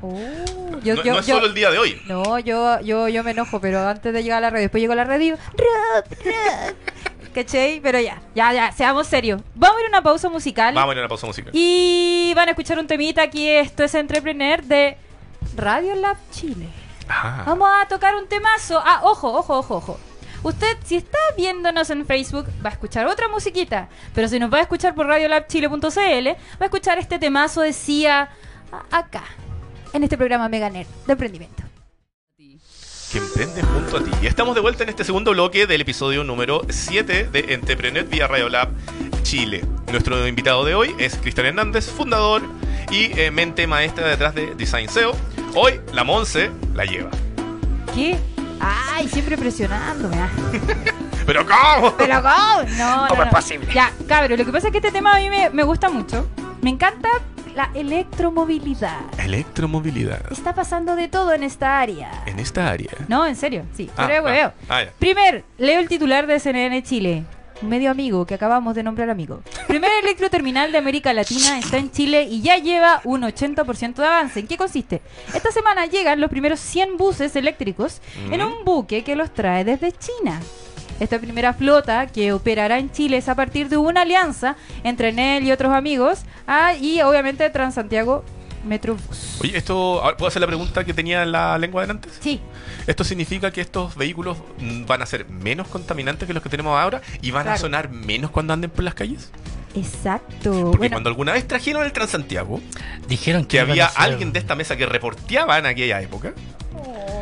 Oh, 0.00 0.12
no, 0.70 0.80
yo, 0.80 0.94
no 0.94 1.18
es 1.18 1.26
yo- 1.26 1.34
solo 1.34 1.46
el 1.46 1.54
día 1.54 1.70
de 1.70 1.78
hoy. 1.78 2.00
No, 2.06 2.38
yo, 2.38 2.80
yo, 2.80 3.08
yo 3.08 3.24
me 3.24 3.32
enojo, 3.32 3.60
pero 3.60 3.86
antes 3.86 4.12
de 4.12 4.22
llegar 4.22 4.38
a 4.38 4.40
la 4.42 4.50
radio, 4.50 4.62
después 4.62 4.80
llego 4.80 4.92
a 4.92 4.96
la 4.96 5.04
radio 5.04 5.36
rap, 5.36 6.06
rap. 6.24 6.76
¿Cachai? 7.34 7.80
Pero 7.80 8.00
ya, 8.00 8.20
ya, 8.34 8.52
ya, 8.52 8.72
seamos 8.72 9.06
serios. 9.06 9.40
Vamos 9.54 9.76
a 9.76 9.80
ir 9.80 9.86
a 9.86 9.88
una 9.90 10.02
pausa 10.02 10.28
musical. 10.28 10.74
Vamos 10.74 10.90
a 10.90 10.92
ir 10.92 10.98
a 10.98 11.02
una 11.02 11.08
pausa 11.08 11.26
musical. 11.26 11.50
Y 11.54 12.32
van 12.34 12.48
a 12.48 12.50
escuchar 12.52 12.78
un 12.78 12.86
temita 12.86 13.22
aquí, 13.22 13.48
esto 13.48 13.84
es 13.84 13.94
Entrepreneur 13.94 14.62
de 14.62 14.96
Radio 15.56 15.94
Lab 15.94 16.16
Chile. 16.30 16.68
Ah, 17.08 17.44
Vamos 17.46 17.68
a 17.82 17.86
tocar 17.88 18.14
un 18.16 18.26
temazo. 18.28 18.80
Ah, 18.84 19.00
ojo, 19.04 19.32
ojo, 19.32 19.58
ojo, 19.58 19.76
ojo. 19.76 20.00
Usted, 20.42 20.76
si 20.84 20.96
está 20.96 21.18
viéndonos 21.36 21.90
en 21.90 22.06
Facebook, 22.06 22.46
va 22.64 22.70
a 22.70 22.72
escuchar 22.72 23.06
otra 23.06 23.28
musiquita. 23.28 23.88
Pero 24.14 24.28
si 24.28 24.38
nos 24.38 24.52
va 24.52 24.58
a 24.58 24.60
escuchar 24.62 24.94
por 24.94 25.06
radiolabchile.cl, 25.06 25.78
va 26.28 26.60
a 26.60 26.64
escuchar 26.64 26.98
este 26.98 27.18
temazo 27.18 27.60
de 27.62 27.72
CIA 27.72 28.28
acá, 28.90 29.24
en 29.92 30.04
este 30.04 30.16
programa 30.16 30.48
Meganer 30.48 30.86
de 31.06 31.12
emprendimiento. 31.12 31.62
que 33.10 33.18
emprende 33.18 33.62
junto 33.62 33.96
a 33.96 34.04
ti. 34.04 34.10
Y 34.22 34.26
estamos 34.26 34.54
de 34.54 34.60
vuelta 34.60 34.82
en 34.82 34.90
este 34.90 35.02
segundo 35.02 35.30
bloque 35.32 35.66
del 35.66 35.80
episodio 35.80 36.24
número 36.24 36.60
7 36.68 37.30
de 37.32 37.54
Entrepreneur 37.54 38.04
vía 38.04 38.26
Radio 38.26 38.50
Lab 38.50 38.68
Chile. 39.22 39.64
Nuestro 39.90 40.26
invitado 40.28 40.62
de 40.66 40.74
hoy 40.74 40.94
es 40.98 41.16
Cristian 41.16 41.46
Hernández, 41.46 41.86
fundador 41.90 42.42
y 42.90 43.18
eh, 43.18 43.30
mente 43.30 43.66
maestra 43.66 44.06
detrás 44.08 44.34
de 44.34 44.54
Design 44.56 44.90
SEO. 44.90 45.12
Hoy 45.54 45.80
la 45.94 46.04
Monse 46.04 46.50
la 46.74 46.84
lleva. 46.84 47.10
¿Qué? 47.94 48.18
Ay, 48.60 49.08
siempre 49.08 49.38
presionándome. 49.38 50.16
ah. 50.18 50.28
¿Pero 51.26 51.46
cómo? 51.46 51.94
Pero 51.96 52.22
¿cómo? 52.22 52.62
No, 52.76 53.02
no, 53.02 53.08
¿Cómo 53.08 53.22
es 53.22 53.28
posible? 53.30 53.72
Ya, 53.72 53.90
cabrón, 54.06 54.38
lo 54.38 54.44
que 54.44 54.52
pasa 54.52 54.68
es 54.68 54.72
que 54.72 54.78
este 54.78 54.92
tema 54.92 55.14
a 55.16 55.18
mí 55.20 55.28
me, 55.30 55.48
me 55.50 55.62
gusta 55.62 55.88
mucho. 55.90 56.26
Me 56.62 56.70
encanta 56.70 57.08
la 57.54 57.70
electromovilidad. 57.74 59.00
Electromovilidad. 59.18 60.20
Está 60.32 60.54
pasando 60.54 60.96
de 60.96 61.08
todo 61.08 61.32
en 61.32 61.42
esta 61.42 61.80
área. 61.80 62.10
En 62.26 62.38
esta 62.38 62.68
área. 62.68 62.90
No, 63.08 63.26
en 63.26 63.36
serio, 63.36 63.64
sí. 63.74 63.90
Ah, 63.96 64.06
Pero 64.06 64.26
ah, 64.28 64.52
ah. 64.68 64.82
Primer, 64.98 65.44
leo 65.58 65.80
el 65.80 65.88
titular 65.88 66.26
de 66.26 66.38
CNN 66.40 66.82
Chile. 66.82 67.24
Un 67.60 67.70
medio 67.70 67.90
amigo 67.90 68.24
que 68.24 68.34
acabamos 68.34 68.74
de 68.76 68.84
nombrar 68.84 69.10
amigo. 69.10 69.40
Primer 69.66 69.90
electroterminal 70.04 70.70
de 70.70 70.78
América 70.78 71.12
Latina 71.12 71.58
está 71.58 71.76
en 71.78 71.90
Chile 71.90 72.22
y 72.30 72.40
ya 72.40 72.56
lleva 72.58 73.00
un 73.04 73.22
80% 73.22 73.94
de 73.96 74.06
avance. 74.06 74.38
¿En 74.40 74.46
qué 74.46 74.56
consiste? 74.56 75.02
Esta 75.34 75.50
semana 75.50 75.86
llegan 75.86 76.20
los 76.20 76.30
primeros 76.30 76.60
100 76.60 76.96
buses 76.96 77.34
eléctricos 77.34 78.00
en 78.30 78.40
Mm. 78.40 78.44
un 78.44 78.64
buque 78.64 79.02
que 79.02 79.16
los 79.16 79.34
trae 79.34 79.64
desde 79.64 79.90
China. 79.92 80.40
Esta 81.00 81.18
primera 81.18 81.52
flota 81.52 82.06
que 82.08 82.32
operará 82.32 82.78
en 82.78 82.90
Chile 82.90 83.18
es 83.18 83.28
a 83.28 83.34
partir 83.34 83.68
de 83.68 83.76
una 83.76 84.02
alianza 84.02 84.56
entre 84.82 85.10
Enel 85.10 85.44
y 85.44 85.52
otros 85.52 85.72
amigos 85.72 86.22
ah, 86.46 86.74
y 86.74 87.00
obviamente 87.02 87.48
Transantiago 87.50 88.24
Metrobús. 88.66 89.38
Oye, 89.40 89.56
esto, 89.56 90.02
ahora, 90.02 90.16
¿puedo 90.16 90.28
hacer 90.28 90.40
la 90.40 90.48
pregunta 90.48 90.84
que 90.84 90.92
tenía 90.92 91.22
en 91.22 91.30
la 91.32 91.56
lengua 91.58 91.84
de 91.86 91.92
antes? 91.92 92.18
Sí, 92.20 92.40
¿Esto 92.88 93.04
significa 93.04 93.50
que 93.50 93.60
estos 93.60 93.94
vehículos 93.96 94.38
mm, 94.58 94.86
van 94.86 95.02
a 95.02 95.06
ser 95.06 95.28
menos 95.28 95.68
contaminantes 95.68 96.26
que 96.26 96.34
los 96.34 96.42
que 96.42 96.48
tenemos 96.48 96.76
ahora 96.76 97.00
y 97.22 97.30
van 97.30 97.46
a 97.48 97.56
sonar 97.56 97.90
menos 97.90 98.30
cuando 98.30 98.52
anden 98.52 98.70
por 98.70 98.82
las 98.84 98.94
calles? 98.94 99.30
exacto. 99.74 100.50
Porque 100.50 100.78
Bueno, 100.78 100.94
cuando 100.94 101.10
alguna 101.10 101.32
vez 101.32 101.46
trajeron 101.46 101.84
el 101.84 101.92
Transantiago, 101.92 102.60
Dijeron 103.06 103.42
que, 103.44 103.58
que 103.58 103.60
había 103.60 103.86
alguien 103.86 104.32
de 104.32 104.38
esta 104.40 104.54
mesa 104.56 104.76
que 104.76 104.86
reporteaba 104.86 105.58
en 105.58 105.66
aquella 105.66 106.00
época, 106.00 106.32
Oh. 106.74 107.17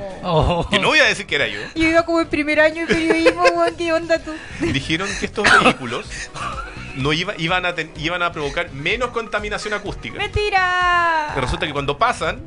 Que 0.71 0.79
no 0.79 0.89
voy 0.89 0.99
a 0.99 1.05
decir 1.05 1.27
que 1.27 1.35
era 1.37 1.47
yo, 1.49 1.61
Yo 1.75 1.89
iba 1.89 2.05
como 2.05 2.21
en 2.21 2.29
primer 2.29 2.61
año 2.61 2.87
de 2.87 2.95
periodismo, 2.95 3.43
weón, 3.45 3.75
¿qué 3.77 3.93
onda 3.93 4.19
tú? 4.19 4.33
dijeron 4.61 5.09
que 5.21 5.27
estos 5.27 5.47
vehículos 5.63 6.07
no 6.97 7.13
iba- 7.13 7.35
iban, 7.39 7.67
a 7.67 7.75
ten- 7.75 7.93
iban 7.99 8.23
a 8.23 8.33
provocar 8.33 8.73
menos 8.73 9.11
contaminación 9.11 9.75
acústica. 9.75 10.19
¡Mentira! 10.19 11.33
Resulta 11.37 11.67
que 11.67 11.73
cuando 11.73 11.99
pasan, 11.99 12.41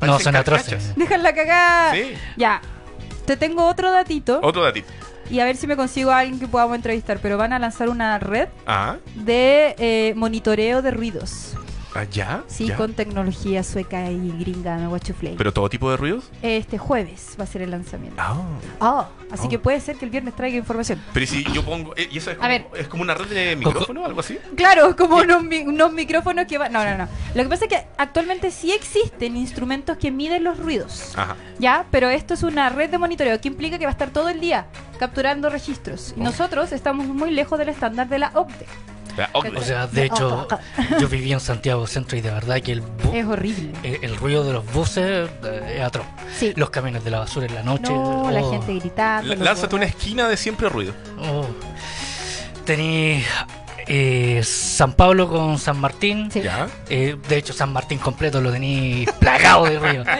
No, 0.00 0.18
son 0.18 0.34
atroces. 0.36 0.94
Déjala 0.96 1.32
cagar. 1.34 1.94
Sí. 1.94 2.14
Ya. 2.36 2.60
Te 3.26 3.36
tengo 3.36 3.64
otro 3.66 3.92
datito 3.92 4.40
Otro 4.42 4.64
datito. 4.64 4.88
y 5.30 5.38
a 5.38 5.44
ver 5.44 5.56
si 5.56 5.68
me 5.68 5.76
consigo 5.76 6.10
a 6.10 6.18
alguien 6.18 6.40
que 6.40 6.48
podamos 6.48 6.74
entrevistar, 6.74 7.20
pero 7.22 7.38
van 7.38 7.52
a 7.52 7.60
lanzar 7.60 7.88
una 7.88 8.18
red 8.18 8.48
Ah, 8.66 8.96
de 9.14 9.76
eh, 9.78 10.12
monitoreo 10.16 10.82
de 10.82 10.90
ruidos. 10.90 11.54
Ah, 11.94 12.04
ya. 12.04 12.42
Sí, 12.46 12.66
ya. 12.68 12.76
con 12.76 12.94
tecnología 12.94 13.62
sueca 13.62 14.10
y 14.10 14.30
gringa, 14.38 14.76
me 14.78 14.86
guachuflay. 14.86 15.36
Pero 15.36 15.52
todo 15.52 15.68
tipo 15.68 15.90
de 15.90 15.96
ruidos. 15.96 16.30
Este 16.42 16.78
jueves 16.78 17.36
va 17.38 17.44
a 17.44 17.46
ser 17.46 17.62
el 17.62 17.70
lanzamiento. 17.70 18.20
Ah. 18.20 18.36
Oh, 18.80 19.06
así 19.30 19.46
Oh. 19.46 19.48
que 19.48 19.58
puede 19.58 19.80
ser 19.80 19.96
que 19.96 20.04
el 20.04 20.10
viernes 20.10 20.34
traiga 20.36 20.56
información. 20.58 21.00
Pero 21.12 21.24
¿y 21.24 21.26
si 21.26 21.44
yo 21.52 21.64
pongo. 21.64 21.94
eh, 21.96 22.08
¿Y 22.10 22.18
eso 22.18 22.30
es 22.30 22.36
A 22.36 22.40
como, 22.40 22.48
ver. 22.48 22.66
es 22.76 22.88
como 22.88 23.02
una 23.02 23.14
red 23.14 23.26
de 23.28 23.56
micrófono 23.56 24.02
o 24.02 24.06
algo 24.06 24.20
así? 24.20 24.38
Claro, 24.56 24.94
como 24.96 25.16
unos, 25.16 25.42
mi- 25.42 25.60
unos 25.62 25.92
micrófonos 25.92 26.46
que 26.46 26.58
van... 26.58 26.72
No, 26.72 26.84
no, 26.84 26.96
no. 26.98 27.08
Lo 27.34 27.42
que 27.42 27.48
pasa 27.48 27.64
es 27.64 27.68
que 27.70 27.86
actualmente 27.98 28.50
sí 28.50 28.72
existen 28.72 29.36
instrumentos 29.36 29.96
que 29.96 30.10
miden 30.10 30.44
los 30.44 30.58
ruidos. 30.58 31.12
Ajá. 31.16 31.36
Ya, 31.58 31.86
pero 31.90 32.08
esto 32.10 32.34
es 32.34 32.42
una 32.42 32.68
red 32.68 32.90
de 32.90 32.98
monitoreo 32.98 33.40
que 33.40 33.48
implica 33.48 33.78
que 33.78 33.84
va 33.84 33.90
a 33.90 33.92
estar 33.92 34.10
todo 34.10 34.28
el 34.28 34.40
día 34.40 34.66
capturando 34.98 35.50
registros. 35.50 36.14
Y 36.16 36.20
Oh. 36.20 36.24
nosotros 36.24 36.72
estamos 36.72 37.06
muy 37.06 37.30
lejos 37.30 37.58
del 37.58 37.68
estándar 37.68 38.08
de 38.08 38.18
la 38.18 38.30
OCDE. 38.34 38.66
O 39.34 39.62
sea, 39.62 39.86
de 39.86 40.04
hecho, 40.06 40.46
yo 41.00 41.08
viví 41.08 41.32
en 41.32 41.40
Santiago 41.40 41.86
Centro 41.86 42.16
y 42.16 42.20
de 42.20 42.30
verdad 42.30 42.60
que 42.60 42.72
el, 42.72 42.82
Es 43.12 43.26
horrible. 43.26 43.70
el, 43.82 43.98
el 44.02 44.16
ruido 44.16 44.44
de 44.44 44.52
los 44.52 44.64
buses 44.72 45.28
eh, 45.44 45.74
es 45.76 45.82
atroz. 45.82 46.06
Sí. 46.38 46.52
Los 46.56 46.70
camiones 46.70 47.04
de 47.04 47.10
la 47.10 47.18
basura 47.20 47.46
en 47.46 47.54
la 47.54 47.62
noche. 47.62 47.92
No, 47.92 48.30
la 48.30 48.40
oh, 48.42 48.50
gente 48.52 48.74
gritando. 48.78 49.32
L- 49.32 49.44
Lánzate 49.44 49.74
una 49.76 49.84
esquina 49.86 50.28
de 50.28 50.36
siempre 50.36 50.68
ruido. 50.68 50.92
oh. 51.20 51.46
Tení 52.64 53.22
eh, 53.88 54.40
San 54.44 54.92
Pablo 54.92 55.28
con 55.28 55.58
San 55.58 55.78
Martín. 55.80 56.30
Sí. 56.30 56.42
¿Ya? 56.42 56.68
Eh, 56.88 57.16
de 57.28 57.36
hecho, 57.36 57.52
San 57.52 57.72
Martín 57.72 57.98
completo 57.98 58.40
lo 58.40 58.52
tení 58.52 59.04
plagado 59.18 59.64
de 59.64 59.78
ruido. 59.78 60.04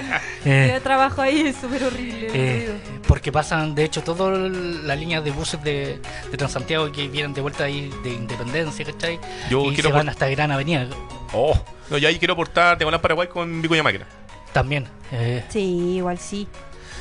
Eh, 0.44 0.72
Yo 0.74 0.83
trabajo 0.83 1.22
ahí, 1.22 1.42
es 1.46 1.55
súper 1.57 1.85
horrible. 1.85 2.74
Porque 3.12 3.31
pasan, 3.31 3.75
de 3.75 3.85
hecho, 3.85 4.03
todas 4.03 4.38
las 4.51 4.98
líneas 4.98 5.22
de 5.22 5.31
buses 5.33 5.62
de, 5.62 6.01
de 6.31 6.37
Transantiago 6.38 6.90
que 6.90 7.09
vienen 7.09 7.35
de 7.35 7.42
vuelta 7.42 7.64
ahí 7.64 7.90
de 8.03 8.09
Independencia, 8.14 8.87
¿cachai? 8.87 9.20
Yo 9.51 9.70
y 9.70 9.75
quiero. 9.75 9.90
se 9.90 9.94
van 9.94 10.09
hasta 10.09 10.27
Gran 10.31 10.51
Avenida 10.51 10.87
Oh, 11.35 11.53
no, 11.90 11.98
yo 11.98 12.09
ahí 12.09 12.18
quiero 12.18 12.33
aportar 12.33 12.79
Diagonal 12.79 13.03
Paraguay 13.03 13.29
con 13.29 13.61
Vicuña 13.61 13.83
Máquina. 13.83 14.07
también. 14.55 14.87
eh, 15.11 15.44
Sí, 15.51 15.96
igual 15.96 16.16
sí. 16.18 16.48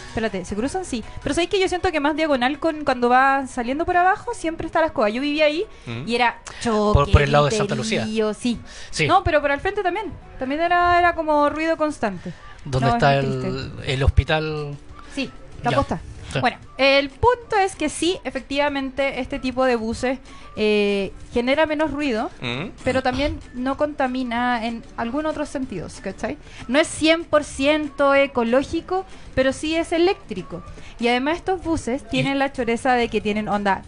Espérate, 0.10 0.44
se 0.44 0.54
cruzan 0.54 0.84
sí. 0.84 1.02
Pero 1.24 1.34
sabéis 1.34 1.50
que 1.50 1.62
yo 1.62 1.70
siento 1.70 1.90
que 1.94 2.02
más 2.02 2.18
diagonal 2.18 2.60
con 2.60 2.84
cuando 2.84 3.08
va 3.08 3.48
saliendo 3.48 3.86
por 3.86 3.96
abajo 3.96 4.34
siempre 4.34 4.68
está 4.68 4.82
la 4.82 4.88
escoba. 4.88 5.08
Yo 5.08 5.22
vivía 5.22 5.46
ahí 5.46 5.64
Mm. 5.86 6.04
y 6.10 6.16
era 6.16 6.42
choque. 6.62 6.94
Por- 6.94 7.12
por 7.14 7.22
el 7.22 7.32
lado 7.32 7.46
de 7.46 7.52
Santa 7.52 7.76
griterío, 7.76 8.34
Sí. 8.34 8.60
sí, 8.90 9.08
No, 9.08 9.24
pero 9.24 9.40
por 9.40 9.50
al 9.54 9.62
frente 9.62 9.82
también. 9.82 10.12
También 10.40 10.60
era, 10.60 11.00
era 11.00 11.16
como 11.16 11.50
ruido 11.50 11.78
constante. 11.78 12.34
no, 12.66 12.80
es 12.80 12.94
está 12.96 13.16
el 13.16 14.04
hospital. 14.04 14.76
Sí, 15.16 15.32
la 15.64 15.72
posta. 15.72 16.02
Sí. 16.34 16.40
Bueno, 16.40 16.58
el 16.78 17.10
punto 17.10 17.58
es 17.62 17.76
que 17.76 17.90
sí, 17.90 18.18
efectivamente, 18.24 19.20
este 19.20 19.38
tipo 19.38 19.66
de 19.66 19.76
buses 19.76 20.20
eh, 20.56 21.12
genera 21.34 21.66
menos 21.66 21.92
ruido, 21.92 22.30
Mm. 22.42 22.70
pero 22.86 23.04
también 23.04 23.38
no 23.54 23.76
contamina 23.76 24.66
en 24.66 24.82
algún 24.98 25.26
otros 25.26 25.50
sentidos, 25.50 26.00
¿cachai? 26.02 26.38
No 26.70 26.80
es 26.80 26.88
100% 26.88 28.16
ecológico, 28.16 29.06
pero 29.36 29.52
sí 29.54 29.76
es 29.76 29.92
eléctrico. 29.92 30.64
Y 31.00 31.08
además 31.10 31.38
estos 31.38 31.62
buses 31.64 32.08
tienen 32.08 32.40
la 32.40 32.52
choreza 32.54 32.94
de 32.94 33.10
que 33.10 33.20
tienen 33.22 33.48
onda 33.50 33.82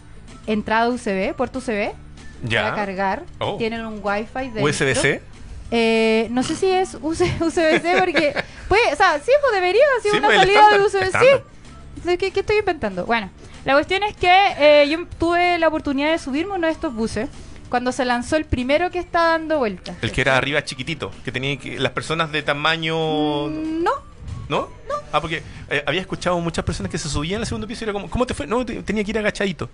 entrada 0.46 0.88
USB, 0.90 1.34
puerto 1.34 1.60
USB, 1.60 1.92
Ya. 2.42 2.62
para 2.64 2.74
cargar, 2.76 3.22
Oh. 3.40 3.56
tienen 3.56 3.86
un 3.86 4.00
wifi 4.02 4.50
de 4.50 4.62
USB-C. 4.62 5.22
Eh, 5.70 6.28
no 6.30 6.42
sé 6.42 6.54
si 6.56 6.66
es 6.70 6.94
USB-C 7.00 7.96
porque... 7.98 8.34
Pues, 8.68 8.80
o 8.94 8.96
sea, 8.96 9.18
sí, 9.22 9.30
pues 9.42 9.52
debería 9.52 9.82
ser 10.02 10.12
Sí, 10.12 10.18
una 10.18 10.28
pues, 10.28 10.38
salida 10.38 10.68
de. 10.70 10.78
¿De 10.78 11.42
¿Qué, 12.04 12.30
qué 12.30 12.40
estoy 12.40 12.58
inventando? 12.58 13.06
Bueno, 13.06 13.30
la 13.64 13.72
cuestión 13.74 14.02
es 14.02 14.16
que 14.16 14.30
eh, 14.58 14.88
yo 14.88 15.06
tuve 15.18 15.58
la 15.58 15.68
oportunidad 15.68 16.10
de 16.10 16.18
subirme 16.18 16.54
uno 16.54 16.66
de 16.66 16.72
estos 16.72 16.94
buses 16.94 17.28
cuando 17.68 17.90
se 17.92 18.04
lanzó 18.04 18.36
el 18.36 18.44
primero 18.44 18.90
que 18.90 18.98
está 18.98 19.28
dando 19.30 19.58
vueltas. 19.58 19.96
El 20.02 20.12
que 20.12 20.20
era 20.20 20.36
arriba 20.36 20.62
chiquitito, 20.64 21.10
que 21.24 21.32
tenía 21.32 21.56
que, 21.58 21.78
las 21.78 21.92
personas 21.92 22.30
de 22.30 22.42
tamaño... 22.42 23.48
Mm, 23.48 23.82
No, 23.82 23.90
¿No? 24.48 24.68
No. 24.88 24.94
Ah, 25.10 25.20
porque 25.20 25.42
eh, 25.70 25.82
había 25.86 26.02
escuchado 26.02 26.38
muchas 26.40 26.64
personas 26.64 26.90
que 26.92 26.98
se 26.98 27.08
subían 27.08 27.40
al 27.40 27.46
segundo 27.46 27.66
piso 27.66 27.82
y 27.82 27.84
era 27.86 27.92
como, 27.94 28.10
¿cómo 28.10 28.26
te 28.26 28.34
fue? 28.34 28.46
No, 28.46 28.64
te- 28.64 28.82
tenía 28.82 29.02
que 29.02 29.10
ir 29.10 29.18
agachadito. 29.18 29.70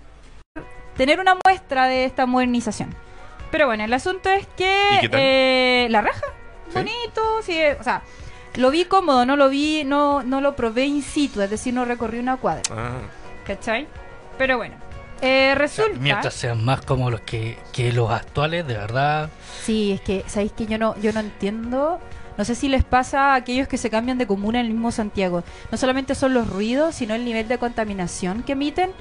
tener 0.95 1.19
una 1.19 1.35
muestra 1.45 1.87
de 1.87 2.05
esta 2.05 2.25
modernización. 2.25 2.95
Pero 3.51 3.65
bueno, 3.67 3.83
el 3.83 3.93
asunto 3.93 4.29
es 4.29 4.47
que 4.55 4.73
¿Y 4.97 4.99
qué 5.01 5.09
tal? 5.09 5.19
eh, 5.21 5.87
la 5.89 6.01
raja, 6.01 6.21
¿Sí? 6.69 6.73
bonito, 6.75 7.21
sí, 7.43 7.59
o 7.79 7.83
sea, 7.83 8.01
lo 8.55 8.71
vi 8.71 8.85
cómodo, 8.85 9.25
no 9.25 9.35
lo 9.35 9.49
vi, 9.49 9.83
no, 9.85 10.23
no 10.23 10.41
lo 10.41 10.55
probé 10.55 10.85
in 10.85 11.01
situ, 11.01 11.41
es 11.41 11.49
decir, 11.49 11.73
no 11.73 11.85
recorrí 11.85 12.19
una 12.19 12.37
cuadra, 12.37 12.63
Ah. 12.71 12.99
¿cachai? 13.45 13.87
Pero 14.37 14.57
bueno, 14.57 14.75
eh, 15.21 15.51
O 15.53 15.55
sea, 15.55 15.55
resulta, 15.55 15.99
mientras 15.99 16.33
sean 16.33 16.63
más 16.65 16.81
como 16.81 17.09
los 17.11 17.21
que, 17.21 17.57
que 17.71 17.91
los 17.93 18.09
actuales, 18.11 18.65
de 18.67 18.73
verdad. 18.75 19.29
sí, 19.63 19.91
es 19.91 20.01
que 20.01 20.23
sabéis 20.27 20.51
que 20.53 20.65
yo 20.65 20.77
no, 20.77 20.95
yo 20.99 21.13
no 21.13 21.19
entiendo. 21.19 21.99
No 22.37 22.45
sé 22.45 22.55
si 22.55 22.69
les 22.69 22.83
pasa 22.83 23.33
a 23.33 23.35
aquellos 23.35 23.67
que 23.67 23.77
se 23.77 23.89
cambian 23.89 24.17
de 24.17 24.25
comuna 24.25 24.61
en 24.61 24.65
el 24.67 24.71
mismo 24.71 24.91
Santiago. 24.91 25.43
No 25.69 25.77
solamente 25.77 26.15
son 26.15 26.33
los 26.33 26.49
ruidos, 26.49 26.95
sino 26.95 27.13
el 27.13 27.25
nivel 27.25 27.47
de 27.47 27.57
contaminación 27.59 28.41
que 28.43 28.53
emiten. 28.53 28.91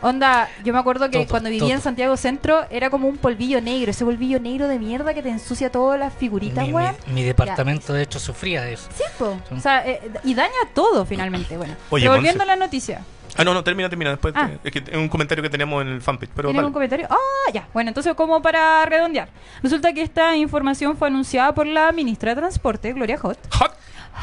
Onda, 0.00 0.48
yo 0.64 0.72
me 0.72 0.78
acuerdo 0.78 1.10
que 1.10 1.18
Todo, 1.18 1.28
cuando 1.28 1.50
vivía 1.50 1.74
en. 1.74 1.80
Santiago 1.80 2.16
Centro 2.16 2.64
era 2.70 2.88
como 2.88 3.08
un 3.08 3.16
polvillo 3.18 3.60
negro, 3.60 3.90
ese 3.90 4.04
polvillo 4.04 4.38
negro 4.38 4.68
de 4.68 4.78
mierda 4.78 5.12
que 5.12 5.22
te 5.22 5.28
ensucia 5.28 5.70
todas 5.72 5.98
las 5.98 6.14
figuritas, 6.14 6.64
Mi, 6.66 6.72
weón. 6.72 6.94
mi- 7.08 7.14
mi 7.14 7.22
departamento, 7.24 7.92
de 7.92 8.02
hecho, 8.02 8.20
sufría 8.20 8.62
de 8.62 8.74
eso. 8.74 8.88
Sí, 8.96 9.02
po. 9.18 9.36
Sí. 9.48 9.54
O 9.56 9.60
sea, 9.60 9.84
eh, 9.86 10.00
y 10.24 10.34
daña 10.34 10.52
todo 10.74 11.04
finalmente. 11.04 11.56
Bueno, 11.56 11.74
Oye, 11.90 12.04
pero 12.04 12.12
volviendo 12.14 12.38
Monse. 12.38 12.52
a 12.52 12.56
la 12.56 12.64
noticia. 12.64 13.02
Ah, 13.36 13.44
no, 13.44 13.54
no, 13.54 13.62
termina, 13.62 13.88
termina. 13.88 14.10
Después 14.10 14.34
Ah. 14.36 14.50
te- 14.62 14.68
es 14.68 14.72
que 14.84 14.90
es 14.90 14.96
un 14.96 15.08
comentario 15.08 15.42
que 15.42 15.50
tenemos 15.50 15.82
en 15.82 15.88
el 15.88 16.00
fanpage. 16.00 16.30
Pero 16.34 16.48
¿Tienen 16.48 16.56
dale. 16.58 16.66
un 16.68 16.72
comentario? 16.72 17.06
Ah, 17.10 17.50
ya. 17.52 17.66
Bueno, 17.74 17.88
entonces, 17.90 18.14
como 18.14 18.40
para 18.40 18.84
redondear. 18.86 19.28
Resulta 19.62 19.92
que 19.92 20.02
esta 20.02 20.34
información 20.36 20.96
fue 20.96 21.08
anunciada 21.08 21.52
por 21.54 21.66
la 21.66 21.90
ministra 21.92 22.34
de 22.34 22.40
Transporte, 22.40 22.92
Gloria 22.92 23.18
Hot. 23.18 23.38
Hot. 23.54 23.72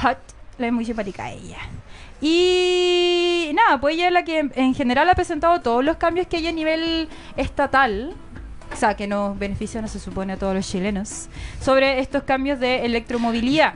Hot, 0.03 0.17
la 0.57 0.67
es 0.67 0.73
muy 0.73 0.85
simpática 0.85 1.29
ella. 1.31 1.57
Y 2.21 3.51
nada, 3.53 3.79
pues 3.79 3.95
ella 3.95 4.07
es 4.07 4.13
la 4.13 4.23
que 4.23 4.39
en- 4.39 4.51
en 4.55 4.73
general 4.73 5.09
ha 5.09 5.15
presentado 5.15 5.61
todos 5.61 5.83
los 5.83 5.97
cambios 5.97 6.27
que 6.27 6.37
hay 6.37 6.47
a 6.47 6.51
nivel 6.51 7.07
estatal, 7.37 8.13
o 8.73 8.75
sea, 8.75 8.95
que 8.95 9.07
nos 9.07 9.37
benefician, 9.37 9.87
se 9.87 9.99
supone, 9.99 10.33
a 10.33 10.37
todos 10.37 10.55
los 10.55 10.67
chilenos, 10.67 11.27
sobre 11.61 11.99
estos 11.99 12.23
cambios 12.23 12.59
de 12.59 12.85
electromovilidad. 12.85 13.75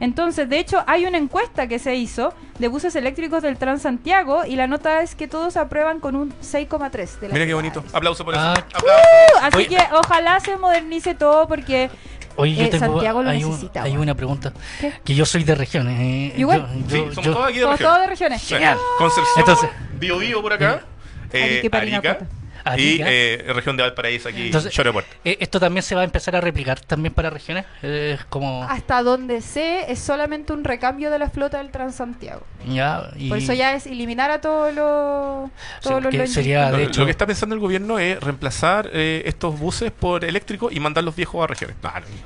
Entonces, 0.00 0.48
de 0.48 0.58
hecho, 0.58 0.82
hay 0.86 1.06
una 1.06 1.18
encuesta 1.18 1.66
que 1.68 1.78
se 1.78 1.94
hizo 1.94 2.34
de 2.58 2.68
buses 2.68 2.94
eléctricos 2.96 3.42
del 3.42 3.56
Transantiago 3.56 4.44
y 4.44 4.56
la 4.56 4.66
nota 4.66 5.00
es 5.02 5.14
que 5.14 5.28
todos 5.28 5.56
aprueban 5.56 6.00
con 6.00 6.14
un 6.16 6.32
6,3 6.42 7.18
de 7.20 7.28
las 7.28 7.32
Mira 7.32 7.46
qué 7.46 7.54
bonito. 7.54 7.82
Aplauso 7.92 8.24
por 8.24 8.34
eso. 8.34 8.42
Ah. 8.42 8.52
Aplauso. 8.52 8.92
Así 9.40 9.56
Oye. 9.58 9.66
que 9.68 9.78
ojalá 9.92 10.40
se 10.40 10.56
modernice 10.56 11.14
todo 11.14 11.46
porque 11.48 11.90
Oye, 12.36 12.54
yo 12.54 12.62
Eh, 12.64 12.68
tengo. 12.68 12.86
Santiago 12.86 13.22
lo 13.22 13.30
hay, 13.30 13.44
un- 13.44 13.50
necesita, 13.50 13.82
hay 13.84 13.96
una 13.96 14.14
pregunta. 14.14 14.52
¿Qué? 14.80 14.92
Que 15.04 15.14
yo 15.14 15.24
soy 15.24 15.44
de 15.44 15.54
regiones. 15.54 15.98
eh, 16.00 16.34
Igual. 16.36 16.60
yo- 16.60 16.88
Sí, 16.88 16.96
yo- 16.96 17.12
somos 17.12 17.24
yo- 17.26 17.32
todos 17.32 17.48
aquí 17.48 17.58
de 17.58 17.64
todos 17.78 18.06
regiones. 18.08 18.42
Genial. 18.48 18.78
Concepción, 18.98 19.38
Entonces- 19.38 19.70
Bio 19.98 20.18
Bio 20.18 20.42
por 20.42 20.52
acá, 20.52 20.82
eh, 21.32 21.68
Arica 21.72 21.78
Arica. 21.78 22.18
Y 22.66 22.70
Arica. 23.02 23.04
eh, 23.08 23.44
región 23.54 23.76
de 23.76 23.82
Valparaíso 23.82 24.28
aquí, 24.28 24.46
Entonces- 24.46 24.72
eh, 25.24 25.36
¿Esto 25.40 25.60
también 25.60 25.82
se 25.82 25.94
va 25.94 26.00
a 26.02 26.04
empezar 26.04 26.34
a 26.36 26.40
replicar 26.40 26.80
también 26.80 27.12
para 27.14 27.30
regiones? 27.30 27.64
Eh, 27.82 28.18
como. 28.28 28.64
Hasta 28.64 29.02
donde 29.02 29.40
sé, 29.40 29.90
es 29.92 29.98
solamente 29.98 30.52
un 30.52 30.64
recambio 30.64 31.10
de 31.10 31.18
la 31.18 31.28
flota 31.30 31.58
del 31.58 31.70
Transantiago. 31.70 32.42
Ya, 32.66 33.10
y- 33.16 33.28
Por 33.28 33.38
eso 33.38 33.52
ya 33.52 33.74
es 33.74 33.86
eliminar 33.86 34.30
a 34.30 34.40
todos 34.40 34.68
los. 34.74 35.50
Todos 35.82 35.96
los 35.96 36.02
porque 36.04 36.16
longes. 36.18 36.32
sería- 36.34 36.68
Ah, 36.68 36.70
Lo, 36.70 36.76
de 36.78 36.84
lo 36.84 36.88
hecho- 36.90 37.04
que 37.04 37.10
está 37.10 37.26
pensando 37.26 37.54
el 37.54 37.60
gobierno 37.60 37.98
es 37.98 38.18
reemplazar 38.20 38.88
eh, 38.92 39.22
estos 39.26 39.58
buses 39.58 39.90
por 39.92 40.24
eléctricos 40.24 40.72
y 40.72 40.80
mandar 40.80 41.04
los 41.04 41.14
viejos 41.14 41.42
a 41.44 41.46
regiones. 41.46 41.76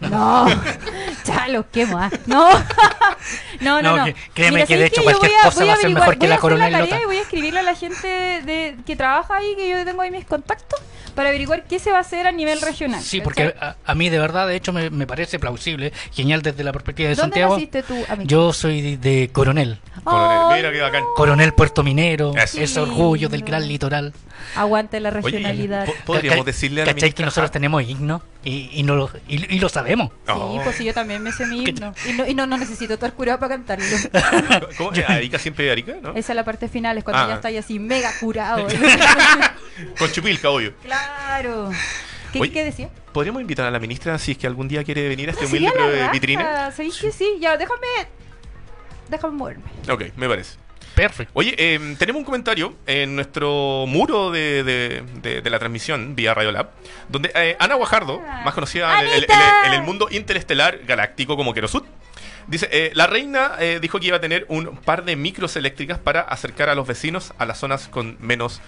No, 0.01 0.09
no. 0.09 0.45
No, 0.49 0.49
ya 1.25 1.49
los 1.49 1.67
quemo. 1.67 1.99
ah. 1.99 2.11
No, 2.27 2.49
no, 3.61 3.83
no. 3.83 3.83
No, 3.83 3.97
no. 3.99 4.05
que- 4.05 4.15
créeme 4.35 4.61
que 4.61 4.67
¿sabes 4.67 4.81
de 4.81 4.87
hecho? 4.87 5.01
Yo 5.01 5.05
cualquier 5.05 5.33
voy 5.33 5.41
a- 5.41 5.45
cosa 5.45 5.59
voy 5.61 5.69
va 5.69 5.75
a 5.75 5.77
ser 5.77 5.91
mejor 5.91 6.13
que 6.19 6.19
voy 6.27 6.27
a 6.27 6.31
la 6.37 6.41
tarea 6.41 6.81
Lota. 6.81 7.01
y 7.03 7.05
voy 7.07 7.17
a 7.17 7.21
escribirle 7.23 7.61
a 7.61 7.63
la 7.63 7.75
gente 7.75 8.09
de, 8.09 8.77
que 8.87 8.97
trabaja 8.97 9.37
ahí, 9.37 9.55
que 9.57 9.69
yo 9.71 9.85
tengo 9.85 10.03
ahí 10.03 10.11
mis 10.11 10.25
contactos, 10.29 10.81
para 11.15 11.31
averiguar 11.31 11.65
qué 11.65 11.79
se 11.81 11.91
va 11.91 11.99
a 11.99 12.01
hacer 12.03 12.27
a 12.27 12.33
nivel 12.33 12.61
regional. 12.61 13.03
Sí, 13.03 13.21
porque 13.21 13.55
a, 13.61 13.77
a 13.85 13.95
mí 13.95 14.09
de 14.09 14.19
verdad, 14.19 14.47
de 14.47 14.55
hecho, 14.57 14.73
me, 14.73 14.91
me 14.91 15.07
parece 15.07 15.39
plausible, 15.39 15.93
genial 16.13 16.43
desde 16.43 16.63
la 16.63 16.73
perspectiva 16.73 17.09
de 17.09 17.15
¿Dónde 17.17 17.23
Santiago. 17.41 17.55
naciste 17.55 17.83
tú, 17.83 17.95
amigo? 18.09 18.29
Yo 18.29 18.53
soy 18.53 18.83
de, 18.83 18.97
de 18.99 19.31
Coronel. 19.33 19.81
Coronel, 20.05 20.39
Ay, 20.51 20.57
mira 20.63 20.73
qué 20.73 20.81
bacán. 20.81 21.05
Coronel 21.17 21.53
Puerto 21.55 21.83
Minero, 21.83 22.35
Eso. 22.37 22.61
ese 22.61 22.79
orgullo 22.81 23.29
del 23.29 23.43
gran 23.43 23.67
litoral. 23.67 24.13
Aguante 24.57 25.01
la 25.01 25.11
Oye, 25.11 25.21
regionalidad. 25.21 25.87
po- 25.87 25.95
podríamos 26.05 26.45
decirle 26.47 26.83
a 26.83 26.87
la 26.87 26.93
¿Cachai 26.95 27.13
que 27.13 27.23
nosotros 27.25 27.51
tenemos 27.51 27.83
himno? 27.83 28.23
Y, 28.45 28.71
y, 28.73 28.83
no 28.83 28.95
lo, 28.97 29.11
y, 29.29 29.55
y 29.55 29.59
lo 29.59 29.69
sabemos. 29.69 30.11
Sí, 30.27 30.33
Oh. 30.35 30.61
pues 30.65 30.77
sí, 30.77 30.85
yo 30.85 30.95
también 30.95 31.23
me 31.23 31.33
sé 31.33 31.47
mi 31.47 31.65
himno. 31.65 31.93
Y 32.09 32.13
no, 32.13 32.27
y 32.27 32.35
no, 32.35 32.47
no 32.47 32.57
necesito 32.57 32.95
estar 32.95 33.13
curado 33.13 33.39
para 33.39 33.57
cantarlo. 33.57 33.85
¿Cómo? 34.79 34.91
Arica 35.09 35.39
siempre 35.39 35.65
de 35.67 35.73
Arica, 35.73 35.95
¿no? 36.03 36.11
Esa 36.11 36.33
es 36.33 36.37
la 36.37 36.45
parte 36.45 36.69
final, 36.69 36.99
es 36.99 37.05
cuando 37.05 37.23
Ah. 37.25 37.29
ya 37.29 37.35
estáis 37.35 37.59
así 37.59 37.79
mega 37.79 38.11
curado. 38.21 38.67
Con 39.99 40.11
Chupilca, 40.13 40.51
obvio. 40.51 40.73
claro. 40.83 41.71
¿Qué, 42.33 42.41
Oye, 42.41 42.53
qué 42.53 42.65
decía? 42.65 42.91
¿Podríamos 43.13 43.41
invitar 43.41 43.65
a 43.67 43.71
la 43.71 43.79
ministra 43.79 44.19
si 44.19 44.33
es 44.33 44.39
que 44.39 44.47
algún 44.47 44.69
día 44.69 44.85
quiere 44.85 45.09
venir 45.09 45.31
a 45.31 45.33
este 45.33 45.47
humilde 45.47 45.71
vitrina? 46.13 46.71
¿Sabéis 46.73 46.99
que 46.99 47.11
sí? 47.11 47.39
Ya, 47.41 47.57
déjame. 47.57 47.87
Déjame 49.09 49.33
moverme. 49.35 49.65
Ok, 49.91 50.05
me 50.17 50.29
parece. 50.29 50.57
Perfecto. 51.03 51.33
Oye, 51.35 51.55
eh, 51.57 51.95
tenemos 51.99 52.19
un 52.21 52.25
comentario 52.25 52.75
en 52.87 53.15
nuestro 53.15 53.85
muro 53.87 54.31
de, 54.33 54.65
de- 54.65 55.03
de- 55.23 55.41
de 55.43 55.51
la 55.51 55.59
transmisión 55.61 56.17
vía 56.17 56.35
Radiolab, 56.35 56.71
donde 57.09 57.31
eh, 57.35 57.57
Ana 57.61 57.77
Guajardo, 57.77 58.21
más 58.45 58.53
conocida 58.53 59.01
en 59.03 59.73
el, 59.75 59.83
mundo 59.83 60.09
interestelar 60.11 60.79
galáctico 60.87 61.37
como 61.37 61.55
Querosud, 61.55 61.85
dice, 62.49 62.69
eh, 62.73 62.91
la 62.95 63.07
reina 63.07 63.53
eh, 63.61 63.79
dijo 63.81 64.01
que 64.01 64.09
iba 64.09 64.17
a 64.17 64.21
tener 64.21 64.45
un 64.49 64.77
par 64.79 65.05
de 65.05 65.15
micros 65.15 65.55
eléctricas 65.55 65.99
para 66.01 66.23
acercar 66.23 66.69
a 66.69 66.75
los 66.75 66.87
vecinos 66.87 67.33
a 67.39 67.47
las 67.47 67.59
zonas 67.59 67.87
con 67.87 68.17
menos 68.21 68.61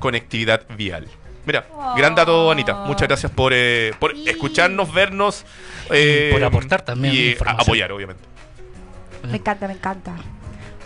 conectividad 0.00 0.62
vial. 0.76 1.06
Mira, 1.46 1.64
gran 1.96 2.14
dato, 2.14 2.50
Anita. 2.50 2.74
Muchas 2.86 3.06
gracias 3.08 3.30
por, 3.32 3.52
eh, 3.54 3.92
por 4.00 4.14
Sí. 4.14 4.24
escucharnos, 4.28 4.92
vernos. 4.92 5.44
eh, 5.90 6.30
por 6.32 6.42
aportar 6.42 6.82
también 6.82 7.14
Y 7.14 7.36
apoyar, 7.46 7.90
obviamente. 7.92 8.22
Me 9.30 9.36
encanta, 9.38 9.66
me 9.66 9.74
encanta. 9.74 10.12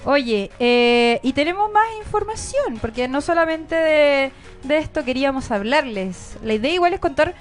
Oye, 0.05 0.51
eh, 0.59 1.21
y 1.23 1.33
tenemos 1.33 1.71
más 1.71 1.87
información, 1.99 2.79
porque 2.81 3.07
no 3.07 3.21
solamente 3.21 3.77
de, 3.77 4.33
de 4.65 4.79
esto 4.79 5.05
queríamos 5.05 5.51
hablarles. 5.51 6.37
La 6.43 6.55
idea 6.55 6.73
igual 6.73 6.93
es 6.93 7.01
contar 7.01 7.35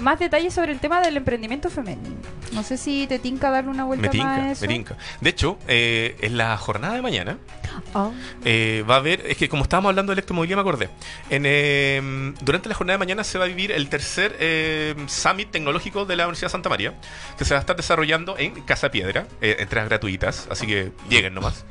más 0.00 0.18
detalles 0.18 0.52
sobre 0.54 0.72
el 0.72 0.80
tema 0.80 1.00
del 1.00 1.16
emprendimiento 1.16 1.70
femenino. 1.70 2.16
No 2.52 2.62
sé 2.62 2.76
si 2.76 3.06
te 3.06 3.18
tinca 3.18 3.50
darle 3.50 3.70
una 3.70 3.84
vuelta 3.84 4.10
Me 4.12 4.18
más 4.18 4.26
a 4.26 4.34
tinca, 4.36 4.50
eso. 4.52 4.60
me 4.62 4.68
tinca. 4.68 4.96
De 5.20 5.30
hecho, 5.30 5.58
eh, 5.68 6.16
en 6.20 6.36
la 6.36 6.56
jornada 6.56 6.94
de 6.94 7.02
mañana 7.02 7.38
Oh. 7.94 8.12
eh, 8.44 8.84
va 8.88 8.94
a 8.96 8.98
haber, 8.98 9.24
es 9.26 9.36
que 9.36 9.48
como 9.48 9.62
estábamos 9.62 9.90
hablando 9.90 10.10
de 10.10 10.14
electromovilidad 10.14 10.56
me 10.56 10.60
acordé, 10.62 10.90
en, 11.30 11.44
eh, 11.46 12.32
durante 12.42 12.68
la 12.68 12.74
jornada 12.74 12.94
de 12.94 12.98
mañana 12.98 13.22
se 13.22 13.38
va 13.38 13.44
a 13.44 13.48
vivir 13.48 13.70
el 13.70 13.88
tercer 13.88 14.36
eh, 14.40 14.94
Summit 15.06 15.50
Tecnológico 15.52 16.04
de 16.04 16.16
la 16.16 16.24
Universidad 16.24 16.48
de 16.48 16.52
Santa 16.52 16.68
María, 16.68 16.94
que 17.38 17.44
se 17.44 17.54
va 17.54 17.58
a 17.58 17.60
estar 17.60 17.76
desarrollando 17.76 18.36
en 18.38 18.60
Casa 18.62 18.90
Piedra, 18.90 19.26
eh, 19.40 19.56
entradas 19.60 19.88
gratuitas, 19.88 20.48
así 20.50 20.66
que 20.66 20.90
lleguen 21.08 21.32
nomás. 21.34 21.64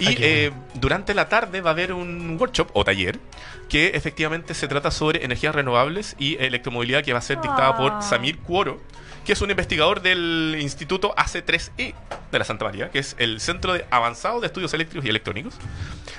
Y 0.00 0.08
Ah, 0.08 0.14
eh, 0.18 0.50
durante 0.74 1.14
la 1.14 1.28
tarde 1.28 1.60
va 1.60 1.70
a 1.70 1.72
haber 1.72 1.92
un 1.92 2.36
workshop 2.38 2.70
o 2.72 2.84
taller 2.84 3.20
que 3.68 3.92
efectivamente 3.94 4.54
se 4.54 4.68
trata 4.68 4.90
sobre 4.90 5.24
energías 5.24 5.54
renovables 5.54 6.14
y 6.18 6.36
electromovilidad 6.42 7.02
que 7.04 7.12
va 7.12 7.18
a 7.18 7.22
ser 7.22 7.40
dictada 7.40 7.68
Ah. 7.68 7.76
por 7.76 8.02
Samir 8.02 8.38
Cuoro, 8.38 8.80
que 9.24 9.32
es 9.32 9.40
un 9.40 9.50
investigador 9.50 10.02
del 10.02 10.56
Instituto 10.60 11.14
AC3E 11.16 11.94
de 12.30 12.38
la 12.38 12.44
Santa 12.44 12.64
María, 12.64 12.90
que 12.90 12.98
es 12.98 13.16
el 13.18 13.40
Centro 13.40 13.72
de 13.72 13.86
Avanzado 13.90 14.40
de 14.40 14.46
Estudios 14.46 14.74
Eléctricos 14.74 15.04
y 15.06 15.08
Electrónicos. 15.08 15.54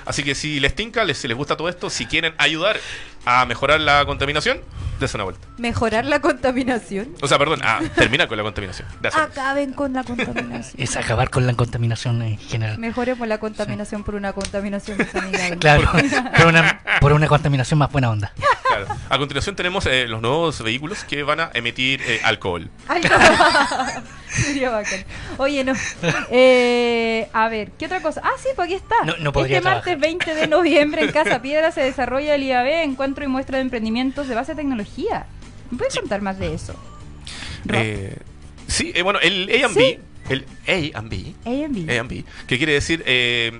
Así 0.04 0.22
que 0.22 0.34
si 0.34 0.60
les 0.60 0.74
tinca, 0.74 1.04
les, 1.04 1.18
si 1.18 1.28
les 1.28 1.36
gusta 1.36 1.56
todo 1.56 1.68
esto, 1.68 1.90
si 1.90 2.06
quieren 2.06 2.34
ayudar 2.38 2.78
a 3.24 3.44
mejorar 3.44 3.80
la 3.80 4.04
contaminación, 4.06 4.60
dense 5.00 5.16
una 5.16 5.24
vuelta. 5.24 5.46
Mejorar 5.58 6.04
la 6.04 6.20
contaminación. 6.20 7.14
O 7.20 7.26
sea, 7.26 7.38
perdón, 7.38 7.60
a 7.64 7.80
terminar 7.96 8.28
con 8.28 8.36
la 8.36 8.44
contaminación. 8.44 8.86
Acaben 9.12 9.72
con 9.72 9.92
la 9.92 10.04
contaminación. 10.04 10.80
Es 10.80 10.96
acabar 10.96 11.28
con 11.30 11.46
la 11.46 11.54
contaminación 11.54 12.22
en 12.22 12.38
general. 12.38 12.78
Mejoremos 12.78 13.26
la 13.26 13.38
contaminación 13.38 14.04
por 14.04 14.14
una 14.14 14.32
contaminación 14.32 14.98
más 14.98 15.14
amigable. 15.14 15.56
Claro, 15.66 15.90
por 16.36 16.46
una, 16.46 16.80
por 17.00 17.12
una 17.12 17.26
contaminación 17.26 17.78
más 17.78 17.90
buena 17.90 18.10
onda. 18.10 18.32
Claro. 18.66 18.86
A 19.08 19.18
continuación 19.18 19.56
tenemos 19.56 19.86
eh, 19.86 20.06
los 20.06 20.20
nuevos 20.20 20.62
vehículos 20.62 21.04
que 21.04 21.22
van 21.22 21.40
a 21.40 21.50
emitir 21.54 22.02
eh, 22.02 22.20
alcohol. 22.24 22.68
Ay, 22.96 23.02
no. 23.02 24.02
Sería 24.28 24.70
bacán. 24.70 25.04
Oye, 25.38 25.64
no. 25.64 25.72
Eh, 26.30 27.28
a 27.32 27.48
ver, 27.48 27.70
¿qué 27.78 27.86
otra 27.86 28.00
cosa? 28.02 28.20
Ah, 28.24 28.32
sí, 28.38 28.48
pues 28.54 28.66
aquí 28.66 28.74
está. 28.74 28.94
No- 29.04 29.16
no 29.18 29.32
podría 29.32 29.58
este 29.58 29.68
martes 29.68 29.84
trabajar. 29.84 30.00
20 30.08 30.34
de 30.34 30.46
noviembre 30.46 31.02
en 31.04 31.12
Casa 31.12 31.40
Piedra 31.42 31.70
se 31.72 31.80
desarrolla 31.82 32.34
el 32.34 32.42
IAB, 32.42 32.66
Encuentro 32.84 33.24
y 33.24 33.28
Muestra 33.28 33.56
de 33.58 33.62
Emprendimientos 33.62 34.28
de 34.28 34.34
Base 34.34 34.52
de 34.52 34.56
Tecnología. 34.56 35.26
¿Me 35.70 35.78
puedes 35.78 35.96
contar 35.98 36.20
más 36.22 36.38
de 36.38 36.54
eso? 36.54 36.74
Eh, 37.72 38.16
Sí, 38.68 38.92
eh, 38.94 39.02
bueno, 39.02 39.20
el 39.20 39.48
A&B, 39.64 39.74
Sí. 39.74 39.98
el 40.28 40.44
A&B, 40.94 41.34
A&B. 41.44 41.98
A&B, 41.98 42.24
que 42.48 42.56
quiere 42.58 42.72
decir 42.72 43.02
eh, 43.06 43.52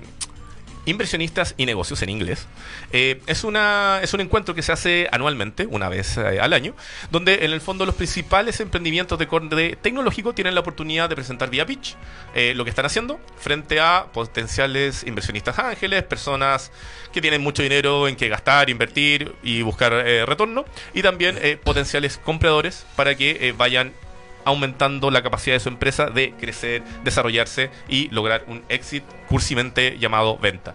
inversionistas 0.87 1.53
y 1.57 1.65
negocios 1.65 2.01
en 2.01 2.09
inglés, 2.09 2.47
eh, 2.91 3.21
es, 3.27 3.43
una, 3.43 3.99
es 4.01 4.13
un 4.13 4.21
encuentro 4.21 4.55
que 4.55 4.63
se 4.63 4.71
hace 4.71 5.07
anualmente, 5.11 5.67
una 5.67 5.89
vez 5.89 6.17
eh, 6.17 6.39
al 6.39 6.53
año, 6.53 6.73
donde 7.11 7.45
en 7.45 7.51
el 7.51 7.61
fondo 7.61 7.85
los 7.85 7.95
principales 7.95 8.59
emprendimientos 8.59 9.19
de 9.19 9.27
corte 9.27 9.77
tecnológico 9.81 10.33
tienen 10.33 10.55
la 10.55 10.61
oportunidad 10.61 11.09
de 11.09 11.15
presentar 11.15 11.49
vía 11.49 11.65
pitch 11.65 11.95
eh, 12.33 12.53
lo 12.55 12.63
que 12.63 12.69
están 12.69 12.85
haciendo 12.85 13.19
frente 13.37 13.79
a 13.79 14.07
potenciales 14.13 15.03
inversionistas 15.03 15.59
ángeles, 15.59 16.03
personas 16.03 16.71
que 17.11 17.21
tienen 17.21 17.41
mucho 17.41 17.61
dinero 17.61 18.07
en 18.07 18.15
que 18.15 18.29
gastar, 18.29 18.69
invertir 18.69 19.35
y 19.43 19.61
buscar 19.61 19.91
retorno, 19.91 20.65
y 20.93 21.01
también 21.01 21.37
potenciales 21.63 22.17
compradores 22.17 22.85
para 22.95 23.15
que 23.15 23.53
vayan 23.57 23.93
aumentando 24.47 25.11
la 25.11 25.21
capacidad 25.21 25.55
de 25.55 25.59
su 25.59 25.69
empresa 25.69 26.07
de 26.07 26.31
crecer, 26.39 26.83
desarrollarse 27.03 27.69
y 27.87 28.09
lograr 28.09 28.43
un 28.47 28.63
éxito 28.69 29.05
cursimente 29.27 29.97
llamado 29.99 30.37
venta. 30.37 30.73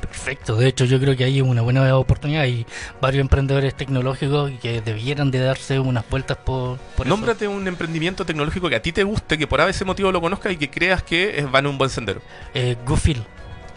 Perfecto, 0.00 0.54
de 0.54 0.68
hecho 0.68 0.84
yo 0.84 1.00
creo 1.00 1.16
que 1.16 1.24
hay 1.24 1.40
una 1.40 1.60
buena 1.60 1.96
oportunidad 1.96 2.46
y 2.46 2.64
varios 3.00 3.20
emprendedores 3.20 3.74
tecnológicos 3.76 4.52
que 4.62 4.80
debieran 4.80 5.30
de 5.32 5.40
darse 5.40 5.80
unas 5.80 6.08
vueltas 6.08 6.36
por, 6.36 6.78
por 6.96 7.06
eso. 7.06 7.16
Nómbrate 7.16 7.48
un 7.48 7.66
emprendimiento 7.66 8.24
tecnológico 8.24 8.68
que 8.68 8.76
a 8.76 8.82
ti 8.82 8.92
te 8.92 9.02
guste, 9.02 9.36
que 9.36 9.46
por 9.48 9.60
ese 9.60 9.84
motivo 9.84 10.12
lo 10.12 10.20
conozcas 10.20 10.52
y 10.52 10.56
que 10.56 10.70
creas 10.70 11.02
que 11.02 11.44
va 11.52 11.58
en 11.58 11.66
un 11.66 11.76
buen 11.78 11.90
sendero. 11.90 12.22
Eh, 12.54 12.76
Goofil, 12.86 13.22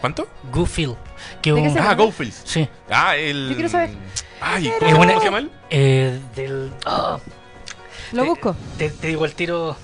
¿Cuánto? 0.00 0.26
Goofil, 0.52 0.94
que 1.42 1.52
¿De 1.52 1.62
qué 1.62 1.68
un- 1.68 1.78
Ah? 1.78 1.94
GoFills. 1.94 2.42
sí, 2.44 2.68
Ah, 2.90 3.16
el... 3.16 3.48
Yo 3.50 3.54
quiero 3.54 3.68
saber. 3.68 3.90
Ay, 4.40 4.66
Es 4.68 4.74
¿cómo 4.80 5.02
una- 5.02 5.18
se 5.18 5.24
llama 5.24 5.38
él? 5.38 5.50
eh, 5.70 6.20
del... 6.34 6.72
ah, 6.86 7.18
Lo 8.12 8.22
te- 8.22 8.28
busco. 8.28 8.56
Te, 8.78 8.90
te 8.90 9.08
digo 9.08 9.24
el 9.24 9.34
tiro... 9.34 9.76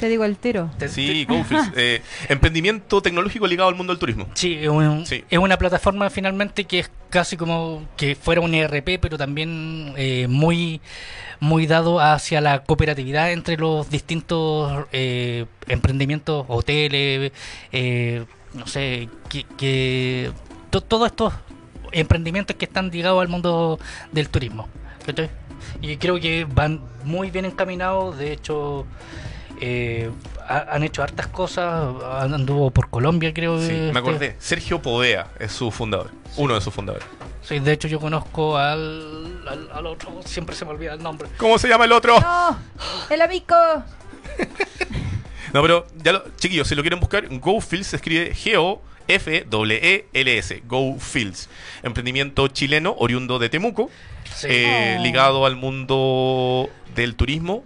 Te 0.00 0.08
digo 0.08 0.24
el 0.24 0.36
tiro. 0.36 0.70
te- 0.76 0.88
Sí, 0.88 1.24
te- 1.26 1.32
GoFills. 1.32 1.70
eh, 1.76 2.02
emprendimiento 2.28 3.00
tecnológico 3.00 3.46
ligado 3.46 3.68
al 3.68 3.76
mundo 3.76 3.92
del 3.92 4.00
turismo. 4.00 4.26
Sí, 4.34 4.58
es, 4.60 4.68
un- 4.68 5.06
Sí. 5.06 5.24
es 5.30 5.38
una 5.38 5.56
plataforma 5.56 6.10
finalmente 6.10 6.64
que 6.64 6.80
es 6.80 6.90
casi 7.10 7.36
como 7.36 7.86
que 7.96 8.16
fuera 8.16 8.40
un 8.40 8.52
ERP, 8.54 8.98
pero 9.00 9.16
también 9.16 9.92
eh, 9.96 10.26
muy 10.28 10.80
muy 11.40 11.66
dado 11.66 12.00
hacia 12.00 12.40
la 12.40 12.64
cooperatividad 12.64 13.30
entre 13.30 13.56
los 13.56 13.88
distintos 13.90 14.86
eh, 14.92 15.46
emprendimientos, 15.68 16.44
hoteles, 16.48 17.32
eh, 17.70 18.24
no 18.54 18.66
sé, 18.66 19.08
que, 19.28 19.44
que 19.56 20.32
to- 20.70 20.80
todos 20.80 21.06
estos 21.08 21.34
emprendimientos 21.92 22.56
que 22.56 22.64
están 22.64 22.88
ligados 22.90 23.20
al 23.20 23.28
mundo 23.28 23.78
del 24.10 24.28
turismo. 24.28 24.68
¿cachai? 25.04 25.28
Y 25.80 25.96
creo 25.96 26.18
que 26.20 26.44
van 26.48 26.80
muy 27.04 27.30
bien 27.30 27.44
encaminados, 27.44 28.16
de 28.18 28.32
hecho... 28.32 28.86
eh, 29.60 30.10
ha- 30.48 30.66
han 30.74 30.82
hecho 30.82 31.02
hartas 31.02 31.26
cosas, 31.28 31.94
anduvo 32.32 32.70
por 32.70 32.90
Colombia 32.90 33.32
creo 33.32 33.60
Sí, 33.60 33.68
que 33.68 33.72
me 33.74 33.86
este- 33.88 33.98
acordé. 33.98 34.36
Sergio 34.38 34.82
Povea 34.82 35.28
es 35.38 35.52
su 35.52 35.70
fundador. 35.70 36.10
Uno 36.36 36.54
de 36.54 36.60
sus 36.60 36.72
fundadores. 36.74 37.06
Sí, 37.42 37.58
de 37.58 37.72
hecho 37.72 37.88
yo 37.88 38.00
conozco 38.00 38.56
al, 38.56 39.42
al, 39.46 39.70
al 39.72 39.86
otro, 39.86 40.20
siempre 40.24 40.56
se 40.56 40.64
me 40.64 40.70
olvida 40.72 40.94
el 40.94 41.02
nombre. 41.02 41.28
¿Cómo 41.36 41.58
se 41.58 41.68
llama 41.68 41.84
el 41.84 41.92
otro? 41.92 42.18
¡No! 42.20 42.58
¡El 43.10 43.20
amigo! 43.22 43.54
No, 45.52 45.62
pero 45.62 45.86
ya 46.02 46.12
lo, 46.14 46.24
chiquillos, 46.36 46.66
si 46.66 46.74
lo 46.74 46.82
quieren 46.82 46.98
buscar, 46.98 47.28
GoFields 47.38 47.86
se 47.86 47.94
escribe 47.96 48.34
G-O-F-E-E-L-S. 49.08 50.62
GoFields. 50.66 51.48
Emprendimiento 51.82 52.48
chileno 52.48 52.94
oriundo 52.98 53.38
de 53.38 53.48
Temuco, 53.48 53.90
Sí. 54.34 54.46
eh, 54.50 54.96
Oh. 54.98 55.02
ligado 55.02 55.46
al 55.46 55.56
mundo 55.56 56.68
del 56.94 57.14
turismo. 57.14 57.64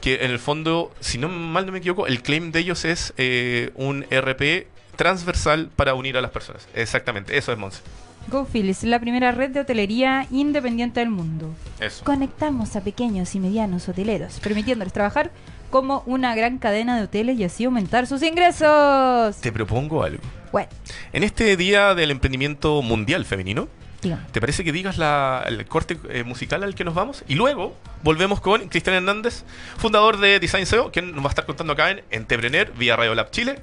Que 0.00 0.24
en 0.24 0.30
el 0.30 0.38
fondo, 0.38 0.92
si 1.00 1.18
no 1.18 1.28
mal 1.28 1.66
no 1.66 1.72
me 1.72 1.78
equivoco, 1.78 2.06
el 2.06 2.22
claim 2.22 2.52
de 2.52 2.60
ellos 2.60 2.84
es 2.84 3.12
eh, 3.18 3.70
un 3.74 4.04
RP 4.10 4.68
transversal 4.94 5.70
para 5.74 5.94
unir 5.94 6.16
a 6.16 6.20
las 6.20 6.30
personas. 6.30 6.68
Exactamente, 6.74 7.36
eso 7.36 7.50
es 7.52 7.58
Monse. 7.58 7.80
GoFil 8.28 8.68
es 8.68 8.84
la 8.84 9.00
primera 9.00 9.32
red 9.32 9.50
de 9.50 9.60
hotelería 9.60 10.26
independiente 10.30 11.00
del 11.00 11.08
mundo. 11.10 11.52
Eso. 11.80 12.04
Conectamos 12.04 12.76
a 12.76 12.82
pequeños 12.82 13.34
y 13.34 13.40
medianos 13.40 13.88
hoteleros, 13.88 14.38
permitiéndoles 14.38 14.92
trabajar 14.92 15.32
como 15.70 16.02
una 16.06 16.34
gran 16.36 16.58
cadena 16.58 16.96
de 16.96 17.02
hoteles 17.04 17.36
y 17.38 17.44
así 17.44 17.64
aumentar 17.64 18.06
sus 18.06 18.22
ingresos. 18.22 19.36
Te 19.40 19.50
propongo 19.50 20.02
algo. 20.04 20.22
Bueno, 20.52 20.68
En 21.12 21.24
este 21.24 21.56
día 21.56 21.94
del 21.94 22.10
emprendimiento 22.10 22.82
mundial 22.82 23.24
femenino, 23.24 23.68
dígame. 24.02 24.22
¿Te 24.32 24.40
parece 24.40 24.64
que 24.64 24.72
digas 24.72 24.98
la- 24.98 25.44
el 25.46 25.66
corte 25.66 25.98
eh, 26.10 26.22
musical 26.24 26.62
al 26.62 26.74
que 26.74 26.84
nos 26.84 26.94
vamos? 26.94 27.24
Y 27.28 27.34
luego 27.34 27.76
volvemos 28.02 28.40
con 28.40 28.68
Cristian 28.68 28.96
Hernández, 28.96 29.44
fundador 29.76 30.18
de 30.18 30.38
Design 30.40 30.66
SEO, 30.66 30.90
quien 30.92 31.12
nos 31.14 31.24
va 31.24 31.28
a 31.28 31.30
estar 31.30 31.46
contando 31.46 31.72
acá 31.72 31.90
en 31.90 32.02
Entrepreneur 32.10 32.72
vía 32.76 32.96
Radio 32.96 33.14
Lab 33.14 33.30
Chile. 33.30 33.60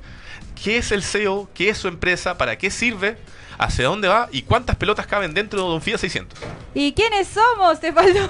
¿Qué 0.62 0.78
es 0.78 0.92
el 0.92 1.04
SEO? 1.04 1.50
¿Qué 1.54 1.70
es 1.70 1.78
su 1.78 1.88
empresa? 1.88 2.38
¿Para 2.38 2.58
qué 2.58 2.70
sirve? 2.72 3.18
¿Hacia 3.58 3.86
dónde 3.86 4.08
va? 4.10 4.28
¿Y 4.32 4.42
cuántas 4.42 4.76
pelotas 4.76 5.08
caben 5.08 5.34
dentro 5.34 5.62
de 5.70 5.76
un 5.76 5.82
FIA 5.82 5.98
600? 5.98 6.38
¿Y 6.74 6.92
quiénes 6.94 7.28
somos? 7.30 7.80
Te 7.80 7.94
faltó. 7.94 8.30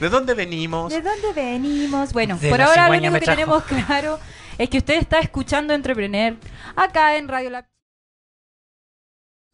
¿De 0.00 0.08
dónde 0.08 0.32
venimos? 0.34 0.90
¿De 0.92 1.02
dónde 1.02 1.32
venimos? 1.34 2.12
Bueno, 2.14 2.38
De 2.40 2.48
por 2.48 2.60
ahora 2.62 2.88
lo 2.88 2.94
único 2.96 3.12
que 3.14 3.20
trajo. 3.20 3.36
tenemos 3.36 3.62
claro 3.64 4.18
es 4.58 4.68
que 4.70 4.78
usted 4.78 4.94
está 4.98 5.18
escuchando 5.20 5.74
Entrepreneur 5.74 6.36
acá 6.76 7.16
en 7.16 7.28
Radio 7.28 7.50
Lab. 7.50 7.64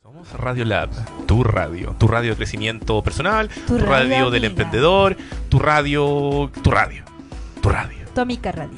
Somos 0.03 0.33
Radio 0.33 0.65
Lab, 0.65 0.91
tu 1.27 1.45
radio, 1.45 1.95
tu 1.99 2.09
radio 2.09 2.31
de 2.31 2.37
crecimiento 2.37 3.03
personal, 3.03 3.49
tu, 3.49 3.61
Tu 3.67 3.79
radio, 3.79 3.87
radio 3.87 4.31
del 4.31 4.45
amiga. 4.45 4.47
emprendedor, 4.63 5.17
tu 5.49 5.59
radio, 5.59 6.51
tu 6.63 6.71
radio, 6.71 7.05
tu 7.61 7.69
radio. 7.69 8.05
Tómica 8.15 8.51
Radio. 8.53 8.77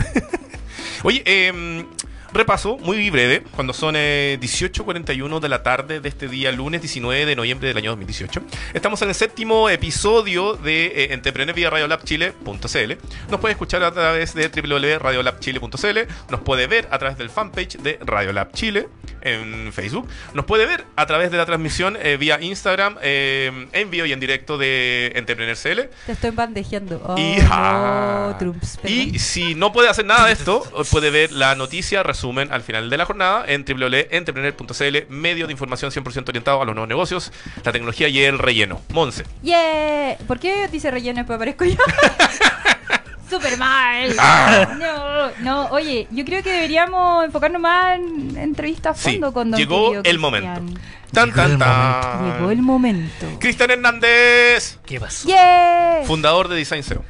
Oye, 1.05 1.23
eh, 1.25 1.87
repaso 2.33 2.79
muy 2.79 3.11
breve, 3.11 3.43
cuando 3.55 3.73
son 3.73 3.95
eh, 3.97 4.39
18.41 4.41 5.41
de 5.41 5.49
la 5.49 5.63
tarde 5.63 6.01
de 6.01 6.09
este 6.09 6.29
día, 6.29 6.53
lunes 6.53 6.81
19 6.81 7.27
de 7.27 7.37
noviembre 7.37 7.69
del 7.69 7.77
año 7.77 7.91
2018. 7.91 8.43
Estamos 8.75 9.03
en 9.03 9.09
el 9.09 9.15
séptimo 9.15 9.69
episodio 9.69 10.55
de 10.55 10.87
eh, 10.87 11.13
Entrepreneur 11.13 11.55
vía 11.55 11.71
radiolabchile.cl. 11.71 12.93
Nos 13.31 13.41
puede 13.41 13.53
escuchar 13.53 13.83
a 13.83 13.93
través 13.93 14.35
de 14.35 14.49
www.radiolabchile.cl. 14.49 15.99
Nos 16.31 16.41
puede 16.41 16.67
ver 16.67 16.89
a 16.91 16.99
través 16.99 17.19
del 17.19 17.31
fanpage 17.31 17.79
de 17.79 17.99
Radiolab 18.01 18.53
Chile 18.53 18.89
en 19.23 19.73
Facebook. 19.73 20.09
Nos 20.35 20.45
puede 20.45 20.67
ver 20.67 20.85
a 20.97 21.07
través 21.07 21.31
de 21.31 21.37
la 21.37 21.47
transmisión 21.47 21.97
eh, 22.01 22.17
vía 22.17 22.41
Instagram 22.41 22.97
eh, 23.03 23.69
en 23.73 23.91
vivo 23.91 24.07
y 24.07 24.13
en 24.13 24.21
directo 24.21 24.59
de 24.59 25.13
Entrepreneur 25.15 25.57
CL. 25.57 25.91
Te 26.07 26.13
estoy 26.13 26.31
bandejeando. 26.31 27.03
Oh, 27.05 27.19
Y, 27.19 27.37
no, 27.41 28.37
Trumps, 28.39 28.79
y 28.85 29.19
si 29.19 29.55
no 29.55 29.73
puede 29.73 29.89
hacer 29.89 30.07
nada 30.07 30.27
de 30.27 30.33
esto, 30.33 30.63
puede 30.91 31.11
ver 31.11 31.33
la 31.33 31.55
noticia, 31.55 32.03
resumen 32.21 32.53
al 32.53 32.61
final 32.61 32.91
de 32.91 32.99
la 32.99 33.07
jornada 33.07 33.45
en 33.47 33.65
www.entrepreneur.cl, 33.65 35.07
medio 35.09 35.47
de 35.47 35.53
información 35.53 35.91
100% 35.91 36.29
orientado 36.29 36.61
a 36.61 36.67
los 36.67 36.75
nuevos 36.75 36.89
negocios, 36.89 37.33
la 37.65 37.73
tecnología 37.73 38.09
y 38.09 38.21
el 38.23 38.39
relleno. 38.39 38.83
Monse. 38.93 39.25
Yeah. 39.43 40.19
¿Por 40.27 40.39
qué 40.39 40.69
dice 40.69 40.91
relleno 40.91 41.15
y 41.17 41.23
después 41.23 41.37
aparezco 41.37 41.65
yo? 41.65 41.77
Super 43.31 43.57
mal. 43.57 44.13
Ah. 44.19 44.77
No, 44.79 45.31
no, 45.41 45.67
oye, 45.71 46.09
yo 46.11 46.25
creo 46.27 46.43
que 46.43 46.51
deberíamos 46.51 47.25
enfocarnos 47.25 47.63
más 47.63 47.97
en 47.99 48.37
entrevistas 48.37 48.99
a 48.99 49.03
Sí, 49.03 49.13
fondo 49.13 49.33
con 49.33 49.51
don 49.53 49.59
llegó 49.59 49.77
querido 49.93 50.01
el 50.01 50.03
Cristian. 50.03 50.21
momento. 50.21 50.81
Tan, 51.13 51.27
Llegó 51.27 51.37
tan, 51.37 51.51
el 51.53 51.59
tan. 51.59 52.33
Llegó 52.35 52.51
el 52.51 52.63
momento. 52.63 53.27
Cristian 53.39 53.71
Hernández, 53.71 54.79
¿Qué 54.85 55.01
pasó? 55.01 55.27
Yeah. 55.27 56.03
fundador 56.07 56.49
de 56.49 56.57
Design 56.57 56.83
SEO. 56.83 57.03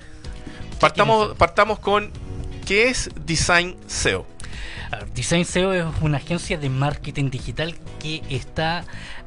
Partamos, 0.79 1.35
partamos 1.37 1.79
con 1.81 2.11
¿qué 2.67 2.89
es 2.89 3.11
Design 3.27 3.77
SEO? 3.87 4.25
Design 5.15 5.45
SEO 5.45 5.73
es 5.73 5.85
una 6.03 6.19
agencia 6.19 6.57
de 6.57 6.69
marketing 6.69 7.31
digital 7.31 7.75
que 7.99 8.23
está 8.31 8.85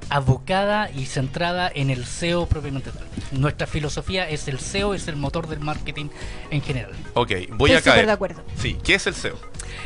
abocada 0.09 0.89
y 0.89 1.05
centrada 1.05 1.71
en 1.73 1.89
el 1.89 2.05
SEO 2.05 2.45
propiamente 2.47 2.89
tal. 2.91 3.05
Nuestra 3.31 3.67
filosofía 3.67 4.27
es 4.29 4.47
el 4.47 4.59
SEO, 4.59 4.93
es 4.93 5.07
el 5.07 5.17
motor 5.17 5.47
del 5.47 5.59
marketing 5.59 6.07
en 6.51 6.61
general. 6.61 6.91
Ok, 7.13 7.31
voy 7.51 7.71
Estoy 7.71 7.71
a 7.71 7.79
súper 7.79 7.93
caer. 7.93 8.05
de 8.07 8.11
acuerdo. 8.11 8.43
Sí, 8.57 8.77
¿qué 8.83 8.95
es 8.95 9.07
el 9.07 9.13
SEO? 9.13 9.37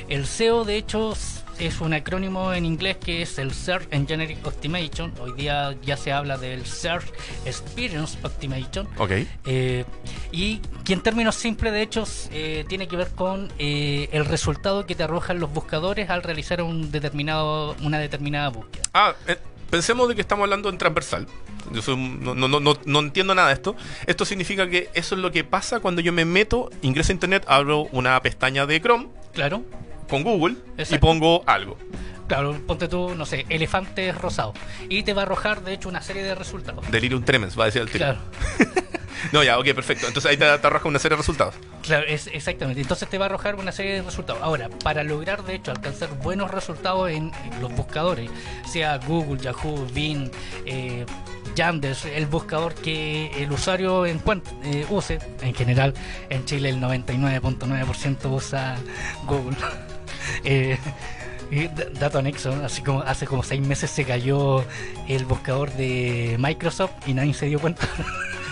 El 0.08 0.26
SEO, 0.28 0.64
de 0.66 0.78
hecho, 0.78 1.14
es 1.60 1.82
un 1.82 1.94
acrónimo 1.94 2.54
en 2.54 2.66
inglés 2.66 2.98
que 2.98 3.22
es 3.22 3.38
el 3.40 3.54
Search 3.54 3.88
Engine 3.92 4.38
Optimization. 4.44 5.14
Hoy 5.20 5.34
día 5.34 5.76
ya 5.84 5.98
se 5.98 6.12
habla 6.12 6.38
del 6.38 6.66
Search 6.66 7.06
Experience 7.46 8.18
Optimization. 8.24 8.88
Ok. 8.98 9.12
Eh, 9.46 9.86
y 10.32 10.60
que 10.84 10.94
en 10.94 11.02
términos 11.02 11.36
simples, 11.36 11.74
de 11.74 11.82
hecho, 11.82 12.04
eh, 12.32 12.66
tiene 12.68 12.88
que 12.88 12.96
ver 12.96 13.10
con 13.10 13.52
eh, 13.60 14.10
el 14.12 14.26
resultado 14.26 14.86
que 14.86 14.96
te 14.96 15.04
arrojan 15.04 15.40
los 15.40 15.52
buscadores 15.54 16.10
al 16.10 16.24
realizar 16.24 16.62
un 16.62 16.92
determinado, 16.92 17.76
una 17.82 18.00
determinada 18.00 18.50
búsqueda. 18.50 18.84
Ah, 18.94 19.16
eh, 19.28 19.38
pensemos 19.70 20.08
de 20.08 20.16
que 20.16 20.22
estamos 20.22 20.44
hablando 20.44 20.70
en 20.70 20.78
transversal. 20.78 21.28
Yo 21.72 21.82
soy 21.82 21.98
no, 21.98 22.34
no, 22.34 22.48
no, 22.48 22.78
no 22.86 23.00
entiendo 23.00 23.36
nada 23.36 23.50
de 23.50 23.56
esto. 23.56 23.76
Esto 24.06 24.26
significa 24.26 24.70
que 24.70 24.90
eso 24.94 25.16
es 25.16 25.22
lo 25.22 25.32
que 25.32 25.44
pasa 25.44 25.80
cuando 25.80 26.02
yo 26.02 26.14
me 26.14 26.24
meto, 26.24 26.70
ingreso 26.82 27.12
a 27.12 27.14
internet, 27.14 27.44
abro 27.48 27.88
una 27.92 28.22
pestaña 28.22 28.66
de 28.66 28.80
Chrome 28.80 29.08
Claro, 29.34 29.64
con 30.10 30.24
Google 30.24 30.56
y 30.90 30.98
pongo 30.98 31.44
algo. 31.46 31.78
claro, 32.28 32.56
ponte 32.68 32.88
tú, 32.88 33.16
no 33.16 33.26
sé, 33.26 33.46
elefantes 33.50 34.16
rosados. 34.16 34.56
Y 34.90 35.04
te 35.04 35.14
va 35.14 35.22
a 35.22 35.26
arrojar, 35.26 35.62
de 35.64 35.74
hecho, 35.74 35.90
una 35.90 36.02
serie 36.02 36.24
de 36.24 36.36
resultados. 36.36 36.90
Delirium 36.92 37.24
tremens, 37.24 37.58
va 37.58 37.64
a 37.64 37.66
decir 37.68 37.82
el 37.82 37.90
tiro. 37.90 38.06
Claro. 38.06 38.20
No, 39.32 39.44
ya, 39.44 39.58
ok, 39.58 39.66
perfecto. 39.74 40.06
Entonces 40.08 40.30
ahí 40.30 40.38
te, 40.38 40.46
te 40.46 40.68
arroja 40.68 40.88
una 40.88 41.00
serie 41.00 41.16
de 41.16 41.22
resultados. 41.22 41.56
Claro, 41.82 42.06
es, 42.08 42.28
exactamente. 42.28 42.80
Entonces 42.82 43.10
te 43.10 43.18
va 43.18 43.26
a 43.26 43.30
arrojar 43.30 43.56
una 43.56 43.72
serie 43.72 43.94
de 43.96 44.02
resultados. 44.04 44.42
Ahora, 44.44 44.70
para 44.84 45.04
lograr, 45.04 45.44
de 45.44 45.56
hecho, 45.56 45.72
alcanzar 45.72 46.10
buenos 46.20 46.52
resultados 46.52 47.10
en, 47.10 47.32
en 47.52 47.60
los 47.62 47.74
buscadores, 47.76 48.30
sea 48.72 48.98
Google, 49.00 49.42
Yahoo, 49.42 49.88
Bing, 49.92 50.30
eh, 50.68 51.04
Yandex, 51.56 52.06
el 52.06 52.28
buscador 52.28 52.76
que 52.76 53.32
el 53.44 53.52
usuario 53.52 54.06
encuent- 54.06 54.44
eh, 54.64 54.86
use, 54.88 55.18
en 55.42 55.54
general, 55.56 55.96
en 56.30 56.46
Chile 56.46 56.70
el 56.70 56.80
99.9% 56.80 58.32
usa 58.32 58.78
Google. 59.26 59.58
Eh, 60.44 60.78
y 61.50 61.68
dato 61.98 62.20
anexo, 62.20 62.52
así 62.64 62.82
como 62.82 63.02
hace 63.04 63.26
como 63.26 63.42
seis 63.42 63.62
meses 63.66 63.90
se 63.90 64.04
cayó 64.04 64.66
el 65.08 65.24
buscador 65.26 65.72
de 65.74 66.36
Microsoft 66.40 66.92
y 67.08 67.14
nadie 67.14 67.34
se 67.34 67.46
dio 67.46 67.60
cuenta. 67.60 67.88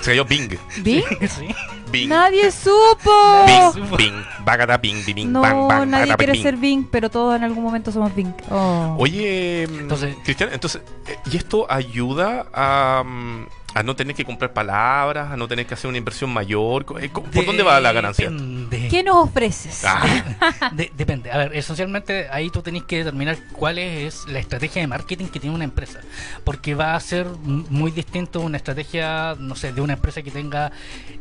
Se 0.01 0.11
cayó 0.11 0.23
Bing. 0.25 0.49
¿Bing? 0.83 1.03
Sí. 1.27 1.47
Bing. 1.91 2.09
¡Nadie 2.09 2.51
supo! 2.51 3.45
Bing. 3.73 3.97
Bing. 3.97 4.23
Bagada 4.45 4.77
Bing. 4.77 5.03
Bing. 5.03 5.31
No, 5.31 5.41
bang, 5.41 5.67
bang, 5.67 5.89
nadie 5.89 6.05
bagada, 6.11 6.17
quiere 6.17 6.31
bing. 6.33 6.43
ser 6.43 6.57
Bing, 6.57 6.87
pero 6.91 7.09
todos 7.09 7.35
en 7.35 7.43
algún 7.43 7.63
momento 7.63 7.91
somos 7.91 8.13
Bing. 8.13 8.31
Oh. 8.51 8.95
Oye, 8.99 9.63
Entonces- 9.63 10.15
Cristian, 10.23 10.49
entonces, 10.53 10.81
eh, 11.07 11.17
¿y 11.31 11.37
esto 11.37 11.65
ayuda 11.71 12.45
a, 12.53 13.03
mm, 13.03 13.47
a 13.75 13.83
no 13.83 13.95
tener 13.95 14.15
que 14.15 14.25
comprar 14.25 14.53
palabras, 14.53 15.31
a 15.31 15.37
no 15.37 15.47
tener 15.47 15.67
que 15.67 15.73
hacer 15.75 15.87
una 15.89 15.97
inversión 15.99 16.31
mayor? 16.31 16.85
Eh, 16.99 17.09
¿Por 17.09 17.45
dónde 17.45 17.61
va 17.61 17.79
la 17.79 17.91
ganancia? 17.91 18.29
Depende. 18.31 18.87
¿Qué 18.87 19.03
nos 19.03 19.17
ofreces? 19.27 19.83
Ah, 19.85 20.71
De- 20.71 20.91
depende. 20.97 21.29
A 21.31 21.37
ver, 21.37 21.55
esencialmente 21.55 22.27
ahí 22.31 22.49
tú 22.49 22.61
tenés 22.61 22.83
que 22.83 22.99
determinar 22.99 23.37
cuál 23.51 23.77
es 23.77 24.25
la 24.27 24.39
estrategia 24.39 24.81
de 24.81 24.87
marketing 24.87 25.25
que 25.27 25.39
tiene 25.39 25.55
una 25.55 25.65
empresa. 25.65 25.99
Porque 26.43 26.73
va 26.73 26.95
a 26.95 26.99
ser 26.99 27.27
muy 27.45 27.91
distinto 27.91 28.39
una 28.39 28.57
estrategia, 28.57 29.35
no 29.37 29.55
sé, 29.55 29.73
de 29.73 29.81
una 29.81 29.93
empresa 29.93 30.21
que 30.21 30.31
tenga 30.31 30.71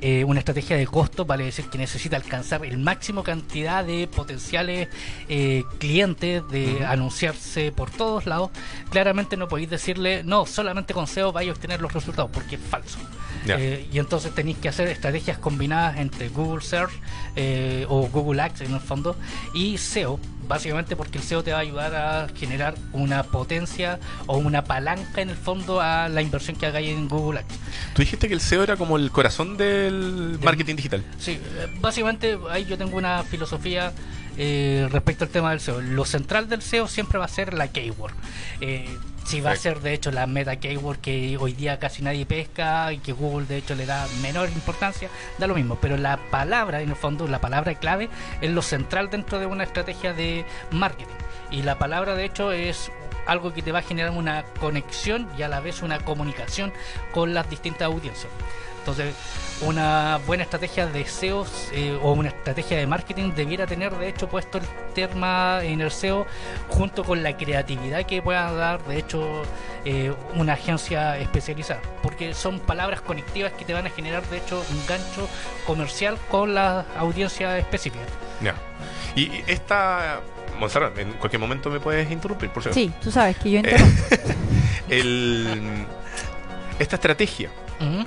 eh, 0.01 0.23
una 0.25 0.39
estrategia 0.39 0.77
de 0.77 0.87
costo, 0.87 1.25
vale 1.25 1.45
decir 1.45 1.67
que 1.67 1.77
necesita 1.79 2.17
alcanzar 2.17 2.65
el 2.65 2.79
máximo 2.79 3.25
cantidad 3.25 3.85
de 3.85 4.07
potenciales 4.07 4.89
eh, 5.29 5.65
clientes, 5.79 6.43
de 6.51 6.85
anunciarse 6.87 7.73
por 7.73 7.91
todos 7.91 8.27
lados. 8.27 8.51
Claramente 8.91 9.37
no 9.37 9.49
podéis 9.49 9.71
decirle, 9.71 10.23
no, 10.23 10.47
solamente 10.47 10.95
con 10.95 11.07
SEO 11.09 11.33
vais 11.33 11.49
a 11.49 11.53
obtener 11.53 11.81
los 11.81 11.93
resultados, 11.93 12.31
porque 12.45 12.57
es 12.57 12.63
falso. 12.63 12.99
Eh, 13.47 13.87
y 13.93 13.99
entonces 13.99 14.35
tenéis 14.35 14.57
que 14.59 14.69
hacer 14.69 14.89
estrategias 14.89 15.37
combinadas 15.37 15.99
entre 15.99 16.29
Google 16.31 16.63
Search 16.63 16.93
eh, 17.37 17.85
o 17.89 18.09
Google 18.09 18.41
Ads 18.41 18.63
en 18.63 18.73
el 18.73 18.81
fondo 18.81 19.17
y 19.53 19.77
SEO, 19.77 20.19
básicamente 20.49 20.97
porque 20.97 21.19
el 21.19 21.25
SEO 21.25 21.43
te 21.43 21.53
va 21.53 21.59
a 21.59 21.61
ayudar 21.61 21.95
a 21.95 22.29
generar 22.35 22.75
una 22.93 23.23
potencia 23.23 23.99
o 24.27 24.39
una 24.39 24.65
palanca 24.65 25.21
en 25.21 25.29
el 25.29 25.37
fondo 25.37 25.81
a 25.81 26.09
la 26.09 26.23
inversión 26.23 26.57
que 26.57 26.65
hagáis 26.65 26.91
en 26.91 27.07
Google 27.07 27.41
Ads. 27.41 27.55
Tú 27.95 28.03
dijiste 28.03 28.29
que 28.29 28.35
el 28.35 28.41
SEO 28.41 28.63
era 28.63 28.77
como 28.77 28.97
el 28.97 29.11
corazón 29.11 29.59
del 29.59 30.39
marketing 30.43 30.77
digital. 30.77 31.05
Sí, 31.19 31.33
eh, 31.33 31.67
básicamente 31.81 32.39
ahí 32.51 32.65
yo 32.65 32.79
tengo 32.79 32.97
una 32.97 33.25
filosofía 33.25 33.93
eh, 34.39 34.89
respecto 34.91 35.25
al 35.25 35.31
tema 35.31 35.51
del 35.51 35.61
SEO. 35.61 35.83
Lo 35.83 36.07
central 36.07 36.49
del 36.49 36.63
SEO 36.63 36.89
siempre 36.89 37.19
va 37.19 37.27
a 37.27 37.29
ser 37.29 37.53
la 37.53 37.69
keyword. 37.69 38.15
Si 39.25 39.41
va 39.41 39.53
a 39.53 39.57
ser 39.57 39.81
de 39.81 39.95
hecho 39.95 40.11
la 40.11 40.27
meta 40.27 40.57
keyword 40.57 40.99
que 40.99 41.37
hoy 41.39 41.55
día 41.55 41.79
casi 41.79 42.03
nadie 42.03 42.27
pesca 42.27 42.93
y 42.93 42.99
que 42.99 43.13
Google 43.13 43.47
de 43.47 43.57
hecho 43.57 43.75
le 43.75 43.87
da 43.87 44.07
menor 44.21 44.51
importancia, 44.51 45.09
da 45.39 45.47
lo 45.47 45.55
mismo. 45.55 45.79
Pero 45.81 45.97
la 45.97 46.19
palabra, 46.31 46.83
en 46.83 46.91
el 46.91 46.97
fondo, 46.97 47.27
la 47.27 47.41
palabra 47.41 47.75
clave 47.75 48.11
es 48.43 48.51
lo 48.51 48.61
central 48.61 49.09
dentro 49.09 49.39
de 49.39 49.47
una 49.47 49.65
estrategia 49.65 50.13
de 50.13 50.45
marketing. 50.71 51.15
Y 51.51 51.63
la 51.63 51.79
palabra 51.79 52.15
de 52.15 52.27
hecho 52.27 52.53
es 52.53 52.93
algo 53.27 53.55
que 53.55 53.63
te 53.63 53.73
va 53.73 53.79
a 53.79 53.83
generar 53.83 54.13
una 54.13 54.45
conexión 54.61 55.27
y 55.39 55.43
a 55.43 55.49
la 55.49 55.61
vez 55.61 55.83
una 55.83 56.01
comunicación 56.01 56.73
con 57.13 57.33
las 57.33 57.49
distintas 57.49 57.87
audiencias. 57.87 58.31
Entonces, 58.85 59.15
una 59.63 60.21
buena 60.27 60.43
estrategia 60.43 60.87
de 60.87 61.07
SEO 61.07 61.47
eh, 61.73 61.99
o 62.03 62.13
una 62.13 62.29
estrategia 62.29 62.77
de 62.77 62.87
marketing 62.87 63.33
debiera 63.35 63.67
tener, 63.67 63.97
de 63.97 64.11
hecho, 64.11 64.29
puesto 64.29 64.59
el 64.59 64.65
tema 64.95 65.61
en 65.63 65.81
el 65.81 65.91
SEO 65.91 66.27
junto 66.69 67.03
con 67.03 67.23
la 67.23 67.35
creatividad 67.35 68.05
que 68.05 68.21
pueda 68.21 68.53
dar, 68.53 68.85
de 68.85 68.99
hecho, 68.99 69.41
eh, 69.87 70.13
una 70.35 70.53
agencia 70.53 71.17
especializada. 71.17 71.81
Porque 72.03 72.35
son 72.35 72.61
palabras 72.61 73.01
conectivas 73.01 73.53
que 73.53 73.65
te 73.65 73.73
van 73.73 73.87
a 73.87 73.91
generar, 73.91 74.23
de 74.29 74.37
hecho, 74.37 74.63
un 74.71 74.87
gancho 74.87 75.31
comercial 75.67 76.19
con 76.31 76.55
la 76.55 76.85
audiencia 76.99 77.57
específica. 77.57 78.05
Ya. 78.43 78.55
Y 79.17 79.23
y 79.23 79.45
esta. 79.47 80.21
Monserrat, 80.61 80.97
en 80.99 81.13
cualquier 81.15 81.41
momento 81.41 81.71
me 81.71 81.81
puedes 81.81 82.09
interrumpir, 82.11 82.51
por 82.51 82.63
cierto. 82.63 82.79
Sí, 82.79 82.93
tú 83.03 83.11
sabes 83.11 83.37
que 83.39 83.51
yo 83.51 83.59
Eh, 83.61 83.63
interrumpo. 83.65 83.95
el, 84.91 85.87
esta 86.79 86.97
estrategia 86.97 87.51
Ujú. 87.81 88.05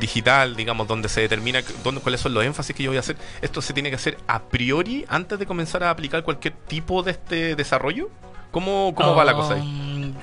Digital, 0.00 0.56
digamos, 0.56 0.86
donde 0.88 1.08
se 1.08 1.20
determina 1.20 1.60
dónde, 1.84 2.00
cuáles 2.00 2.20
son 2.20 2.34
los 2.34 2.44
énfasis 2.44 2.74
que 2.74 2.82
yo 2.82 2.90
voy 2.90 2.96
a 2.96 3.00
hacer, 3.00 3.16
¿esto 3.42 3.60
se 3.62 3.72
tiene 3.72 3.90
que 3.90 3.96
hacer 3.96 4.18
a 4.26 4.42
priori 4.42 5.04
antes 5.08 5.38
de 5.38 5.46
comenzar 5.46 5.82
a 5.84 5.90
aplicar 5.90 6.22
cualquier 6.22 6.54
tipo 6.54 7.02
de 7.02 7.10
este 7.12 7.56
desarrollo? 7.56 8.08
¿Cómo, 8.50 8.94
cómo 8.94 9.14
va 9.14 9.24
la 9.24 9.34
cosa 9.34 9.54
ahí? 9.54 9.60
Um, 9.60 10.14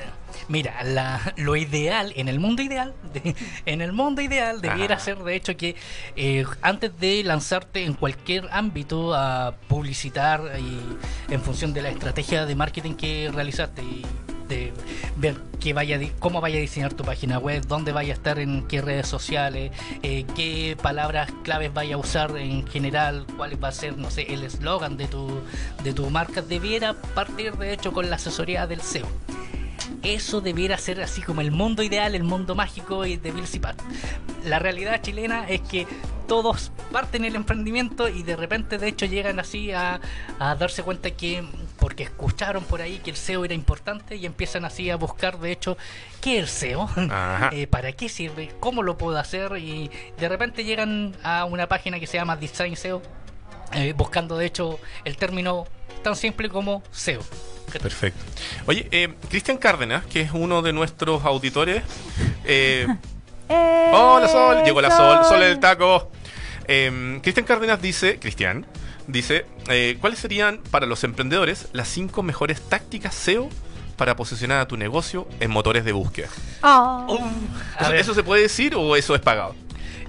Mira, 0.49 0.83
la- 0.83 1.33
lo 1.37 1.55
ideal, 1.55 2.11
en 2.17 2.27
el 2.27 2.39
mundo 2.39 2.61
ideal, 2.61 2.93
de- 3.13 3.33
en 3.65 3.81
el 3.81 3.93
mundo 3.93 4.21
ideal 4.21 4.59
debiera 4.61 4.95
Ajá. 4.95 5.03
ser 5.05 5.17
de 5.19 5.35
hecho 5.35 5.55
que 5.55 5.75
eh, 6.17 6.43
antes 6.61 6.99
de 6.99 7.23
lanzarte 7.23 7.85
en 7.85 7.93
cualquier 7.93 8.49
ámbito 8.51 9.13
a 9.15 9.53
publicitar 9.69 10.41
y 10.59 11.31
en 11.33 11.41
función 11.41 11.73
de 11.73 11.81
la 11.83 11.89
estrategia 11.89 12.45
de 12.45 12.55
marketing 12.55 12.95
que 12.95 13.31
realizaste 13.33 13.83
y 13.83 14.05
de 14.53 14.73
ver 15.17 15.35
qué 15.59 15.73
vaya, 15.73 15.99
cómo 16.19 16.41
vaya 16.41 16.57
a 16.57 16.61
diseñar 16.61 16.93
tu 16.93 17.03
página 17.03 17.39
web, 17.39 17.65
dónde 17.67 17.91
vaya 17.91 18.13
a 18.13 18.15
estar 18.15 18.39
en 18.39 18.67
qué 18.67 18.81
redes 18.81 19.07
sociales, 19.07 19.71
eh, 20.03 20.25
qué 20.35 20.77
palabras 20.81 21.31
claves 21.43 21.73
vaya 21.73 21.95
a 21.95 21.97
usar 21.97 22.37
en 22.37 22.67
general, 22.67 23.25
cuál 23.37 23.61
va 23.63 23.69
a 23.69 23.71
ser, 23.71 23.97
no 23.97 24.11
sé, 24.11 24.33
el 24.33 24.43
eslogan 24.43 24.97
de 24.97 25.07
tu, 25.07 25.41
de 25.83 25.93
tu 25.93 26.09
marca, 26.09 26.41
debiera 26.41 26.93
partir 26.93 27.53
de 27.57 27.73
hecho 27.73 27.91
con 27.93 28.09
la 28.09 28.17
asesoría 28.17 28.67
del 28.67 28.81
SEO 28.81 29.07
eso 30.01 30.41
debiera 30.41 30.77
ser 30.77 31.01
así 31.01 31.21
como 31.21 31.41
el 31.41 31.51
mundo 31.51 31.81
ideal, 31.81 32.13
el 32.13 32.23
mundo 32.23 32.55
mágico 32.55 33.05
y 33.05 33.15
de 33.15 33.31
Bill. 33.31 33.45
La 34.45 34.59
realidad 34.59 35.01
chilena 35.01 35.47
es 35.47 35.61
que 35.61 35.87
todos 36.27 36.71
parten 36.91 37.25
el 37.25 37.35
emprendimiento 37.35 38.09
y 38.09 38.23
de 38.23 38.35
repente 38.35 38.77
de 38.77 38.89
hecho 38.89 39.05
llegan 39.05 39.39
así 39.39 39.71
a, 39.71 40.01
a 40.39 40.55
darse 40.55 40.83
cuenta 40.83 41.11
que 41.11 41.43
porque 41.83 42.03
escucharon 42.03 42.63
por 42.63 42.81
ahí 42.81 42.99
que 42.99 43.09
el 43.09 43.17
SEO 43.17 43.43
era 43.43 43.53
importante 43.53 44.15
y 44.15 44.25
empiezan 44.25 44.63
así 44.63 44.89
a 44.89 44.95
buscar 44.95 45.37
de 45.37 45.51
hecho 45.51 45.77
qué 46.21 46.37
es 46.37 46.43
el 46.43 46.47
SEO. 46.47 46.89
Eh, 47.51 47.67
para 47.67 47.91
qué 47.91 48.07
sirve, 48.07 48.53
cómo 48.61 48.83
lo 48.83 48.97
puedo 48.97 49.17
hacer 49.17 49.57
y 49.57 49.91
de 50.17 50.29
repente 50.29 50.63
llegan 50.63 51.13
a 51.23 51.43
una 51.43 51.67
página 51.67 51.99
que 51.99 52.07
se 52.07 52.17
llama 52.17 52.37
Design 52.37 52.77
SEO 52.77 53.01
eh, 53.73 53.93
buscando 53.97 54.37
de 54.37 54.45
hecho 54.45 54.79
el 55.03 55.17
término 55.17 55.65
tan 56.03 56.15
simple 56.15 56.47
como 56.47 56.83
SEO. 56.89 57.19
Perfecto. 57.81 58.23
Oye, 58.65 58.87
eh, 58.91 59.13
Cristian 59.29 59.57
Cárdenas, 59.57 60.05
que 60.05 60.21
es 60.21 60.31
uno 60.31 60.61
de 60.61 60.71
nuestros 60.71 61.25
auditores. 61.25 61.83
eh, 62.45 62.87
Eh, 63.49 63.91
Hola 63.93 64.27
Sol, 64.29 64.63
llegó 64.63 64.79
la 64.79 64.89
Sol, 64.89 65.25
Sol 65.25 65.41
del 65.41 65.59
taco. 65.59 66.09
Eh, 66.65 67.19
Cristian 67.21 67.45
Cárdenas 67.45 67.81
dice, 67.81 68.19
Cristian, 68.19 68.65
dice, 69.07 69.45
eh, 69.69 69.97
¿cuáles 69.99 70.19
serían 70.19 70.59
para 70.71 70.85
los 70.85 71.03
emprendedores 71.03 71.67
las 71.73 71.87
cinco 71.87 72.23
mejores 72.23 72.61
tácticas 72.61 73.15
SEO 73.15 73.49
para 73.97 74.15
posicionar 74.15 74.59
a 74.59 74.67
tu 74.67 74.75
negocio 74.77 75.27
en 75.39 75.51
motores 75.51 75.85
de 75.85 75.91
búsqueda? 75.91 76.29
Ah. 76.61 77.05
Uh, 77.07 77.17
a 77.77 77.81
¿Eso, 77.81 77.89
ver. 77.91 77.99
eso 77.99 78.13
se 78.13 78.23
puede 78.23 78.41
decir 78.43 78.75
o 78.75 78.95
eso 78.95 79.15
es 79.15 79.21
pagado? 79.21 79.55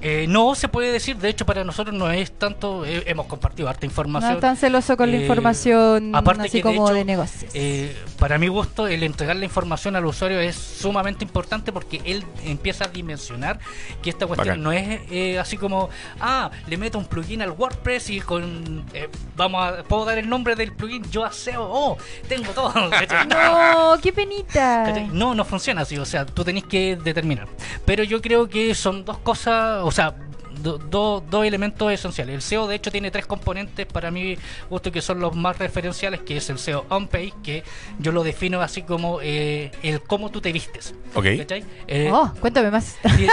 Eh, 0.06 0.26
no 0.28 0.54
se 0.54 0.68
puede 0.68 0.92
decir, 0.92 1.16
de 1.16 1.30
hecho 1.30 1.46
para 1.46 1.64
nosotros 1.64 1.96
no 1.96 2.10
es 2.10 2.30
tanto, 2.30 2.84
eh, 2.84 3.02
hemos 3.06 3.26
compartido 3.26 3.68
harta 3.70 3.86
No 3.86 3.90
información. 3.90 4.34
es 4.34 4.40
tan 4.40 4.56
celoso 4.58 4.96
con 4.98 5.10
la 5.10 5.16
Eh, 5.16 5.22
información 5.22 6.14
aparte 6.14 6.42
así 6.42 6.50
que, 6.52 6.58
de 6.58 6.62
como 6.62 6.88
de, 6.90 6.98
hecho, 7.00 7.06
negocios. 7.06 7.50
Eh, 7.54 7.96
para 8.18 8.36
mi 8.36 8.48
gusto, 8.48 8.86
el 8.86 9.02
entregar 9.02 9.36
la 9.36 9.46
información 9.46 9.96
al 9.96 10.04
usuario 10.04 10.38
es 10.40 10.56
sumamente 10.56 11.24
importante 11.24 11.72
porque 11.72 12.02
él 12.04 12.22
empieza 12.44 12.84
a 12.84 12.88
dimensionar 12.88 13.58
que 14.02 14.10
esta 14.10 14.26
cuestión 14.26 14.48
Bacán. 14.58 14.62
no 14.62 14.72
es 14.72 15.00
eh, 15.10 15.38
así 15.38 15.56
como, 15.56 15.88
ah, 16.20 16.50
le 16.66 16.76
meto 16.76 16.98
un 16.98 17.06
plugin 17.06 17.40
al 17.40 17.52
WordPress 17.52 18.10
y 18.10 18.20
con, 18.20 18.84
eh, 18.92 19.08
vamos 19.36 19.66
a, 19.66 19.82
puedo 19.84 20.04
dar 20.04 20.18
el 20.18 20.28
nombre 20.28 20.54
del 20.54 20.72
plugin, 20.72 21.02
yo 21.10 21.24
aseo, 21.24 21.62
oh, 21.62 21.96
tengo 22.28 22.52
todo. 22.52 22.74
no, 23.28 23.96
qué 24.02 24.12
penita. 24.12 24.92
No, 25.12 25.34
no 25.34 25.44
funciona 25.46 25.80
así, 25.82 25.96
o 25.96 26.04
sea, 26.04 26.26
tú 26.26 26.44
tenés 26.44 26.64
que 26.64 26.96
determinar. 27.02 27.48
Pero 27.86 28.04
yo 28.04 28.20
creo 28.20 28.48
que 28.48 28.74
son 28.74 29.04
dos 29.06 29.16
cosas, 29.18 29.80
o 29.82 29.90
sea, 29.94 30.14
do- 30.62 30.78
do- 30.78 31.20
dos 31.28 31.44
elementos 31.44 31.90
esenciales. 31.92 32.34
El 32.36 32.42
SEO, 32.42 32.66
de 32.66 32.76
hecho, 32.76 32.90
tiene 32.90 33.10
tres 33.10 33.26
componentes 33.26 33.86
para 33.86 34.10
mí, 34.10 34.36
gusto 34.70 34.90
que 34.92 35.02
son 35.02 35.20
los 35.20 35.34
más 35.36 35.58
referenciales, 35.58 36.20
que 36.20 36.36
es 36.36 36.48
el 36.50 36.58
SEO 36.58 36.86
on-page, 36.88 37.32
que 37.42 37.62
yo 37.98 38.12
lo 38.12 38.22
defino 38.24 38.60
así 38.60 38.82
como 38.82 39.20
eh, 39.22 39.70
el 39.82 40.00
cómo 40.02 40.30
tú 40.30 40.40
te 40.40 40.52
vistes. 40.52 40.94
Ok. 41.14 41.26
¿Cachai? 41.38 41.64
Eh, 41.86 42.08
Oh, 42.12 42.32
cuéntame 42.40 42.70
más. 42.70 42.96
ti- 43.16 43.26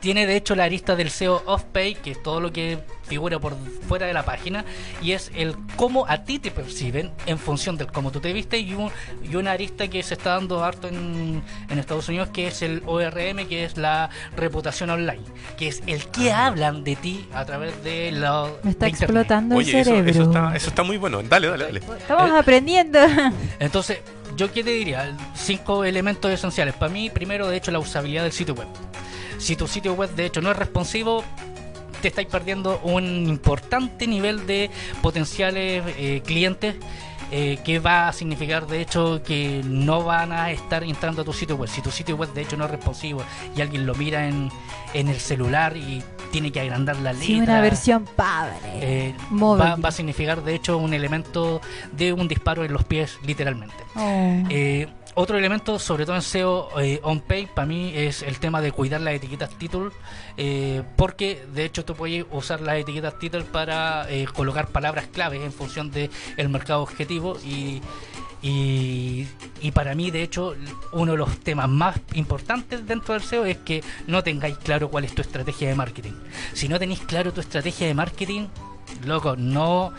tiene 0.00 0.26
de 0.26 0.36
hecho 0.36 0.54
la 0.54 0.64
arista 0.64 0.94
del 0.96 1.10
SEO 1.10 1.42
off-page, 1.46 1.96
que 2.02 2.10
es 2.12 2.22
todo 2.22 2.40
lo 2.40 2.52
que 2.52 2.78
figura 3.06 3.38
por 3.38 3.56
fuera 3.88 4.06
de 4.06 4.12
la 4.12 4.24
página 4.24 4.64
y 5.02 5.12
es 5.12 5.30
el 5.34 5.54
cómo 5.76 6.06
a 6.08 6.24
ti 6.24 6.38
te 6.38 6.50
perciben 6.50 7.10
en 7.26 7.38
función 7.38 7.76
del 7.76 7.86
cómo 7.92 8.10
tú 8.10 8.20
te 8.20 8.32
viste 8.32 8.58
y, 8.58 8.74
un- 8.74 8.90
y 9.22 9.36
una 9.36 9.52
arista 9.52 9.88
que 9.88 10.02
se 10.02 10.14
está 10.14 10.30
dando 10.34 10.64
harto 10.64 10.88
en, 10.88 11.42
en 11.70 11.78
Estados 11.78 12.08
Unidos 12.08 12.28
que 12.32 12.48
es 12.48 12.62
el 12.62 12.82
ORM, 12.86 13.46
que 13.48 13.64
es 13.64 13.76
la 13.76 14.10
reputación 14.36 14.90
online, 14.90 15.22
que 15.56 15.68
es 15.68 15.82
el 15.86 16.04
que 16.08 16.32
hablan 16.32 16.84
de 16.84 16.96
ti 16.96 17.28
a 17.32 17.44
través 17.44 17.82
de 17.84 18.10
la 18.12 18.48
Me 18.62 18.70
está 18.72 18.86
explotando 18.88 19.56
Oye, 19.56 19.70
el 19.72 19.76
eso, 19.78 19.90
cerebro. 19.90 20.10
eso 20.10 20.22
está, 20.22 20.56
eso 20.56 20.68
está 20.68 20.82
muy 20.82 20.96
bueno. 20.96 21.22
Dale, 21.22 21.48
dale, 21.48 21.64
dale. 21.64 21.78
Estamos 21.98 22.30
Eh, 22.30 22.38
aprendiendo. 22.38 22.98
Entonces, 23.60 23.98
¿yo 24.36 24.52
qué 24.52 24.62
te 24.64 24.70
diría? 24.70 25.16
Cinco 25.34 25.84
elementos 25.84 26.30
esenciales. 26.30 26.74
Para 26.74 26.92
mí, 26.92 27.10
primero, 27.10 27.48
de 27.48 27.56
hecho, 27.56 27.70
la 27.70 27.78
usabilidad 27.78 28.24
del 28.24 28.32
sitio 28.32 28.54
web. 28.54 28.66
Si 29.38 29.54
tu 29.56 29.66
sitio 29.68 29.94
web, 29.94 30.10
de 30.14 30.26
hecho, 30.26 30.40
no 30.40 30.50
es 30.50 30.56
responsivo, 30.56 31.22
te 32.00 32.08
estáis 32.08 32.28
perdiendo 32.28 32.80
un 32.82 33.28
importante 33.28 34.06
nivel 34.06 34.46
de 34.46 34.70
potenciales 35.02 35.84
eh, 35.98 36.22
clientes. 36.24 36.76
eh, 37.32 37.58
que 37.64 37.80
va 37.80 38.06
a 38.08 38.12
significar 38.12 38.68
de 38.68 38.80
hecho 38.80 39.20
que 39.22 39.60
no 39.64 40.04
van 40.04 40.30
a 40.30 40.52
estar 40.52 40.84
entrando 40.84 41.22
a 41.22 41.24
tu 41.24 41.32
sitio 41.32 41.56
web. 41.56 41.68
Si 41.68 41.82
tu 41.82 41.90
sitio 41.90 42.16
web 42.16 42.32
de 42.32 42.42
hecho 42.42 42.56
no 42.56 42.66
es 42.66 42.70
responsivo 42.70 43.22
y 43.56 43.60
alguien 43.60 43.84
lo 43.84 43.94
mira 43.94 44.28
en, 44.28 44.48
en 44.98 45.08
el 45.08 45.20
celular 45.20 45.76
y 45.76 46.02
tiene 46.30 46.50
que 46.50 46.60
agrandar 46.60 46.96
la 46.96 47.12
letra. 47.12 47.26
Sí, 47.26 47.40
una 47.40 47.60
versión 47.60 48.04
padre. 48.04 48.56
eh, 48.64 49.14
Móvil. 49.30 49.62
va, 49.62 49.76
va 49.76 49.88
a 49.88 49.92
significar 49.92 50.42
de 50.42 50.54
hecho 50.54 50.78
un 50.78 50.94
elemento 50.94 51.60
de 51.92 52.12
un 52.12 52.28
disparo 52.28 52.64
en 52.64 52.72
los 52.72 52.84
pies 52.84 53.18
literalmente. 53.24 53.76
Oh. 53.94 54.42
Eh, 54.50 54.88
otro 55.18 55.38
elemento, 55.38 55.78
sobre 55.78 56.04
todo 56.04 56.16
en 56.16 56.20
SEO 56.20 56.68
eh, 56.78 57.00
on-page, 57.02 57.48
para 57.54 57.66
mí 57.66 57.90
es 57.94 58.22
el 58.22 58.38
tema 58.38 58.60
de 58.60 58.70
cuidar 58.70 59.00
las 59.00 59.14
etiquetas 59.14 59.48
title, 59.48 59.88
eh, 60.36 60.82
porque 60.94 61.42
de 61.54 61.64
hecho 61.64 61.86
tú 61.86 61.94
puedes 61.94 62.26
usar 62.30 62.60
las 62.60 62.76
etiquetas 62.76 63.18
title 63.18 63.44
para 63.44 64.04
eh, 64.10 64.26
colocar 64.26 64.66
palabras 64.66 65.06
claves 65.06 65.40
en 65.40 65.52
función 65.54 65.90
del 65.90 66.10
el 66.36 66.50
mercado 66.50 66.82
objetivo 66.82 67.38
y, 67.42 67.80
y, 68.42 69.26
y 69.60 69.70
para 69.72 69.94
mí, 69.94 70.10
de 70.10 70.22
hecho, 70.22 70.54
uno 70.92 71.12
de 71.12 71.18
los 71.18 71.38
temas 71.38 71.68
más 71.68 71.98
importantes 72.14 72.86
dentro 72.86 73.14
del 73.14 73.22
SEO 73.22 73.44
es 73.44 73.58
que 73.58 73.82
no 74.06 74.22
tengáis 74.22 74.56
claro 74.58 74.90
cuál 74.90 75.04
es 75.04 75.14
tu 75.14 75.22
estrategia 75.22 75.68
de 75.68 75.74
marketing. 75.74 76.12
Si 76.52 76.68
no 76.68 76.78
tenéis 76.78 77.00
claro 77.00 77.32
tu 77.32 77.40
estrategia 77.40 77.86
de 77.86 77.94
marketing, 77.94 78.48
loco, 79.04 79.36
no. 79.36 79.92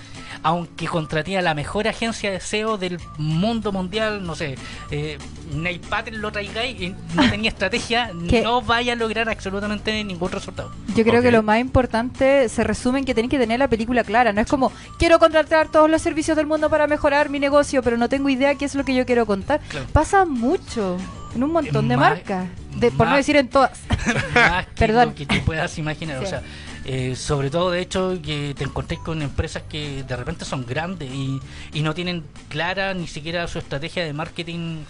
Aunque 0.43 0.87
contraté 0.87 1.37
a 1.37 1.41
la 1.41 1.53
mejor 1.55 1.87
agencia 1.87 2.29
de 2.31 2.39
SEO 2.39 2.77
del 2.77 2.99
mundo 3.17 3.71
mundial, 3.71 4.25
no 4.25 4.35
sé, 4.35 4.55
eh, 4.91 5.17
Neil 5.53 5.79
Patel 5.79 6.19
lo 6.19 6.31
traigáis 6.31 6.79
y 6.79 6.95
no 7.15 7.29
tenía 7.29 7.49
estrategia, 7.49 8.11
¿Qué? 8.29 8.41
no 8.43 8.61
vaya 8.61 8.93
a 8.93 8.95
lograr 8.95 9.27
absolutamente 9.29 10.03
ningún 10.03 10.31
resultado. 10.31 10.71
Yo 10.95 11.03
creo 11.03 11.21
que 11.21 11.31
lo 11.31 11.41
más 11.43 11.59
importante 11.59 12.49
se 12.49 12.63
resume 12.63 12.99
en 12.99 13.05
que 13.05 13.15
tenéis 13.15 13.31
que 13.31 13.39
tener 13.39 13.59
la 13.59 13.67
película 13.67 14.03
clara. 14.03 14.31
No 14.33 14.41
es 14.41 14.47
como, 14.47 14.71
quiero 14.99 15.17
contratar 15.19 15.69
todos 15.69 15.89
los 15.89 16.01
servicios 16.01 16.37
del 16.37 16.45
mundo 16.45 16.69
para 16.69 16.87
mejorar 16.87 17.29
mi 17.29 17.39
negocio, 17.39 17.81
pero 17.81 17.97
no 17.97 18.07
tengo 18.09 18.29
idea 18.29 18.55
qué 18.55 18.65
es 18.65 18.75
lo 18.75 18.85
que 18.85 18.93
yo 18.93 19.05
quiero 19.05 19.25
contar. 19.25 19.59
Claro. 19.69 19.87
Pasa 19.91 20.25
mucho 20.25 20.97
en 21.35 21.43
un 21.43 21.51
montón 21.51 21.87
de 21.87 21.97
Ma- 21.97 22.09
marcas. 22.11 22.47
De, 22.75 22.91
por 22.91 23.07
no 23.07 23.15
decir 23.15 23.35
en 23.37 23.47
todas. 23.49 23.71
más 24.35 24.67
que 24.67 24.73
Perdón. 24.75 25.09
lo 25.09 25.15
que 25.15 25.25
te 25.25 25.39
puedas 25.39 25.75
imaginar. 25.79 26.19
Sí. 26.19 26.25
O 26.25 26.27
sea, 26.27 26.43
eh, 26.87 27.15
sobre 27.17 27.49
todo, 27.49 27.71
de 27.71 27.81
hecho, 27.81 28.17
que 28.23 28.55
te 28.57 28.63
encontrés 28.63 28.99
con 28.99 29.21
empresas 29.21 29.63
que 29.69 30.03
de 30.03 30.15
repente 30.15 30.45
son 30.45 30.65
grandes 30.65 31.11
y, 31.11 31.39
y 31.73 31.81
no 31.81 31.93
tienen 31.93 32.23
clara 32.47 32.93
ni 32.93 33.07
siquiera 33.07 33.45
su 33.47 33.59
estrategia 33.59 34.05
de 34.05 34.13
marketing 34.13 34.85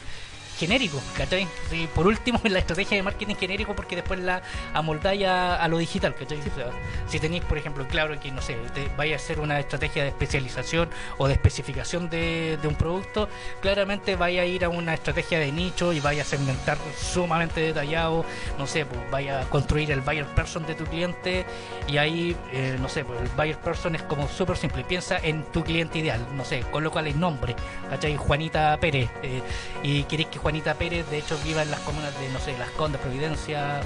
genérico, 0.58 1.00
¿cachai? 1.16 1.48
Sí, 1.70 1.88
por 1.94 2.08
último, 2.08 2.40
la 2.44 2.60
estrategia 2.60 2.98
de 2.98 3.04
marketing 3.04 3.36
genérico 3.36 3.76
porque 3.76 3.96
después 3.96 4.20
la 4.20 4.42
amoldáis 4.74 5.26
a, 5.26 5.56
a 5.56 5.68
lo 5.68 5.78
digital, 5.78 6.16
¿cachai? 6.16 6.40
O 6.40 6.56
sea, 6.56 6.72
si 7.08 7.20
tenéis, 7.20 7.44
por 7.44 7.58
ejemplo, 7.58 7.88
claro 7.88 8.20
que, 8.20 8.32
no 8.32 8.42
sé, 8.42 8.58
te 8.74 8.90
vaya 8.98 9.14
a 9.14 9.18
hacer 9.18 9.40
una 9.40 9.60
estrategia 9.60 10.04
de 10.04 10.10
especialización 10.10 10.90
o 11.18 11.28
de 11.28 11.34
especificación 11.34 12.10
de, 12.10 12.58
de 12.62 12.68
un 12.68 12.76
producto, 12.76 13.30
claramente 13.62 14.16
vaya 14.16 14.42
a 14.42 14.46
ir 14.46 14.66
a 14.66 14.70
una 14.70 14.94
estrategia 14.94 15.40
de 15.40 15.52
nicho 15.52 15.94
y 15.94 16.00
vaya 16.00 16.24
a 16.24 16.26
segmentar 16.26 16.78
sumamente 16.98 17.62
detallado, 17.62 18.26
no 18.58 18.68
sé, 18.68 18.86
pues 18.86 19.00
vaya 19.12 19.42
a 19.42 19.50
construir 19.50 19.92
el 19.92 20.02
buyer 20.02 20.26
person 20.26 20.66
de 20.66 20.76
tu 20.76 20.86
cliente 20.86 21.46
y 21.88 21.98
ahí, 21.98 22.36
eh, 22.52 22.78
no 22.80 22.90
sé, 22.90 23.06
pues 23.06 23.22
el 23.22 23.28
buyer 23.30 23.58
person 23.58 23.96
es 23.96 24.04
como 24.04 24.28
súper 24.28 24.58
simple, 24.58 24.84
piensa 24.84 25.18
en 25.18 25.44
tu 25.52 25.64
cliente 25.64 26.00
ideal, 26.00 26.26
no 26.36 26.44
sé, 26.44 26.62
colócale 26.72 27.12
el 27.12 27.20
nombre, 27.20 27.56
¿cachai? 27.90 28.18
Juanita 28.18 28.78
Pérez, 28.80 29.10
eh, 29.24 29.42
y 29.84 30.04
queréis 30.04 30.30
que 30.30 30.40
Juanita 30.48 30.76
Pérez 30.76 31.10
de 31.10 31.18
hecho 31.18 31.38
viva 31.44 31.62
en 31.62 31.70
las 31.70 31.82
comunas 31.82 32.18
de, 32.22 32.30
no 32.30 32.40
sé, 32.40 32.58
Las 32.58 32.70
Condes, 32.70 33.02
Providencia, 33.02 33.82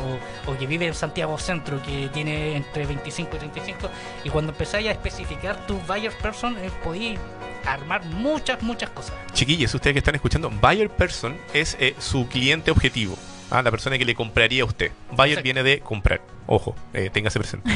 o, 0.45 0.51
o 0.51 0.57
que 0.59 0.67
vive 0.67 0.85
en 0.85 0.93
Santiago 0.93 1.39
Centro, 1.39 1.81
que 1.81 2.07
tiene 2.13 2.55
entre 2.55 2.85
25 2.85 3.35
y 3.35 3.39
35, 3.39 3.89
y 4.23 4.29
cuando 4.29 4.51
empezáis 4.51 4.87
a 4.87 4.91
especificar 4.91 5.65
tu 5.65 5.79
buyer 5.87 6.13
person, 6.19 6.55
eh, 6.59 6.69
podéis 6.83 7.17
armar 7.65 8.05
muchas, 8.05 8.61
muchas 8.61 8.91
cosas. 8.91 9.15
Chiquillos, 9.33 9.73
ustedes 9.73 9.95
que 9.95 9.97
están 9.97 10.13
escuchando, 10.13 10.51
buyer 10.51 10.91
person 10.91 11.35
es 11.51 11.75
eh, 11.79 11.95
su 11.97 12.27
cliente 12.27 12.69
objetivo. 12.69 13.17
Ah, 13.49 13.63
la 13.63 13.71
persona 13.71 13.97
que 13.97 14.05
le 14.05 14.13
compraría 14.13 14.61
a 14.61 14.67
usted. 14.67 14.91
Buyer 15.09 15.39
Exacto. 15.39 15.43
viene 15.43 15.63
de 15.63 15.79
comprar. 15.79 16.21
Ojo, 16.45 16.75
eh, 16.93 17.09
téngase 17.11 17.39
presente. 17.39 17.71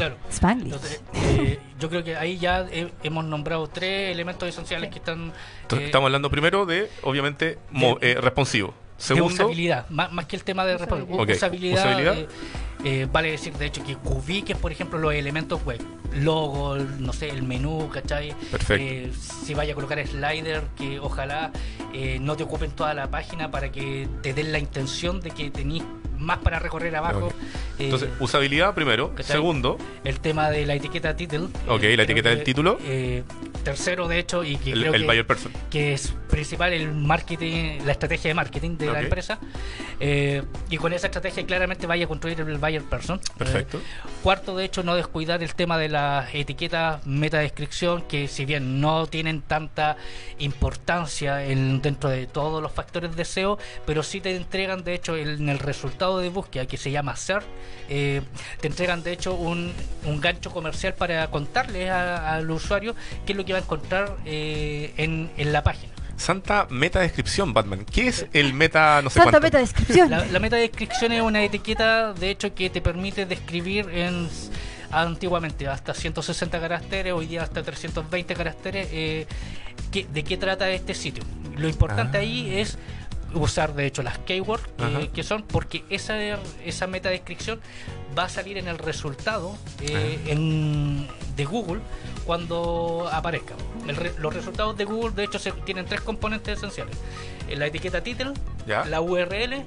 Claro. 0.00 0.16
Spanglish. 0.30 0.72
Entonces, 0.72 1.02
eh, 1.14 1.58
yo 1.78 1.88
creo 1.90 2.02
que 2.02 2.16
ahí 2.16 2.38
ya 2.38 2.66
he- 2.70 2.90
hemos 3.02 3.24
nombrado 3.24 3.66
tres 3.68 4.12
elementos 4.12 4.48
esenciales 4.48 4.90
que 4.90 4.98
están 4.98 5.32
Entonces, 5.62 5.80
eh, 5.82 5.86
estamos 5.86 6.06
hablando 6.06 6.30
primero 6.30 6.64
de, 6.66 6.90
obviamente, 7.02 7.58
mo- 7.70 7.98
de- 8.00 8.12
eh, 8.12 8.14
responsivo. 8.20 8.68
de 9.00 9.04
Segundo, 9.06 9.32
usabilidad, 9.34 9.88
más, 9.88 10.12
más 10.12 10.26
que 10.26 10.36
el 10.36 10.44
tema 10.44 10.66
de 10.66 10.74
Usabilidad. 10.76 11.08
respo- 11.08 11.22
Ok, 11.22 11.30
usabilidad. 11.30 11.78
usabilidad. 11.86 12.18
eh, 12.18 12.28
eh, 12.84 13.08
vale 13.10 13.30
decir, 13.30 13.54
de 13.54 13.64
hecho, 13.66 13.82
que 13.82 13.96
ubiques, 14.04 14.56
por 14.58 14.72
ejemplo, 14.72 14.98
los 14.98 15.14
elementos 15.14 15.64
web, 15.64 15.80
logo, 16.16 16.76
no 16.76 17.12
sé, 17.14 17.30
el 17.30 17.42
menú, 17.42 17.88
¿cachai? 17.90 18.34
Perfecto. 18.50 18.74
Eh, 18.84 19.10
si 19.14 19.54
vaya 19.54 19.72
a 19.72 19.74
colocar 19.74 20.06
slider, 20.06 20.64
que 20.76 20.98
ojalá 21.00 21.50
eh, 21.94 22.18
no 22.20 22.36
te 22.36 22.42
ocupen 22.44 22.70
toda 22.72 22.92
la 22.94 23.10
página 23.10 23.50
para 23.50 23.72
que 23.72 24.06
te 24.22 24.34
den 24.34 24.52
la 24.52 24.58
intención 24.58 25.20
de 25.20 25.30
que 25.30 25.50
tenéis 25.50 25.82
más 26.20 26.38
para 26.38 26.58
recorrer 26.58 26.94
abajo. 26.94 27.26
Ok. 27.26 27.32
Eh, 27.78 27.84
entonces, 27.84 28.10
usabilidad 28.20 28.74
primero. 28.74 29.12
Segundo, 29.20 29.78
el 30.04 30.20
tema 30.20 30.50
de 30.50 30.66
la 30.66 30.74
etiqueta 30.74 31.16
title. 31.16 31.48
Ok, 31.66 31.82
eh, 31.84 31.96
la 31.96 32.02
etiqueta 32.04 32.28
del 32.28 32.38
que, 32.38 32.44
título. 32.44 32.78
eh, 32.82 33.22
tercero, 33.64 34.06
de 34.08 34.18
hecho, 34.18 34.44
y 34.44 34.56
que 34.56 34.72
el, 34.72 34.80
creo 34.80 34.94
el 34.94 35.00
que, 35.02 35.06
buyer 35.06 35.26
person. 35.26 35.52
que 35.70 35.92
es 35.94 36.14
principal 36.30 36.72
el 36.72 36.92
marketing, 36.94 37.80
la 37.84 37.92
estrategia 37.92 38.28
de 38.28 38.34
marketing 38.34 38.76
de 38.78 38.88
Ok. 38.88 38.94
la 38.94 39.00
empresa. 39.02 39.38
Eh, 39.98 40.42
y 40.70 40.76
con 40.76 40.92
esa 40.92 41.08
estrategia 41.08 41.44
claramente 41.44 41.86
vaya 41.86 42.04
a 42.04 42.08
construir 42.08 42.40
el 42.40 42.58
buyer 42.58 42.82
person. 42.84 43.20
Perfecto. 43.36 43.78
Eh, 43.78 43.80
cuarto, 44.22 44.56
de 44.56 44.64
hecho, 44.64 44.82
no 44.82 44.94
descuidar 44.94 45.42
el 45.42 45.54
tema 45.54 45.76
de 45.78 45.88
las 45.88 46.34
etiquetas 46.34 47.06
metadescripción, 47.06 48.02
que 48.02 48.28
si 48.28 48.44
bien 48.44 48.80
no 48.80 49.06
tienen 49.06 49.42
tanta 49.42 49.96
importancia 50.38 51.44
en- 51.44 51.80
dentro 51.82 52.10
de 52.10 52.26
todos 52.26 52.62
los 52.62 52.72
factores 52.72 53.14
de 53.16 53.24
SEO, 53.24 53.58
pero 53.86 54.02
sí 54.02 54.20
te 54.20 54.34
entregan, 54.36 54.84
de 54.84 54.94
hecho, 54.94 55.16
el- 55.16 55.40
en 55.40 55.48
el 55.48 55.58
resultado 55.58 56.09
de 56.18 56.28
búsqueda 56.28 56.66
que 56.66 56.76
se 56.76 56.90
llama 56.90 57.16
SERP, 57.16 57.44
eh, 57.88 58.22
te 58.60 58.66
entregan, 58.68 59.02
de 59.02 59.12
hecho, 59.12 59.34
un, 59.34 59.72
un 60.04 60.20
gancho 60.20 60.50
comercial 60.50 60.94
para 60.94 61.30
contarle 61.30 61.90
a- 61.90 62.34
al 62.34 62.50
usuario 62.50 62.94
qué 63.26 63.32
es 63.32 63.36
lo 63.38 63.44
que 63.44 63.52
va 63.52 63.58
a 63.58 63.62
encontrar 63.62 64.16
eh, 64.24 64.92
en, 64.96 65.30
en 65.36 65.52
la 65.52 65.62
página. 65.62 65.92
Santa 66.16 66.66
meta 66.68 67.00
descripción, 67.00 67.54
Batman. 67.54 67.86
¿Qué 67.86 68.08
es 68.08 68.26
el 68.34 68.52
meta 68.52 69.00
no 69.02 69.08
sé 69.08 69.14
Santa 69.20 69.30
cuánto? 69.30 69.46
meta 69.46 69.58
descripción. 69.58 70.10
La, 70.10 70.24
la 70.26 70.38
metadescripción 70.38 71.12
es 71.12 71.22
una 71.22 71.42
etiqueta, 71.42 72.12
de 72.12 72.30
hecho, 72.30 72.54
que 72.54 72.68
te 72.68 72.82
permite 72.82 73.24
describir 73.24 73.88
en 73.88 74.28
antiguamente 74.90 75.66
hasta 75.68 75.94
160 75.94 76.60
caracteres, 76.60 77.12
hoy 77.12 77.26
día 77.26 77.42
hasta 77.42 77.62
320 77.62 78.34
caracteres, 78.34 78.88
eh, 78.92 79.26
qué- 79.92 80.06
de 80.12 80.24
qué 80.24 80.36
trata 80.36 80.68
este 80.70 80.94
sitio. 80.94 81.22
Lo 81.56 81.68
importante 81.68 82.18
Ah. 82.18 82.20
ahí 82.20 82.58
es 82.58 82.76
usar 83.34 83.74
de 83.74 83.86
hecho 83.86 84.02
las 84.02 84.18
keywords 84.18 84.62
que 85.14 85.22
son 85.22 85.42
porque 85.42 85.84
esa 85.90 86.16
esa 86.64 86.86
metadescripción 86.86 87.60
va 88.18 88.24
a 88.24 88.28
salir 88.28 88.58
en 88.58 88.66
el 88.68 88.78
resultado 88.78 89.56
eh, 89.82 90.18
en- 90.26 91.06
de 91.36 91.44
Google 91.44 91.80
cuando 92.26 93.08
aparezca. 93.12 93.54
El 93.86 93.96
los 94.18 94.34
resultados 94.34 94.76
de 94.76 94.84
Google 94.84 95.12
de 95.12 95.24
hecho 95.24 95.38
se, 95.38 95.52
tienen 95.52 95.86
tres 95.86 96.00
componentes 96.00 96.58
esenciales. 96.58 96.96
Eh, 97.48 97.56
la 97.56 97.66
etiqueta 97.66 98.02
title 98.02 98.32
Ya. 98.66 98.84
la 98.84 99.00
URL 99.00 99.64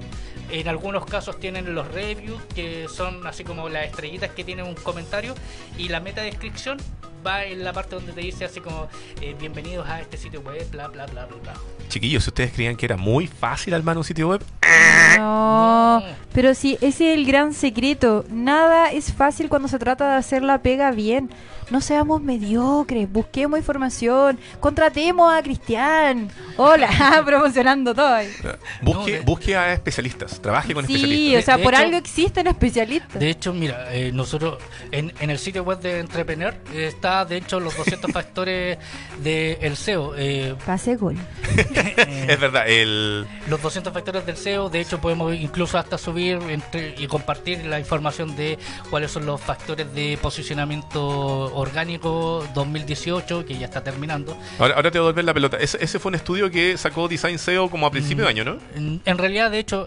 en 0.50 0.68
algunos 0.68 1.06
casos 1.06 1.40
tienen 1.40 1.74
los 1.74 1.88
reviews 1.88 2.40
que 2.54 2.86
son 2.88 3.26
así 3.26 3.44
como 3.44 3.68
las 3.70 3.86
estrellitas 3.86 4.30
que 4.30 4.44
tienen 4.44 4.66
un 4.66 4.74
comentario 4.74 5.34
y 5.78 5.88
la 5.88 6.00
meta 6.00 6.20
descripción 6.22 6.78
va 7.26 7.44
en 7.44 7.64
la 7.64 7.72
parte 7.72 7.94
donde 7.94 8.12
te 8.12 8.20
dice 8.20 8.44
así 8.44 8.60
como 8.60 8.88
eh, 9.20 9.34
bienvenidos 9.38 9.88
a 9.88 10.00
este 10.00 10.16
sitio 10.16 10.40
web 10.40 10.66
bla 10.70 10.88
bla 10.88 11.06
bla 11.06 11.26
bla 11.26 11.36
bla 11.42 11.52
Chiquillos, 11.88 12.24
si 12.24 12.30
ustedes 12.30 12.52
creían 12.52 12.76
que 12.76 12.86
era 12.86 12.96
muy 12.96 13.26
fácil 13.26 13.74
armar 13.74 13.96
un 13.96 14.04
sitio 14.04 14.28
web, 14.28 14.42
No, 15.16 16.00
No. 16.00 16.06
pero 16.32 16.54
sí, 16.54 16.76
ese 16.80 17.12
es 17.12 17.18
el 17.18 17.24
gran 17.26 17.52
secreto. 17.54 18.24
Nada 18.30 18.90
es 18.90 19.12
fácil 19.12 19.48
cuando 19.48 19.68
se 19.68 19.78
trata 19.78 20.10
de 20.12 20.16
hacer 20.16 20.42
la 20.42 20.58
pega 20.62 20.90
bien. 20.90 21.30
No 21.70 21.80
seamos 21.80 22.20
mediocres, 22.20 23.10
busquemos 23.10 23.58
información, 23.58 24.38
contratemos 24.60 25.32
a 25.32 25.42
Cristian. 25.42 26.28
Hola, 26.58 26.88
promocionando 27.24 27.94
todo. 27.94 28.06
ahí. 28.14 28.28
Busque, 28.82 29.12
No, 29.12 29.18
de- 29.18 29.20
busque 29.20 29.56
a 29.56 29.72
especialistas, 29.72 30.40
trabaje 30.42 30.74
con 30.74 30.86
Sí, 30.86 30.94
especialistas. 30.94 31.42
o 31.42 31.44
sea, 31.46 31.56
De 31.56 31.62
por 31.62 31.74
hecho- 31.74 31.82
algo 31.82 31.96
existen 31.96 32.46
especialistas. 32.48 33.18
De 33.20 33.30
hecho, 33.30 33.54
mira, 33.54 33.94
eh, 33.94 34.10
nosotros 34.12 34.58
en, 34.90 35.12
en 35.20 35.30
el 35.30 35.38
sitio 35.38 35.62
web 35.62 35.80
de 35.80 36.00
Entrepreneur 36.00 36.54
eh, 36.74 36.86
está, 36.88 37.13
de 37.24 37.36
hecho, 37.36 37.60
los 37.60 37.76
200 37.76 38.10
factores 38.10 38.78
del 39.22 39.76
SEO. 39.76 40.14
eh, 40.16 40.54
Pase 40.66 40.96
gol. 40.96 41.16
eh, 41.56 42.26
Es 42.30 42.40
verdad, 42.40 42.64
el... 42.68 43.26
los 43.48 43.60
200 43.62 43.92
factores 43.92 44.24
del 44.26 44.36
SEO, 44.36 44.70
de 44.70 44.80
hecho 44.80 45.00
podemos 45.00 45.34
incluso 45.34 45.78
hasta 45.78 45.98
subir 45.98 46.38
entre- 46.48 46.94
y 46.98 47.06
compartir 47.06 47.64
la 47.66 47.78
información 47.78 48.34
de 48.36 48.58
cuáles 48.90 49.10
son 49.12 49.26
los 49.26 49.40
factores 49.40 49.92
de 49.94 50.18
posicionamiento 50.20 51.54
orgánico 51.54 52.46
2018, 52.54 53.44
que 53.44 53.58
ya 53.58 53.66
está 53.66 53.82
terminando. 53.84 54.36
Ahora, 54.58 54.74
ahora 54.76 54.90
te 54.90 54.98
voy 54.98 55.06
a 55.08 55.10
volver 55.10 55.24
la 55.24 55.34
pelota. 55.34 55.56
Ese, 55.58 55.82
ese 55.84 55.98
fue 55.98 56.10
un 56.10 56.14
estudio 56.16 56.50
que 56.50 56.76
sacó 56.78 57.08
Design 57.08 57.38
SEO 57.38 57.68
como 57.70 57.86
a 57.86 57.90
principio 57.90 58.24
de 58.24 58.30
año, 58.30 58.44
¿no? 58.44 58.58
En, 58.74 59.00
en 59.04 59.18
realidad, 59.18 59.50
de 59.50 59.58
hecho, 59.58 59.86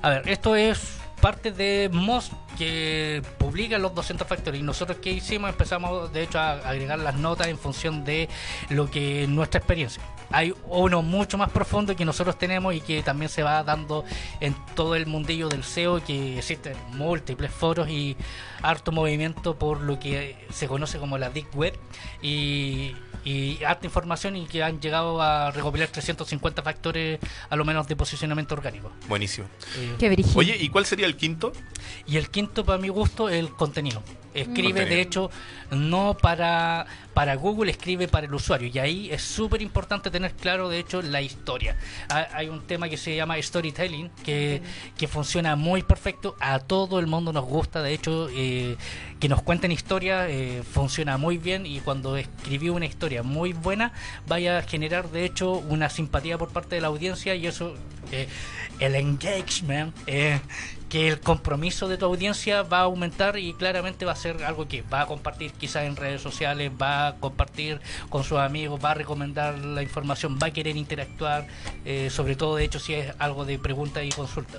a 0.00 0.08
ver, 0.10 0.28
esto 0.28 0.54
es 0.56 0.80
parte 1.22 1.52
de 1.52 1.88
Moz 1.92 2.32
que 2.58 3.22
publica 3.38 3.78
los 3.78 3.94
200 3.94 4.26
factores. 4.26 4.60
Y 4.60 4.64
nosotros 4.64 4.98
que 4.98 5.12
hicimos 5.12 5.48
empezamos 5.50 6.12
de 6.12 6.24
hecho 6.24 6.38
a 6.40 6.54
agregar 6.68 6.98
las 6.98 7.14
notas 7.14 7.46
en 7.46 7.56
función 7.56 8.04
de 8.04 8.28
lo 8.68 8.90
que 8.90 9.26
nuestra 9.28 9.58
experiencia. 9.58 10.02
Hay 10.32 10.52
uno 10.66 11.00
mucho 11.02 11.38
más 11.38 11.50
profundo 11.50 11.94
que 11.94 12.04
nosotros 12.04 12.36
tenemos 12.36 12.74
y 12.74 12.80
que 12.80 13.02
también 13.02 13.28
se 13.28 13.44
va 13.44 13.62
dando 13.62 14.04
en 14.40 14.54
todo 14.74 14.96
el 14.96 15.06
mundillo 15.06 15.48
del 15.48 15.62
SEO 15.62 16.02
que 16.02 16.38
existen 16.38 16.74
múltiples 16.90 17.52
foros 17.52 17.88
y 17.88 18.16
harto 18.60 18.90
movimiento 18.90 19.56
por 19.56 19.80
lo 19.80 20.00
que 20.00 20.36
se 20.50 20.66
conoce 20.66 20.98
como 20.98 21.18
la 21.18 21.30
Deep 21.30 21.54
Web. 21.54 21.78
Y, 22.20 22.96
y 23.24 23.62
harta 23.64 23.86
información 23.86 24.36
y 24.36 24.46
que 24.46 24.62
han 24.62 24.80
llegado 24.80 25.20
a 25.22 25.50
recopilar 25.50 25.88
350 25.88 26.62
factores 26.62 27.20
a 27.48 27.56
lo 27.56 27.64
menos 27.64 27.86
de 27.88 27.96
posicionamiento 27.96 28.54
orgánico. 28.54 28.92
Buenísimo. 29.08 29.46
Eh, 29.76 29.94
Qué 29.98 30.08
brígido. 30.08 30.38
Oye, 30.38 30.56
¿y 30.58 30.68
cuál 30.68 30.86
sería 30.86 31.06
el 31.06 31.16
quinto? 31.16 31.52
y 32.06 32.16
el 32.16 32.30
quinto, 32.30 32.64
para 32.64 32.78
mi 32.78 32.88
gusto, 32.88 33.28
el 33.28 33.50
contenido. 33.50 34.02
Escribe, 34.34 34.84
de 34.86 35.00
hecho, 35.00 35.30
no 35.70 36.16
para, 36.20 36.86
para 37.14 37.34
Google, 37.36 37.70
escribe 37.70 38.08
para 38.08 38.26
el 38.26 38.34
usuario. 38.34 38.70
Y 38.72 38.78
ahí 38.78 39.10
es 39.10 39.22
súper 39.22 39.60
importante 39.62 40.10
tener 40.10 40.32
claro, 40.32 40.68
de 40.68 40.78
hecho, 40.78 41.02
la 41.02 41.20
historia. 41.20 41.76
Ha- 42.08 42.28
Hay 42.34 42.48
un 42.48 42.62
tema 42.62 42.88
que 42.88 42.96
se 42.96 43.14
llama 43.14 43.40
storytelling, 43.40 44.10
que, 44.24 44.62
que 44.96 45.06
funciona 45.08 45.56
muy 45.56 45.82
perfecto. 45.82 46.36
A 46.40 46.58
todo 46.60 46.98
el 46.98 47.06
mundo 47.06 47.32
nos 47.32 47.44
gusta, 47.44 47.82
de 47.82 47.92
hecho, 47.92 48.28
eh, 48.34 48.76
que 49.20 49.28
nos 49.28 49.42
cuenten 49.42 49.70
historias, 49.72 50.28
eh, 50.30 50.62
funciona 50.70 51.16
muy 51.18 51.38
bien. 51.38 51.66
Y 51.66 51.80
cuando 51.80 52.16
escribí 52.16 52.68
una 52.70 52.86
historia 52.86 53.22
muy 53.22 53.52
buena, 53.52 53.92
vaya 54.26 54.58
a 54.58 54.62
generar, 54.62 55.10
de 55.10 55.24
hecho, 55.24 55.52
una 55.52 55.90
simpatía 55.90 56.38
por 56.38 56.48
parte 56.50 56.74
de 56.76 56.80
la 56.80 56.88
audiencia. 56.88 57.34
Y 57.34 57.46
eso, 57.46 57.74
eh, 58.10 58.28
el 58.78 58.94
engagement, 58.94 59.94
que 60.92 61.08
el 61.08 61.20
compromiso 61.20 61.88
de 61.88 61.96
tu 61.96 62.04
audiencia 62.04 62.64
va 62.64 62.80
a 62.80 62.82
aumentar 62.82 63.38
y 63.38 63.54
claramente 63.54 64.04
va 64.04 64.12
a 64.12 64.16
ser 64.16 64.44
algo 64.44 64.68
que 64.68 64.82
va 64.82 65.00
a 65.00 65.06
compartir 65.06 65.50
quizás 65.52 65.84
en 65.84 65.96
redes 65.96 66.20
sociales, 66.20 66.70
va 66.80 67.06
a 67.06 67.14
compartir 67.14 67.80
con 68.10 68.24
sus 68.24 68.36
amigos, 68.36 68.78
va 68.84 68.90
a 68.90 68.94
recomendar 68.94 69.56
la 69.58 69.82
información, 69.82 70.38
va 70.40 70.48
a 70.48 70.50
querer 70.50 70.76
interactuar, 70.76 71.46
eh, 71.86 72.10
sobre 72.10 72.36
todo 72.36 72.56
de 72.56 72.64
hecho 72.64 72.78
si 72.78 72.92
es 72.92 73.10
algo 73.18 73.46
de 73.46 73.58
pregunta 73.58 74.04
y 74.04 74.10
consulta. 74.10 74.58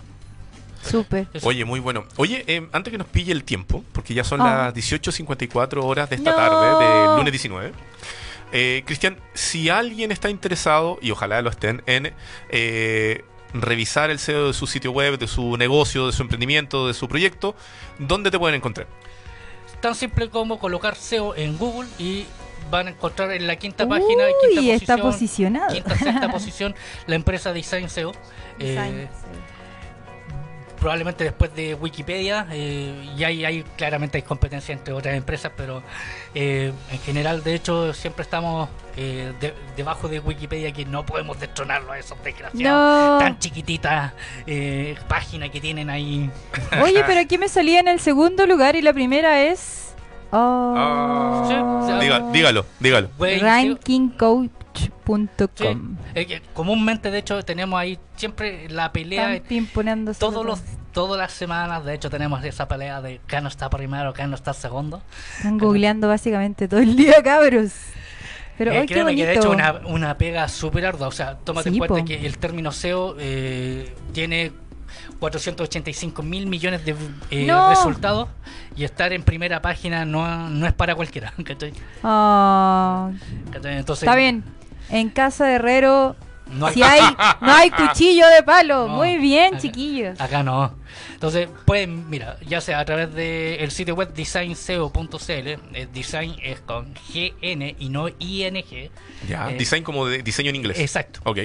Súper. 0.81 1.27
Oye, 1.43 1.65
muy 1.65 1.79
bueno. 1.79 2.03
Oye, 2.15 2.43
eh, 2.47 2.67
antes 2.71 2.89
que 2.89 2.97
nos 2.97 3.05
pille 3.07 3.31
el 3.31 3.43
tiempo, 3.43 3.83
porque 3.91 4.15
ya 4.15 4.23
son 4.23 4.41
Ah. 4.41 4.65
las 4.65 4.73
18.54 4.73 5.85
horas 5.85 6.09
de 6.09 6.15
esta 6.15 6.31
No. 6.31 6.35
tarde, 6.35 6.83
del 6.83 7.15
lunes 7.17 7.31
19. 7.31 7.73
Eh, 8.51 8.81
Cristian, 8.87 9.17
si 9.35 9.69
alguien 9.69 10.11
está 10.11 10.31
interesado, 10.31 10.97
y 10.99 11.11
ojalá 11.11 11.43
lo 11.43 11.51
estén, 11.51 11.83
en 11.85 12.11
eh, 12.49 13.23
revisar 13.53 14.09
el 14.09 14.19
SEO 14.19 14.47
de 14.47 14.53
su 14.53 14.67
sitio 14.67 14.91
web, 14.91 15.17
de 15.17 15.27
su 15.27 15.57
negocio, 15.57 16.07
de 16.07 16.13
su 16.13 16.21
emprendimiento, 16.21 16.87
de 16.87 16.93
su 16.93 17.07
proyecto, 17.07 17.55
¿dónde 17.99 18.31
te 18.31 18.39
pueden 18.39 18.55
encontrar? 18.55 18.87
Tan 19.81 19.95
simple 19.95 20.29
como 20.29 20.59
colocar 20.59 20.95
SEO 20.95 21.35
en 21.35 21.57
Google 21.57 21.89
y 21.99 22.25
van 22.71 22.87
a 22.87 22.89
encontrar 22.91 23.31
en 23.31 23.45
la 23.47 23.55
quinta 23.57 23.87
página, 23.87 24.23
quinta 24.41 24.73
está 24.73 24.97
posición, 24.97 25.53
posicionado. 25.53 25.73
quinta, 25.73 25.97
sexta 25.97 26.31
posición, 26.31 26.75
la 27.07 27.15
empresa 27.15 27.53
Design 27.53 27.89
SEO. 27.89 28.11
Eh, 28.59 28.69
Design, 28.69 29.09
probablemente 30.83 31.23
después 31.23 31.55
de 31.55 31.75
Wikipedia 31.75 32.45
eh, 32.51 33.09
y 33.17 33.23
hay, 33.23 33.45
hay 33.45 33.63
claramente 33.77 34.17
hay 34.17 34.21
competencia 34.21 34.73
entre 34.73 34.93
otras 34.93 35.15
empresas 35.15 35.49
pero 35.55 35.81
eh, 36.35 36.73
en 36.91 36.99
general 36.99 37.41
de 37.41 37.55
hecho 37.55 37.93
siempre 37.93 38.23
estamos 38.23 38.67
eh, 38.97 39.31
de- 39.39 39.53
debajo 39.77 40.09
de 40.09 40.19
Wikipedia 40.19 40.73
que 40.73 40.83
no 40.83 41.05
podemos 41.05 41.39
destronarlo 41.39 41.93
a 41.93 41.99
esos 41.99 42.21
desgraciados 42.21 43.13
No. 43.13 43.17
tan 43.17 43.39
chiquititas 43.39 44.11
eh, 44.45 44.97
páginas 45.07 45.51
que 45.51 45.61
tienen 45.61 45.89
ahí 45.89 46.29
Oye, 46.83 47.01
pero 47.07 47.21
aquí 47.25 47.37
me 47.37 47.47
salía 47.47 47.79
en 47.79 47.87
el 47.87 48.01
segundo 48.01 48.45
lugar 48.45 48.75
y 48.75 48.81
la 48.81 48.91
primera 48.91 49.41
es. 49.41 49.93
Oh. 50.31 50.73
Ah. 50.77 51.45
Sí, 51.47 51.53
o 51.55 51.85
sea, 51.87 51.99
Diga- 52.01 52.31
dígalo, 52.31 52.65
dígalo. 52.79 53.09
Güey, 53.17 53.39
sí, 53.39 53.77
comúnmente 56.53 57.11
de 57.11 57.17
hecho 57.19 57.43
tenemos 57.43 57.79
ahí 57.79 57.99
siempre 58.15 58.69
la 58.69 58.91
pelea 58.91 59.27
Están 60.11 60.31
todos 60.31 60.33
todo. 60.33 60.43
los 60.43 60.61
todas 60.91 61.17
las 61.17 61.31
semanas 61.31 61.83
de 61.85 61.93
hecho 61.95 62.09
tenemos 62.09 62.43
esa 62.43 62.67
pelea 62.67 63.01
de 63.01 63.19
quién 63.27 63.47
está 63.47 63.69
primero 63.69 64.13
quién 64.13 64.33
está 64.33 64.53
segundo 64.53 65.01
Están 65.37 65.57
googleando 65.57 66.07
básicamente 66.07 66.67
todo 66.67 66.79
el 66.81 66.95
día, 66.97 67.21
cabros. 67.23 67.71
Pero 68.57 68.71
Eh, 68.71 68.79
hoy 68.81 68.85
qué 68.85 68.93
créeme 68.93 69.11
bonito. 69.11 69.23
que 69.25 69.31
de 69.31 69.35
hecho 69.39 69.49
una, 69.51 69.71
una 69.87 70.15
pega 70.17 70.47
súper 70.47 70.85
ardua. 70.85 71.07
O 71.07 71.11
sea, 71.11 71.37
tómate 71.39 71.69
Sí, 71.71 71.75
en 71.75 71.79
cuenta 71.79 71.97
po. 71.99 72.05
que 72.05 72.23
el 72.23 72.37
término 72.37 72.71
SEO 72.71 73.15
eh, 73.19 73.95
tiene 74.13 74.51
485 75.19 76.21
mil 76.21 76.45
millones 76.45 76.85
de 76.85 76.95
eh, 77.31 77.45
No. 77.47 77.69
resultados 77.69 78.29
y 78.75 78.83
estar 78.83 79.11
en 79.11 79.23
primera 79.23 79.59
página 79.63 80.05
no, 80.05 80.49
no 80.49 80.67
es 80.67 80.73
para 80.73 80.93
cualquiera. 80.93 81.33
¿cachai? 81.43 81.73
¿Cachai? 83.51 83.77
Entonces, 83.77 84.03
está 84.03 84.15
bien. 84.15 84.43
En 84.93 85.09
casa 85.09 85.45
de 85.47 85.55
Herrero, 85.55 86.15
No 86.51 86.67
hay, 86.67 86.73
si 86.75 86.83
hay, 86.83 87.01
no 87.41 87.51
hay 87.53 87.69
cuchillo 87.87 88.27
de 88.29 88.43
palo. 88.43 88.87
No, 88.87 88.95
Muy 88.95 89.17
bien, 89.17 89.55
acá- 89.55 89.61
chiquillos. 89.61 90.21
Acá 90.21 90.43
no. 90.43 90.75
Entonces, 91.13 91.47
pueden, 91.65 92.09
mira, 92.09 92.37
ya 92.45 92.61
sea 92.61 92.79
a 92.79 92.85
través 92.85 93.13
del 93.13 93.71
sitio 93.71 93.95
web 93.95 94.13
designseo.cl, 94.13 95.29
eh, 95.73 95.87
design 95.93 96.35
es 96.43 96.59
con 96.61 96.93
GN 97.13 97.75
y 97.79 97.89
no 97.89 98.07
ING. 98.19 98.89
Ya, 99.27 99.49
Eh, 99.49 99.55
design 99.57 99.83
como 99.83 100.05
de 100.05 100.21
diseño 100.21 100.49
en 100.49 100.57
inglés. 100.57 100.79
Exacto. 100.79 101.21
Ok. 101.23 101.39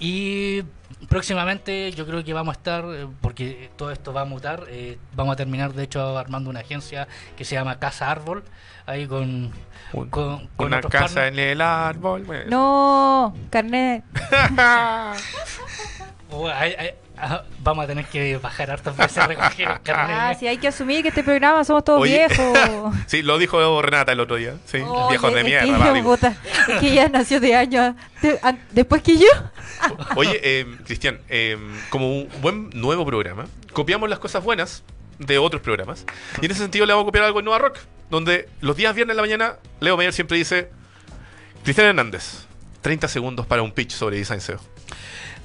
Y 0.00 0.62
próximamente 1.08 1.90
yo 1.92 2.06
creo 2.06 2.22
que 2.24 2.32
vamos 2.32 2.54
a 2.56 2.58
estar, 2.58 2.84
eh, 2.86 3.06
porque 3.20 3.70
todo 3.76 3.90
esto 3.90 4.12
va 4.12 4.22
a 4.22 4.24
mutar, 4.24 4.64
eh, 4.68 4.98
vamos 5.14 5.32
a 5.34 5.36
terminar 5.36 5.72
de 5.72 5.84
hecho 5.84 6.16
armando 6.18 6.50
una 6.50 6.60
agencia 6.60 7.08
que 7.36 7.44
se 7.44 7.54
llama 7.54 7.78
Casa 7.78 8.10
Árbol, 8.10 8.42
ahí 8.86 9.06
con, 9.06 9.52
Un- 9.92 10.08
con, 10.10 10.48
con 10.56 10.66
Una 10.66 10.80
casa 10.80 11.26
en 11.28 11.38
el 11.38 11.60
árbol. 11.60 12.24
bueno. 12.24 12.44
No, 12.50 13.34
carnet. 13.50 14.04
Oh, 16.36 16.48
vamos 17.60 17.84
a 17.84 17.86
tener 17.88 18.04
que 18.06 18.36
bajar 18.38 18.70
hartas 18.70 18.96
veces 18.96 19.18
a 19.18 19.26
recoger 19.26 19.68
el 19.72 19.80
carnet. 19.82 20.16
Ah, 20.18 20.34
sí, 20.38 20.46
hay 20.48 20.58
que 20.58 20.68
asumir 20.68 21.02
que 21.02 21.08
este 21.08 21.22
programa 21.22 21.64
somos 21.64 21.84
todos 21.84 22.00
Oye. 22.02 22.26
viejos. 22.28 22.94
Sí, 23.06 23.22
lo 23.22 23.38
dijo 23.38 23.80
Renata 23.82 24.12
el 24.12 24.20
otro 24.20 24.36
día. 24.36 24.54
Sí, 24.66 24.78
Oye, 24.78 25.08
viejos 25.10 25.32
de 25.34 25.40
es 25.40 25.46
mierda. 25.46 25.64
que 25.64 25.70
ella, 25.82 25.92
digo. 25.92 26.10
puta, 26.14 26.36
es 26.68 26.80
que 26.80 26.88
ella 26.92 27.08
nació 27.08 27.40
de 27.40 27.54
años 27.54 27.94
de- 28.22 28.38
después 28.72 29.02
que 29.02 29.16
yo. 29.18 29.26
Oye, 30.16 30.40
eh, 30.42 30.66
Cristian, 30.84 31.20
eh, 31.28 31.56
como 31.90 32.08
un 32.10 32.28
buen 32.40 32.70
nuevo 32.70 33.04
programa, 33.06 33.46
copiamos 33.72 34.08
las 34.10 34.18
cosas 34.18 34.42
buenas 34.42 34.82
de 35.18 35.38
otros 35.38 35.62
programas. 35.62 36.04
Y 36.42 36.46
en 36.46 36.50
ese 36.50 36.60
sentido 36.60 36.86
le 36.86 36.92
vamos 36.92 37.04
a 37.04 37.06
copiar 37.06 37.24
algo 37.24 37.38
en 37.38 37.44
Nueva 37.44 37.58
Rock, 37.58 37.78
donde 38.10 38.48
los 38.60 38.76
días 38.76 38.94
viernes 38.94 39.12
en 39.12 39.16
la 39.16 39.22
mañana, 39.22 39.56
Leo 39.80 39.96
Meyer 39.96 40.12
siempre 40.12 40.36
dice, 40.36 40.70
Cristian 41.62 41.86
Hernández, 41.88 42.46
30 42.82 43.08
segundos 43.08 43.46
para 43.46 43.62
un 43.62 43.72
pitch 43.72 43.92
sobre 43.92 44.16
Design 44.16 44.40
SEO. 44.40 44.58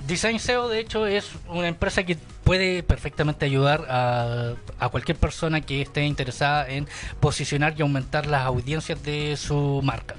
Design 0.09 0.39
SEO, 0.39 0.67
de 0.69 0.79
hecho, 0.79 1.05
es 1.05 1.29
una 1.47 1.67
empresa 1.67 2.03
que 2.03 2.17
puede 2.43 2.81
perfectamente 2.81 3.45
ayudar 3.45 3.85
a, 3.89 4.55
a 4.79 4.89
cualquier 4.89 5.17
persona 5.17 5.61
que 5.61 5.83
esté 5.83 6.03
interesada 6.03 6.67
en 6.67 6.87
posicionar 7.19 7.75
y 7.77 7.83
aumentar 7.83 8.25
las 8.25 8.43
audiencias 8.47 9.03
de 9.03 9.37
su 9.37 9.81
marca. 9.83 10.15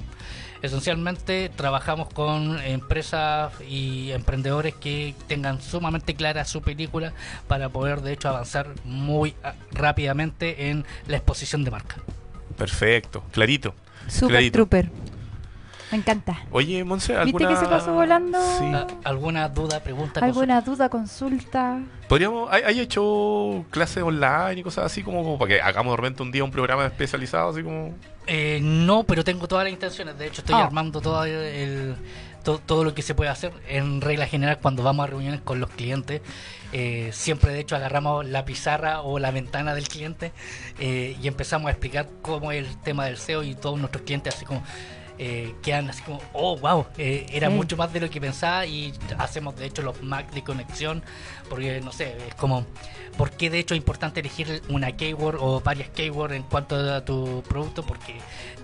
Esencialmente 0.63 1.51
trabajamos 1.57 2.09
con 2.13 2.61
empresas 2.61 3.53
y 3.69 4.13
emprendedores 4.13 4.75
que 4.75 5.17
tengan 5.27 5.61
sumamente 5.61 6.15
clara 6.15 6.45
su 6.45 6.63
película 6.63 7.13
para 7.49 7.69
poder 7.71 8.03
de 8.03 8.13
hecho 8.13 8.29
avanzar 8.29 8.69
muy 8.85 9.35
rápidamente 9.73 10.71
en 10.71 10.85
la 11.09 11.17
exposición 11.17 11.65
de 11.65 11.73
marca. 11.73 11.97
Perfecto, 12.57 13.25
clarito. 13.33 13.75
Super 14.07 14.35
Clarito. 14.35 14.53
Trooper. 14.53 14.91
Me 15.91 15.99
encanta. 15.99 16.39
Oye, 16.53 16.85
Monse, 16.85 17.13
¿Viste 17.13 17.21
¿alguna... 17.23 17.49
que 17.49 17.57
se 17.57 17.67
pasó 17.67 17.93
volando? 17.93 18.39
Sí. 18.59 18.65
Ah, 18.73 18.87
¿Alguna 19.05 19.49
duda, 19.49 19.81
pregunta? 19.81 20.21
¿Alguna 20.25 20.61
duda, 20.61 20.89
consulta? 20.89 21.81
Podríamos... 22.09 22.49
¿Hay, 22.53 22.63
hay 22.63 22.81
hecho 22.81 23.65
clases 23.71 24.03
online 24.03 24.61
y 24.61 24.63
cosas 24.63 24.87
así 24.87 25.03
como, 25.03 25.23
como 25.25 25.39
para 25.39 25.49
que 25.49 25.61
hagamos 25.61 25.93
de 25.93 25.97
repente 25.97 26.23
un 26.23 26.31
día 26.31 26.45
un 26.45 26.51
programa 26.51 26.87
especializado 26.87 27.51
así 27.51 27.63
como... 27.63 27.95
Eh, 28.27 28.61
no, 28.63 29.03
pero 29.03 29.25
tengo 29.25 29.49
todas 29.49 29.65
las 29.65 29.73
intenciones. 29.73 30.17
De 30.17 30.27
hecho, 30.29 30.43
estoy 30.43 30.55
Ah. 30.55 30.65
armando 30.65 31.01
todo 31.01 31.25
el, 31.25 31.97
to- 32.45 32.61
todo 32.65 32.85
lo 32.85 32.95
que 32.95 33.03
se 33.03 33.15
puede 33.17 33.31
hacer. 33.31 33.53
En 33.69 34.01
regla 34.01 34.27
general, 34.27 34.59
cuando 34.63 34.85
vamos 34.85 35.03
a 35.05 35.07
reuniones 35.09 35.41
con 35.41 35.59
los 35.59 35.71
clientes, 35.71 36.21
eh, 36.73 37.11
siempre 37.13 37.51
de 37.53 37.59
hecho 37.59 37.75
agarramos 37.75 38.25
la 38.27 38.45
pizarra 38.45 39.01
o 39.01 39.19
la 39.19 39.33
ventana 39.33 39.75
del 39.75 39.89
cliente 39.89 40.31
eh, 40.79 41.17
y 41.21 41.27
empezamos 41.27 41.67
a 41.67 41.71
explicar 41.73 42.09
cómo 42.23 42.53
es 42.53 42.65
el 42.65 42.77
tema 42.79 43.07
del 43.07 43.17
SEO 43.17 43.43
y 43.43 43.57
todos 43.57 43.77
nuestros 43.81 44.05
clientes 44.05 44.37
así 44.37 44.45
como 44.45 44.63
eh, 45.23 45.55
quedan 45.63 45.91
así 45.91 46.03
como, 46.03 46.19
oh, 46.33 46.57
wow, 46.57 46.87
eh, 46.97 47.27
era 47.31 47.49
Sí. 47.49 47.55
mucho 47.55 47.77
más 47.77 47.93
de 47.93 48.01
lo 48.01 48.09
que 48.09 48.23
pensaba 48.23 48.65
y 48.65 48.95
hacemos 49.19 49.55
de 49.55 49.67
hecho 49.67 49.83
los 49.83 50.03
Mac 50.03 50.31
de 50.33 50.43
conexión 50.43 51.03
porque 51.51 51.83
no 51.83 51.93
sé, 51.93 52.17
es 52.27 52.35
como, 52.37 52.65
¿por 53.19 53.31
qué 53.33 53.51
de 53.51 53.59
hecho 53.59 53.75
es 53.75 53.79
importante 53.79 54.21
elegir 54.21 54.63
una 54.71 54.93
keyword 54.97 55.37
o 55.39 55.61
varias 55.61 55.91
keywords 55.91 56.35
en 56.35 56.43
cuanto 56.45 56.77
a 56.95 57.05
tu 57.05 57.43
producto? 57.47 57.83
Porque 57.83 58.15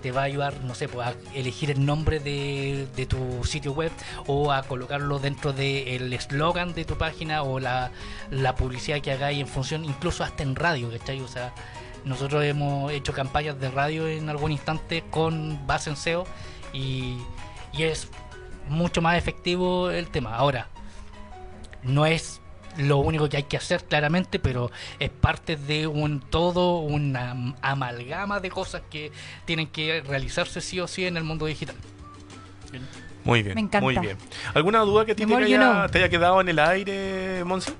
te 0.01 0.11
va 0.11 0.21
a 0.21 0.23
ayudar, 0.23 0.61
no 0.63 0.73
sé, 0.73 0.87
pues, 0.87 1.07
a 1.07 1.13
elegir 1.35 1.69
el 1.69 1.85
nombre 1.85 2.19
de, 2.19 2.87
de 2.95 3.05
tu 3.05 3.43
sitio 3.43 3.73
web 3.73 3.91
o 4.25 4.51
a 4.51 4.63
colocarlo 4.63 5.19
dentro 5.19 5.53
del 5.53 6.11
eslogan 6.13 6.73
de 6.73 6.85
tu 6.85 6.97
página 6.97 7.43
o 7.43 7.59
la, 7.59 7.91
la 8.31 8.55
publicidad 8.55 8.99
que 9.01 9.11
hagáis 9.11 9.39
en 9.41 9.47
función, 9.47 9.85
incluso 9.85 10.23
hasta 10.23 10.41
en 10.41 10.55
radio, 10.55 10.89
¿cachai? 10.89 11.19
O 11.21 11.27
sea, 11.27 11.53
nosotros 12.05 12.43
hemos 12.43 12.91
hecho 12.91 13.13
campañas 13.13 13.59
de 13.59 13.69
radio 13.71 14.07
en 14.07 14.29
algún 14.29 14.51
instante 14.51 15.03
con 15.09 15.65
base 15.67 15.89
en 15.89 15.95
SEO 15.97 16.25
y, 16.73 17.17
y 17.73 17.83
es 17.83 18.07
mucho 18.69 19.01
más 19.01 19.17
efectivo 19.17 19.89
el 19.91 20.07
tema. 20.07 20.35
Ahora, 20.35 20.67
no 21.83 22.05
es 22.05 22.41
lo 22.77 22.97
único 22.97 23.27
que 23.29 23.37
hay 23.37 23.43
que 23.43 23.57
hacer 23.57 23.83
claramente, 23.85 24.37
pero 24.39 24.69
es 24.99 25.09
parte 25.09 25.55
de 25.55 25.87
un 25.87 26.19
todo, 26.21 26.79
una 26.79 27.31
am- 27.31 27.55
amalgama 27.61 28.39
de 28.39 28.49
cosas 28.51 28.83
que 28.89 29.11
tienen 29.45 29.67
que 29.67 30.01
realizarse 30.01 30.61
sí 30.61 30.79
o 30.79 30.87
sí 30.87 31.05
en 31.05 31.17
el 31.17 31.23
mundo 31.23 31.45
digital. 31.47 31.75
Muy 33.23 33.41
bien, 33.43 33.55
Me 33.55 33.61
encanta. 33.61 33.81
muy 33.81 33.97
bien. 33.97 34.17
¿Alguna 34.53 34.79
duda 34.81 35.05
que 35.05 35.15
te 35.15 35.25
te 35.25 35.33
haya 35.33 36.09
quedado 36.09 36.39
en 36.39 36.49
el 36.49 36.59
aire, 36.59 37.43
Monse? 37.43 37.73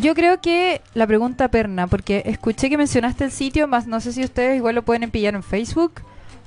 Yo 0.00 0.14
creo 0.14 0.40
que 0.40 0.80
la 0.94 1.06
pregunta 1.06 1.48
perna, 1.48 1.86
porque 1.86 2.22
escuché 2.26 2.68
que 2.70 2.76
mencionaste 2.78 3.24
el 3.24 3.32
sitio, 3.32 3.68
más 3.68 3.86
no 3.86 4.00
sé 4.00 4.12
si 4.12 4.24
ustedes 4.24 4.56
igual 4.56 4.74
lo 4.74 4.82
pueden 4.82 5.10
pillar 5.10 5.34
en 5.34 5.42
Facebook 5.42 6.00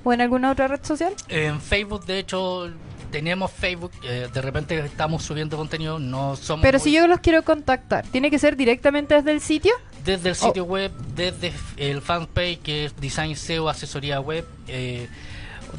o 0.04 0.12
en 0.14 0.22
alguna 0.22 0.52
otra 0.52 0.68
red 0.68 0.84
social. 0.84 1.14
En 1.30 1.62
Facebook, 1.62 2.06
de 2.06 2.20
hecho, 2.20 2.70
tenemos 3.12 3.52
Facebook, 3.52 3.92
eh, 4.04 4.28
de 4.34 4.42
repente 4.42 4.80
estamos 4.80 5.24
subiendo 5.24 5.56
contenido, 5.56 6.00
no 6.00 6.36
somos... 6.36 6.64
Pero 6.64 6.80
muy- 6.80 6.84
si 6.84 6.92
yo 6.94 7.06
los 7.08 7.20
quiero 7.20 7.44
contactar, 7.44 8.06
¿tiene 8.08 8.32
que 8.32 8.40
ser 8.40 8.56
directamente 8.58 9.14
desde 9.16 9.32
el 9.32 9.40
sitio? 9.42 9.74
Desde 10.04 10.30
el 10.30 10.36
Oh. 10.42 10.46
sitio 10.48 10.64
web, 10.66 10.92
desde 11.16 11.54
el 11.78 12.02
fanpage 12.02 12.60
que 12.60 12.86
es 12.86 12.96
Design 13.00 13.36
SEO 13.36 13.70
Asesoría 13.70 14.20
Web, 14.20 14.46
eh, 14.68 15.08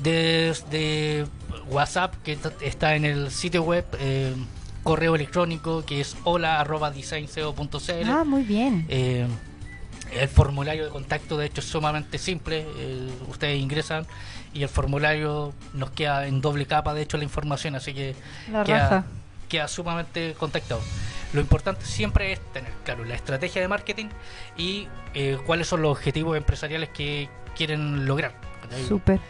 desde 0.02 1.26
WhatsApp 1.68 2.14
que 2.24 2.38
está 2.60 2.94
en 2.96 3.04
el 3.04 3.30
sitio 3.30 3.62
web, 3.62 3.84
eh, 3.98 4.32
correo 4.84 5.16
electrónico 5.16 5.84
que 5.84 6.00
es 6.00 6.16
hola 6.22 6.60
arroba 6.60 6.92
designseo.cl. 6.92 8.08
Ah, 8.08 8.22
muy 8.22 8.42
bien. 8.44 8.86
Eh, 8.88 9.26
el 10.12 10.28
formulario 10.28 10.84
de 10.84 10.90
contacto 10.90 11.36
de 11.36 11.46
hecho 11.46 11.60
es 11.60 11.66
sumamente 11.66 12.18
simple, 12.18 12.64
eh, 12.76 13.10
ustedes 13.28 13.60
ingresan 13.60 14.06
y 14.52 14.62
el 14.62 14.68
formulario 14.68 15.52
nos 15.72 15.90
queda 15.90 16.26
en 16.28 16.40
doble 16.40 16.66
capa 16.66 16.94
de 16.94 17.02
hecho 17.02 17.16
la 17.16 17.24
información, 17.24 17.74
así 17.74 17.92
que 17.92 18.14
La 18.52 18.62
queda, 18.62 19.04
queda 19.48 19.66
sumamente 19.66 20.34
contactado. 20.38 20.80
Lo 21.32 21.40
importante 21.40 21.84
siempre 21.84 22.32
es 22.32 22.40
tener 22.52 22.70
claro 22.84 23.04
la 23.04 23.16
estrategia 23.16 23.60
de 23.60 23.66
marketing 23.66 24.06
y 24.56 24.86
eh, 25.14 25.38
cuáles 25.44 25.66
son 25.66 25.82
los 25.82 25.90
objetivos 25.90 26.36
empresariales 26.36 26.90
que 26.90 27.28
quieren 27.54 28.06
lograr. 28.06 28.32
Súper. 28.88 29.20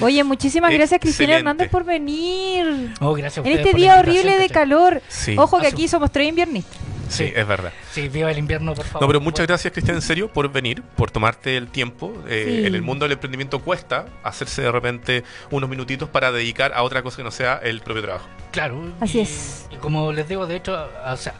Oye, 0.00 0.22
muchísimas 0.24 0.72
gracias 0.72 1.00
Cristina. 1.00 1.36
Hernández 1.36 1.68
por 1.68 1.84
venir. 1.84 2.94
Oh, 3.00 3.12
gracias 3.14 3.44
a 3.44 3.48
En 3.48 3.58
este 3.58 3.74
día 3.74 3.98
horrible 3.98 4.38
de 4.38 4.48
calor. 4.48 5.02
Sí. 5.08 5.34
Ojo 5.36 5.58
que 5.60 5.66
aquí 5.66 5.88
somos 5.88 6.10
tres 6.10 6.28
inviernistas. 6.28 6.76
Sí, 7.08 7.26
Sí. 7.26 7.32
es 7.36 7.46
verdad. 7.46 7.72
Sí, 7.90 8.08
viva 8.08 8.30
el 8.30 8.38
invierno, 8.38 8.72
por 8.74 8.86
favor. 8.86 9.02
No, 9.02 9.06
pero 9.08 9.20
muchas 9.20 9.46
gracias, 9.46 9.70
Cristian, 9.70 9.96
en 9.96 10.02
serio, 10.02 10.32
por 10.32 10.50
venir, 10.50 10.82
por 10.96 11.10
tomarte 11.10 11.58
el 11.58 11.68
tiempo. 11.68 12.14
Eh, 12.26 12.60
Sí. 12.62 12.66
En 12.66 12.74
el 12.74 12.80
mundo 12.80 13.04
del 13.04 13.12
emprendimiento 13.12 13.58
cuesta 13.58 14.06
hacerse 14.22 14.62
de 14.62 14.72
repente 14.72 15.24
unos 15.50 15.68
minutitos 15.68 16.08
para 16.08 16.32
dedicar 16.32 16.72
a 16.74 16.82
otra 16.84 17.02
cosa 17.02 17.18
que 17.18 17.24
no 17.24 17.30
sea 17.30 17.60
el 17.62 17.82
propio 17.82 18.02
trabajo. 18.02 18.26
Claro. 18.50 18.80
Así 19.00 19.18
y- 19.18 19.22
es. 19.22 19.66
Y 19.70 19.76
como 19.76 20.10
les 20.12 20.26
digo, 20.26 20.46
de 20.46 20.56
hecho, 20.56 20.88
o 21.04 21.16
sea, 21.18 21.34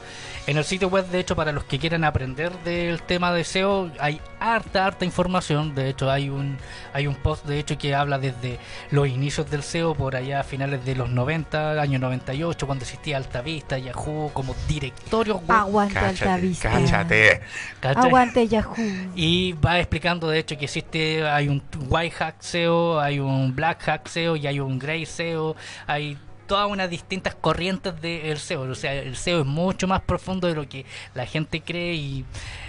en 0.46 0.56
el 0.56 0.64
sitio 0.64 0.88
web, 0.88 1.06
de 1.06 1.20
hecho, 1.20 1.36
para 1.36 1.52
los 1.52 1.64
que 1.64 1.78
quieran 1.78 2.02
aprender 2.02 2.52
del 2.64 3.00
tema 3.02 3.32
de 3.32 3.44
SEO, 3.44 3.92
hay 4.00 4.20
harta, 4.40 4.86
harta 4.86 5.04
información. 5.04 5.74
De 5.74 5.88
hecho, 5.88 6.10
hay 6.10 6.28
un 6.28 6.58
hay 6.92 7.06
un 7.06 7.14
post, 7.14 7.46
de 7.46 7.60
hecho, 7.60 7.78
que 7.78 7.94
habla 7.94 8.18
desde 8.18 8.58
los 8.90 9.06
inicios 9.06 9.48
del 9.50 9.62
SEO, 9.62 9.94
por 9.94 10.16
allá 10.16 10.40
a 10.40 10.42
finales 10.42 10.84
de 10.84 10.96
los 10.96 11.10
90, 11.10 11.80
año 11.80 11.98
98, 12.00 12.66
cuando 12.66 12.82
existía 12.82 13.18
Altavista, 13.18 13.78
Yahoo, 13.78 14.30
como 14.32 14.56
directorios 14.66 15.38
web. 15.42 15.50
Aguante 15.50 15.94
Cáchate, 15.94 16.28
Altavista. 16.28 16.70
cáchate. 16.70 17.40
Aguante 17.82 18.48
Yahoo. 18.48 18.74
Y 19.14 19.52
va 19.52 19.78
explicando 19.78 20.28
de 20.28 20.40
hecho 20.40 20.58
que 20.58 20.64
existe, 20.64 21.24
hay 21.24 21.48
un 21.48 21.62
white 21.88 22.16
hack 22.16 22.36
SEO, 22.40 23.00
hay 23.00 23.20
un 23.20 23.54
black 23.54 23.82
hack 23.82 24.08
SEO 24.08 24.36
y 24.36 24.46
hay 24.48 24.58
un 24.58 24.78
grey 24.78 25.06
SEO, 25.06 25.54
hay 25.86 26.18
todas 26.52 26.70
unas 26.70 26.90
distintas 26.90 27.34
corrientes 27.34 27.98
del 28.02 28.36
SEO, 28.36 28.60
o 28.60 28.74
sea, 28.74 28.92
el 28.92 29.16
SEO 29.16 29.40
es 29.40 29.46
mucho 29.46 29.88
más 29.88 30.02
profundo 30.02 30.48
de 30.48 30.54
lo 30.54 30.68
que 30.68 30.84
la 31.14 31.24
gente 31.24 31.62
cree 31.62 31.94
y 31.94 32.26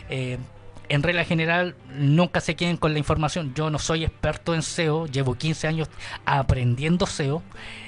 eh, 0.09 0.37
en 0.87 1.03
regla 1.03 1.25
general 1.25 1.75
nunca 1.93 2.39
se 2.39 2.55
queden 2.55 2.77
con 2.77 2.93
la 2.93 2.99
información, 2.99 3.53
yo 3.53 3.69
no 3.69 3.79
soy 3.79 4.05
experto 4.05 4.55
en 4.55 4.61
SEO, 4.61 5.05
llevo 5.07 5.35
15 5.35 5.67
años 5.67 5.89
aprendiendo 6.23 7.05
SEO, 7.05 7.43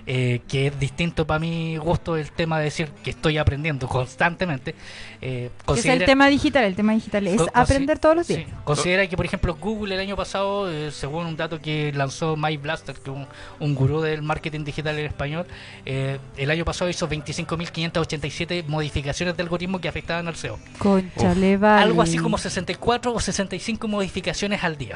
eh, 0.08 0.42
que 0.48 0.68
es 0.68 0.80
distinto 0.80 1.26
para 1.26 1.40
mi 1.40 1.78
gusto 1.78 2.16
el 2.16 2.32
tema 2.32 2.60
de 2.60 2.66
decir 2.66 2.90
que 3.04 3.10
estoy 3.10 3.38
aprendiendo 3.38 3.88
constantemente. 3.88 4.76
Eh, 5.22 5.50
Es 5.68 5.86
el 5.86 6.06
tema 6.06 6.28
digital, 6.28 6.64
el 6.66 6.76
tema 6.76 6.94
digital 6.94 7.26
es 7.28 7.42
aprender 7.54 7.98
todos 8.00 8.16
los 8.16 8.28
días. 8.28 8.42
sí. 8.46 8.54
Considera 8.64 9.08
que, 9.08 9.18
por 9.18 9.26
ejemplo, 9.26 9.56
Google 9.60 9.96
el 9.96 10.02
año 10.02 10.16
pasado, 10.16 10.72
eh, 10.72 10.92
según 10.92 11.26
un 11.26 11.36
dato 11.36 11.60
que 11.60 11.92
lanzó 11.94 12.36
Mike 12.36 12.62
Blaster, 12.62 12.96
que 12.96 13.10
es 13.10 13.16
un, 13.16 13.28
un 13.60 13.76
gurú 13.76 14.02
del 14.02 14.22
marketing 14.22 14.64
digital 14.64 14.98
en 15.00 15.06
español, 15.06 15.46
eh, 15.86 16.20
el 16.38 16.52
año 16.52 16.66
pasado 16.66 16.90
hizo 16.90 17.08
25.587 17.10 18.66
modificaciones 18.68 19.36
de 19.36 19.44
algoritmo 19.44 19.80
que 19.80 19.88
afectaban 19.88 20.28
al 20.28 20.36
SEO. 20.36 20.60
Conchale, 20.78 21.58
vale. 21.58 21.84
Algo 21.84 22.02
así 22.02 22.18
como 22.18 22.38
64 22.38 23.14
o 23.14 23.20
65 23.20 23.88
modificaciones 23.88 24.64
al 24.64 24.78
día. 24.78 24.96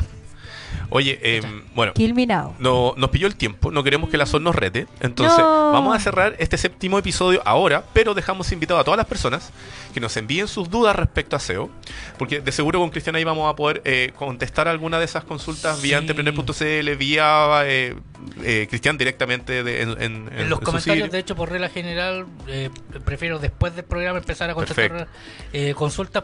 Oye, 0.92 1.20
eh, 1.22 1.42
bueno, 1.76 1.94
no, 2.60 2.94
nos 2.98 3.10
pilló 3.12 3.28
el 3.28 3.36
tiempo, 3.36 3.70
no 3.72 3.84
queremos 3.84 4.10
que 4.10 4.18
la 4.18 4.26
SON 4.26 4.44
nos 4.44 4.56
rete. 4.56 4.88
Entonces, 5.02 5.38
No. 5.38 5.72
vamos 5.72 5.96
a 5.96 6.00
cerrar 6.00 6.36
este 6.40 6.58
séptimo 6.58 6.98
episodio 6.98 7.42
ahora, 7.46 7.84
pero 7.94 8.14
dejamos 8.16 8.52
invitado 8.52 8.80
a 8.80 8.84
todas 8.84 8.98
las 8.98 9.06
personas 9.06 9.52
que 9.94 10.00
nos 10.00 10.16
envíen 10.18 10.48
sus 10.48 10.70
dudas 10.70 10.96
respecto 10.96 11.36
a 11.36 11.40
SEO, 11.40 11.70
porque 12.18 12.42
de 12.42 12.52
seguro 12.52 12.80
con 12.80 12.90
Cristian 12.90 13.16
ahí 13.16 13.24
vamos 13.24 13.52
a 13.52 13.56
poder 13.56 13.82
eh, 13.86 14.12
contestar 14.16 14.68
alguna 14.68 14.98
de 15.00 15.06
esas 15.06 15.24
consultas 15.24 15.82
vía 15.82 15.98
entrepreneur.cl, 16.00 16.96
vía 16.98 17.62
eh, 17.66 17.96
eh, 18.44 18.68
Cristian 18.70 18.98
directamente 18.98 19.64
de- 19.64 19.82
en, 19.84 19.90
en- 20.02 20.30
en- 20.36 20.50
los 20.50 20.60
en 20.60 20.66
comentarios, 20.66 21.12
de 21.12 21.20
hecho, 21.20 21.36
por 21.36 21.50
regla 21.52 21.70
general, 21.70 22.26
eh, 22.48 22.70
prefiero 23.06 23.38
después 23.40 23.76
del 23.76 23.86
programa 23.86 24.18
empezar 24.20 24.50
a 24.50 24.54
contestar 24.56 25.08
eh, 25.54 25.74
consultas 25.76 26.24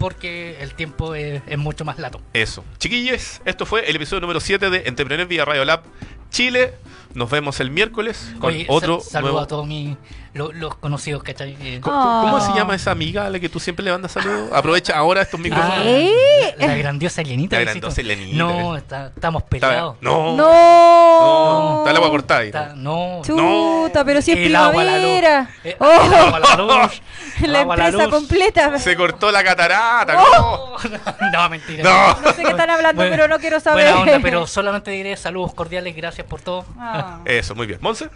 porque 0.00 0.56
el 0.60 0.74
tiempo 0.74 1.14
es, 1.14 1.42
es 1.46 1.58
mucho 1.58 1.84
más 1.84 1.98
lato. 1.98 2.20
Eso. 2.32 2.64
Chiquillos, 2.78 3.40
esto 3.44 3.66
fue 3.66 3.88
el 3.88 3.94
episodio 3.94 4.22
número 4.22 4.40
7 4.40 4.70
de 4.70 4.82
Entrepreneur 4.86 5.28
vía 5.28 5.44
Radio 5.44 5.64
Lab 5.64 5.82
Chile. 6.30 6.72
Nos 7.14 7.28
vemos 7.30 7.60
el 7.60 7.70
miércoles 7.70 8.32
con 8.40 8.54
Oye, 8.54 8.64
otro 8.68 9.00
sa- 9.00 9.10
saludo 9.10 9.32
nuevo... 9.32 9.44
a 9.44 9.46
todos 9.46 9.66
mis, 9.66 9.96
lo- 10.34 10.52
los 10.52 10.76
conocidos, 10.76 11.22
¿cachai? 11.22 11.56
Eh, 11.60 11.80
¿Cómo, 11.82 11.96
cómo 12.22 12.36
Ah. 12.36 12.40
se 12.40 12.52
llama 12.52 12.74
esa 12.74 12.90
amiga 12.92 13.26
a 13.26 13.30
la 13.30 13.38
que 13.40 13.48
tú 13.48 13.58
siempre 13.60 13.84
le 13.84 13.90
mandas 13.90 14.12
saludos? 14.12 14.50
Aprovecha 14.52 14.96
ahora 14.96 15.22
estos 15.22 15.40
micrófonos. 15.40 15.74
Ah, 15.78 15.82
¿Eh? 15.84 16.54
la, 16.58 16.66
la 16.68 16.76
grandiosa 16.76 17.20
Elenita. 17.22 17.56
La 17.56 17.62
grandiosa 17.64 18.00
Elenita, 18.00 18.36
No, 18.38 18.74
eh. 18.76 18.78
está- 18.78 19.06
estamos 19.14 19.42
Está- 19.42 19.50
peleados. 19.68 19.96
No. 20.00 20.36
No. 20.36 21.20
No, 21.20 21.78
está 21.78 21.90
el 21.90 21.96
agua 21.96 22.10
cortada. 22.10 22.42
Está- 22.44 22.72
no. 22.76 23.22
Chuta, 23.24 24.04
pero 24.04 24.22
si 24.22 24.32
es 24.32 24.38
El 24.38 24.56
agua 24.56 24.82
a 24.82 24.84
la 24.84 24.92
luz. 24.98 25.00
primavera. 25.02 25.50
Oh. 25.78 26.02
el 26.06 26.14
agua 26.14 26.38
la 26.40 26.56
luz. 26.56 27.02
La 27.40 27.60
empresa 27.62 27.90
luz. 27.90 28.08
completa. 28.08 28.78
Se 28.78 28.94
cortó 28.96 29.30
la 29.32 29.42
catarata. 29.42 30.22
Oh. 30.40 30.76
no, 31.32 31.48
mentira. 31.48 31.82
No. 31.82 32.20
No 32.20 32.32
sé 32.34 32.42
qué 32.42 32.50
están 32.50 32.68
hablando, 32.70 32.96
Bueno, 33.00 33.10
pero 33.16 33.28
no 33.28 33.38
quiero 33.38 33.60
saber. 33.60 33.86
Buena 33.94 34.00
onda, 34.00 34.18
pero 34.22 34.46
solamente 34.46 34.90
diré 34.90 35.16
saludos 35.16 35.54
cordiales, 35.54 35.96
gracias 35.96 36.26
por 36.26 36.40
todo. 36.42 36.64
Ah. 36.78 37.20
Eso, 37.24 37.54
muy 37.54 37.66
bien. 37.66 37.78
Monse. 37.82 38.10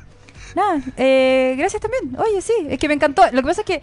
Nada, 0.54 0.80
eh, 0.96 1.54
gracias 1.58 1.80
también. 1.82 2.16
Oye, 2.18 2.40
sí, 2.40 2.52
es 2.68 2.78
que 2.78 2.88
me 2.88 2.94
encantó. 2.94 3.22
Lo 3.32 3.42
que 3.42 3.46
pasa 3.48 3.60
es 3.62 3.66
que 3.66 3.80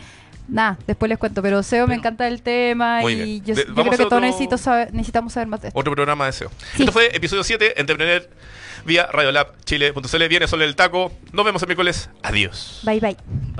Nada, 0.47 0.78
después 0.86 1.07
les 1.07 1.17
cuento, 1.17 1.41
pero 1.41 1.63
SEO 1.63 1.88
me 1.88 1.95
encanta 1.95 2.28
el 2.28 2.41
tema 2.41 3.03
y 3.09 3.39
yo, 3.41 3.55
De- 3.55 3.63
yo 3.67 3.74
vamos 3.74 3.95
creo 3.95 4.05
que 4.05 4.09
todos 4.09 4.22
necesito 4.22 4.57
saber- 4.57 4.91
necesitamos 4.91 5.32
saber 5.32 5.47
más 5.47 5.61
de 5.61 5.69
esto. 5.69 5.80
Otro 5.80 5.93
programa 5.93 6.26
de 6.26 6.34
SEO. 6.34 6.49
Sí. 6.76 6.82
Esto 6.82 6.91
fue 6.91 7.15
episodio 7.15 7.43
7, 7.43 7.80
Entrepreneur 7.80 8.28
vía 8.84 9.07
Radiolab 9.13 9.63
Chile.cl. 9.63 10.28
Viene 10.28 10.47
solo 10.47 10.65
el 10.65 10.76
taco. 10.76 11.13
Nos 11.32 11.45
vemos 11.45 11.61
el 11.61 11.67
miércoles. 11.69 12.09
Adiós. 12.24 12.82
Bye 12.84 12.99
bye. 12.99 13.17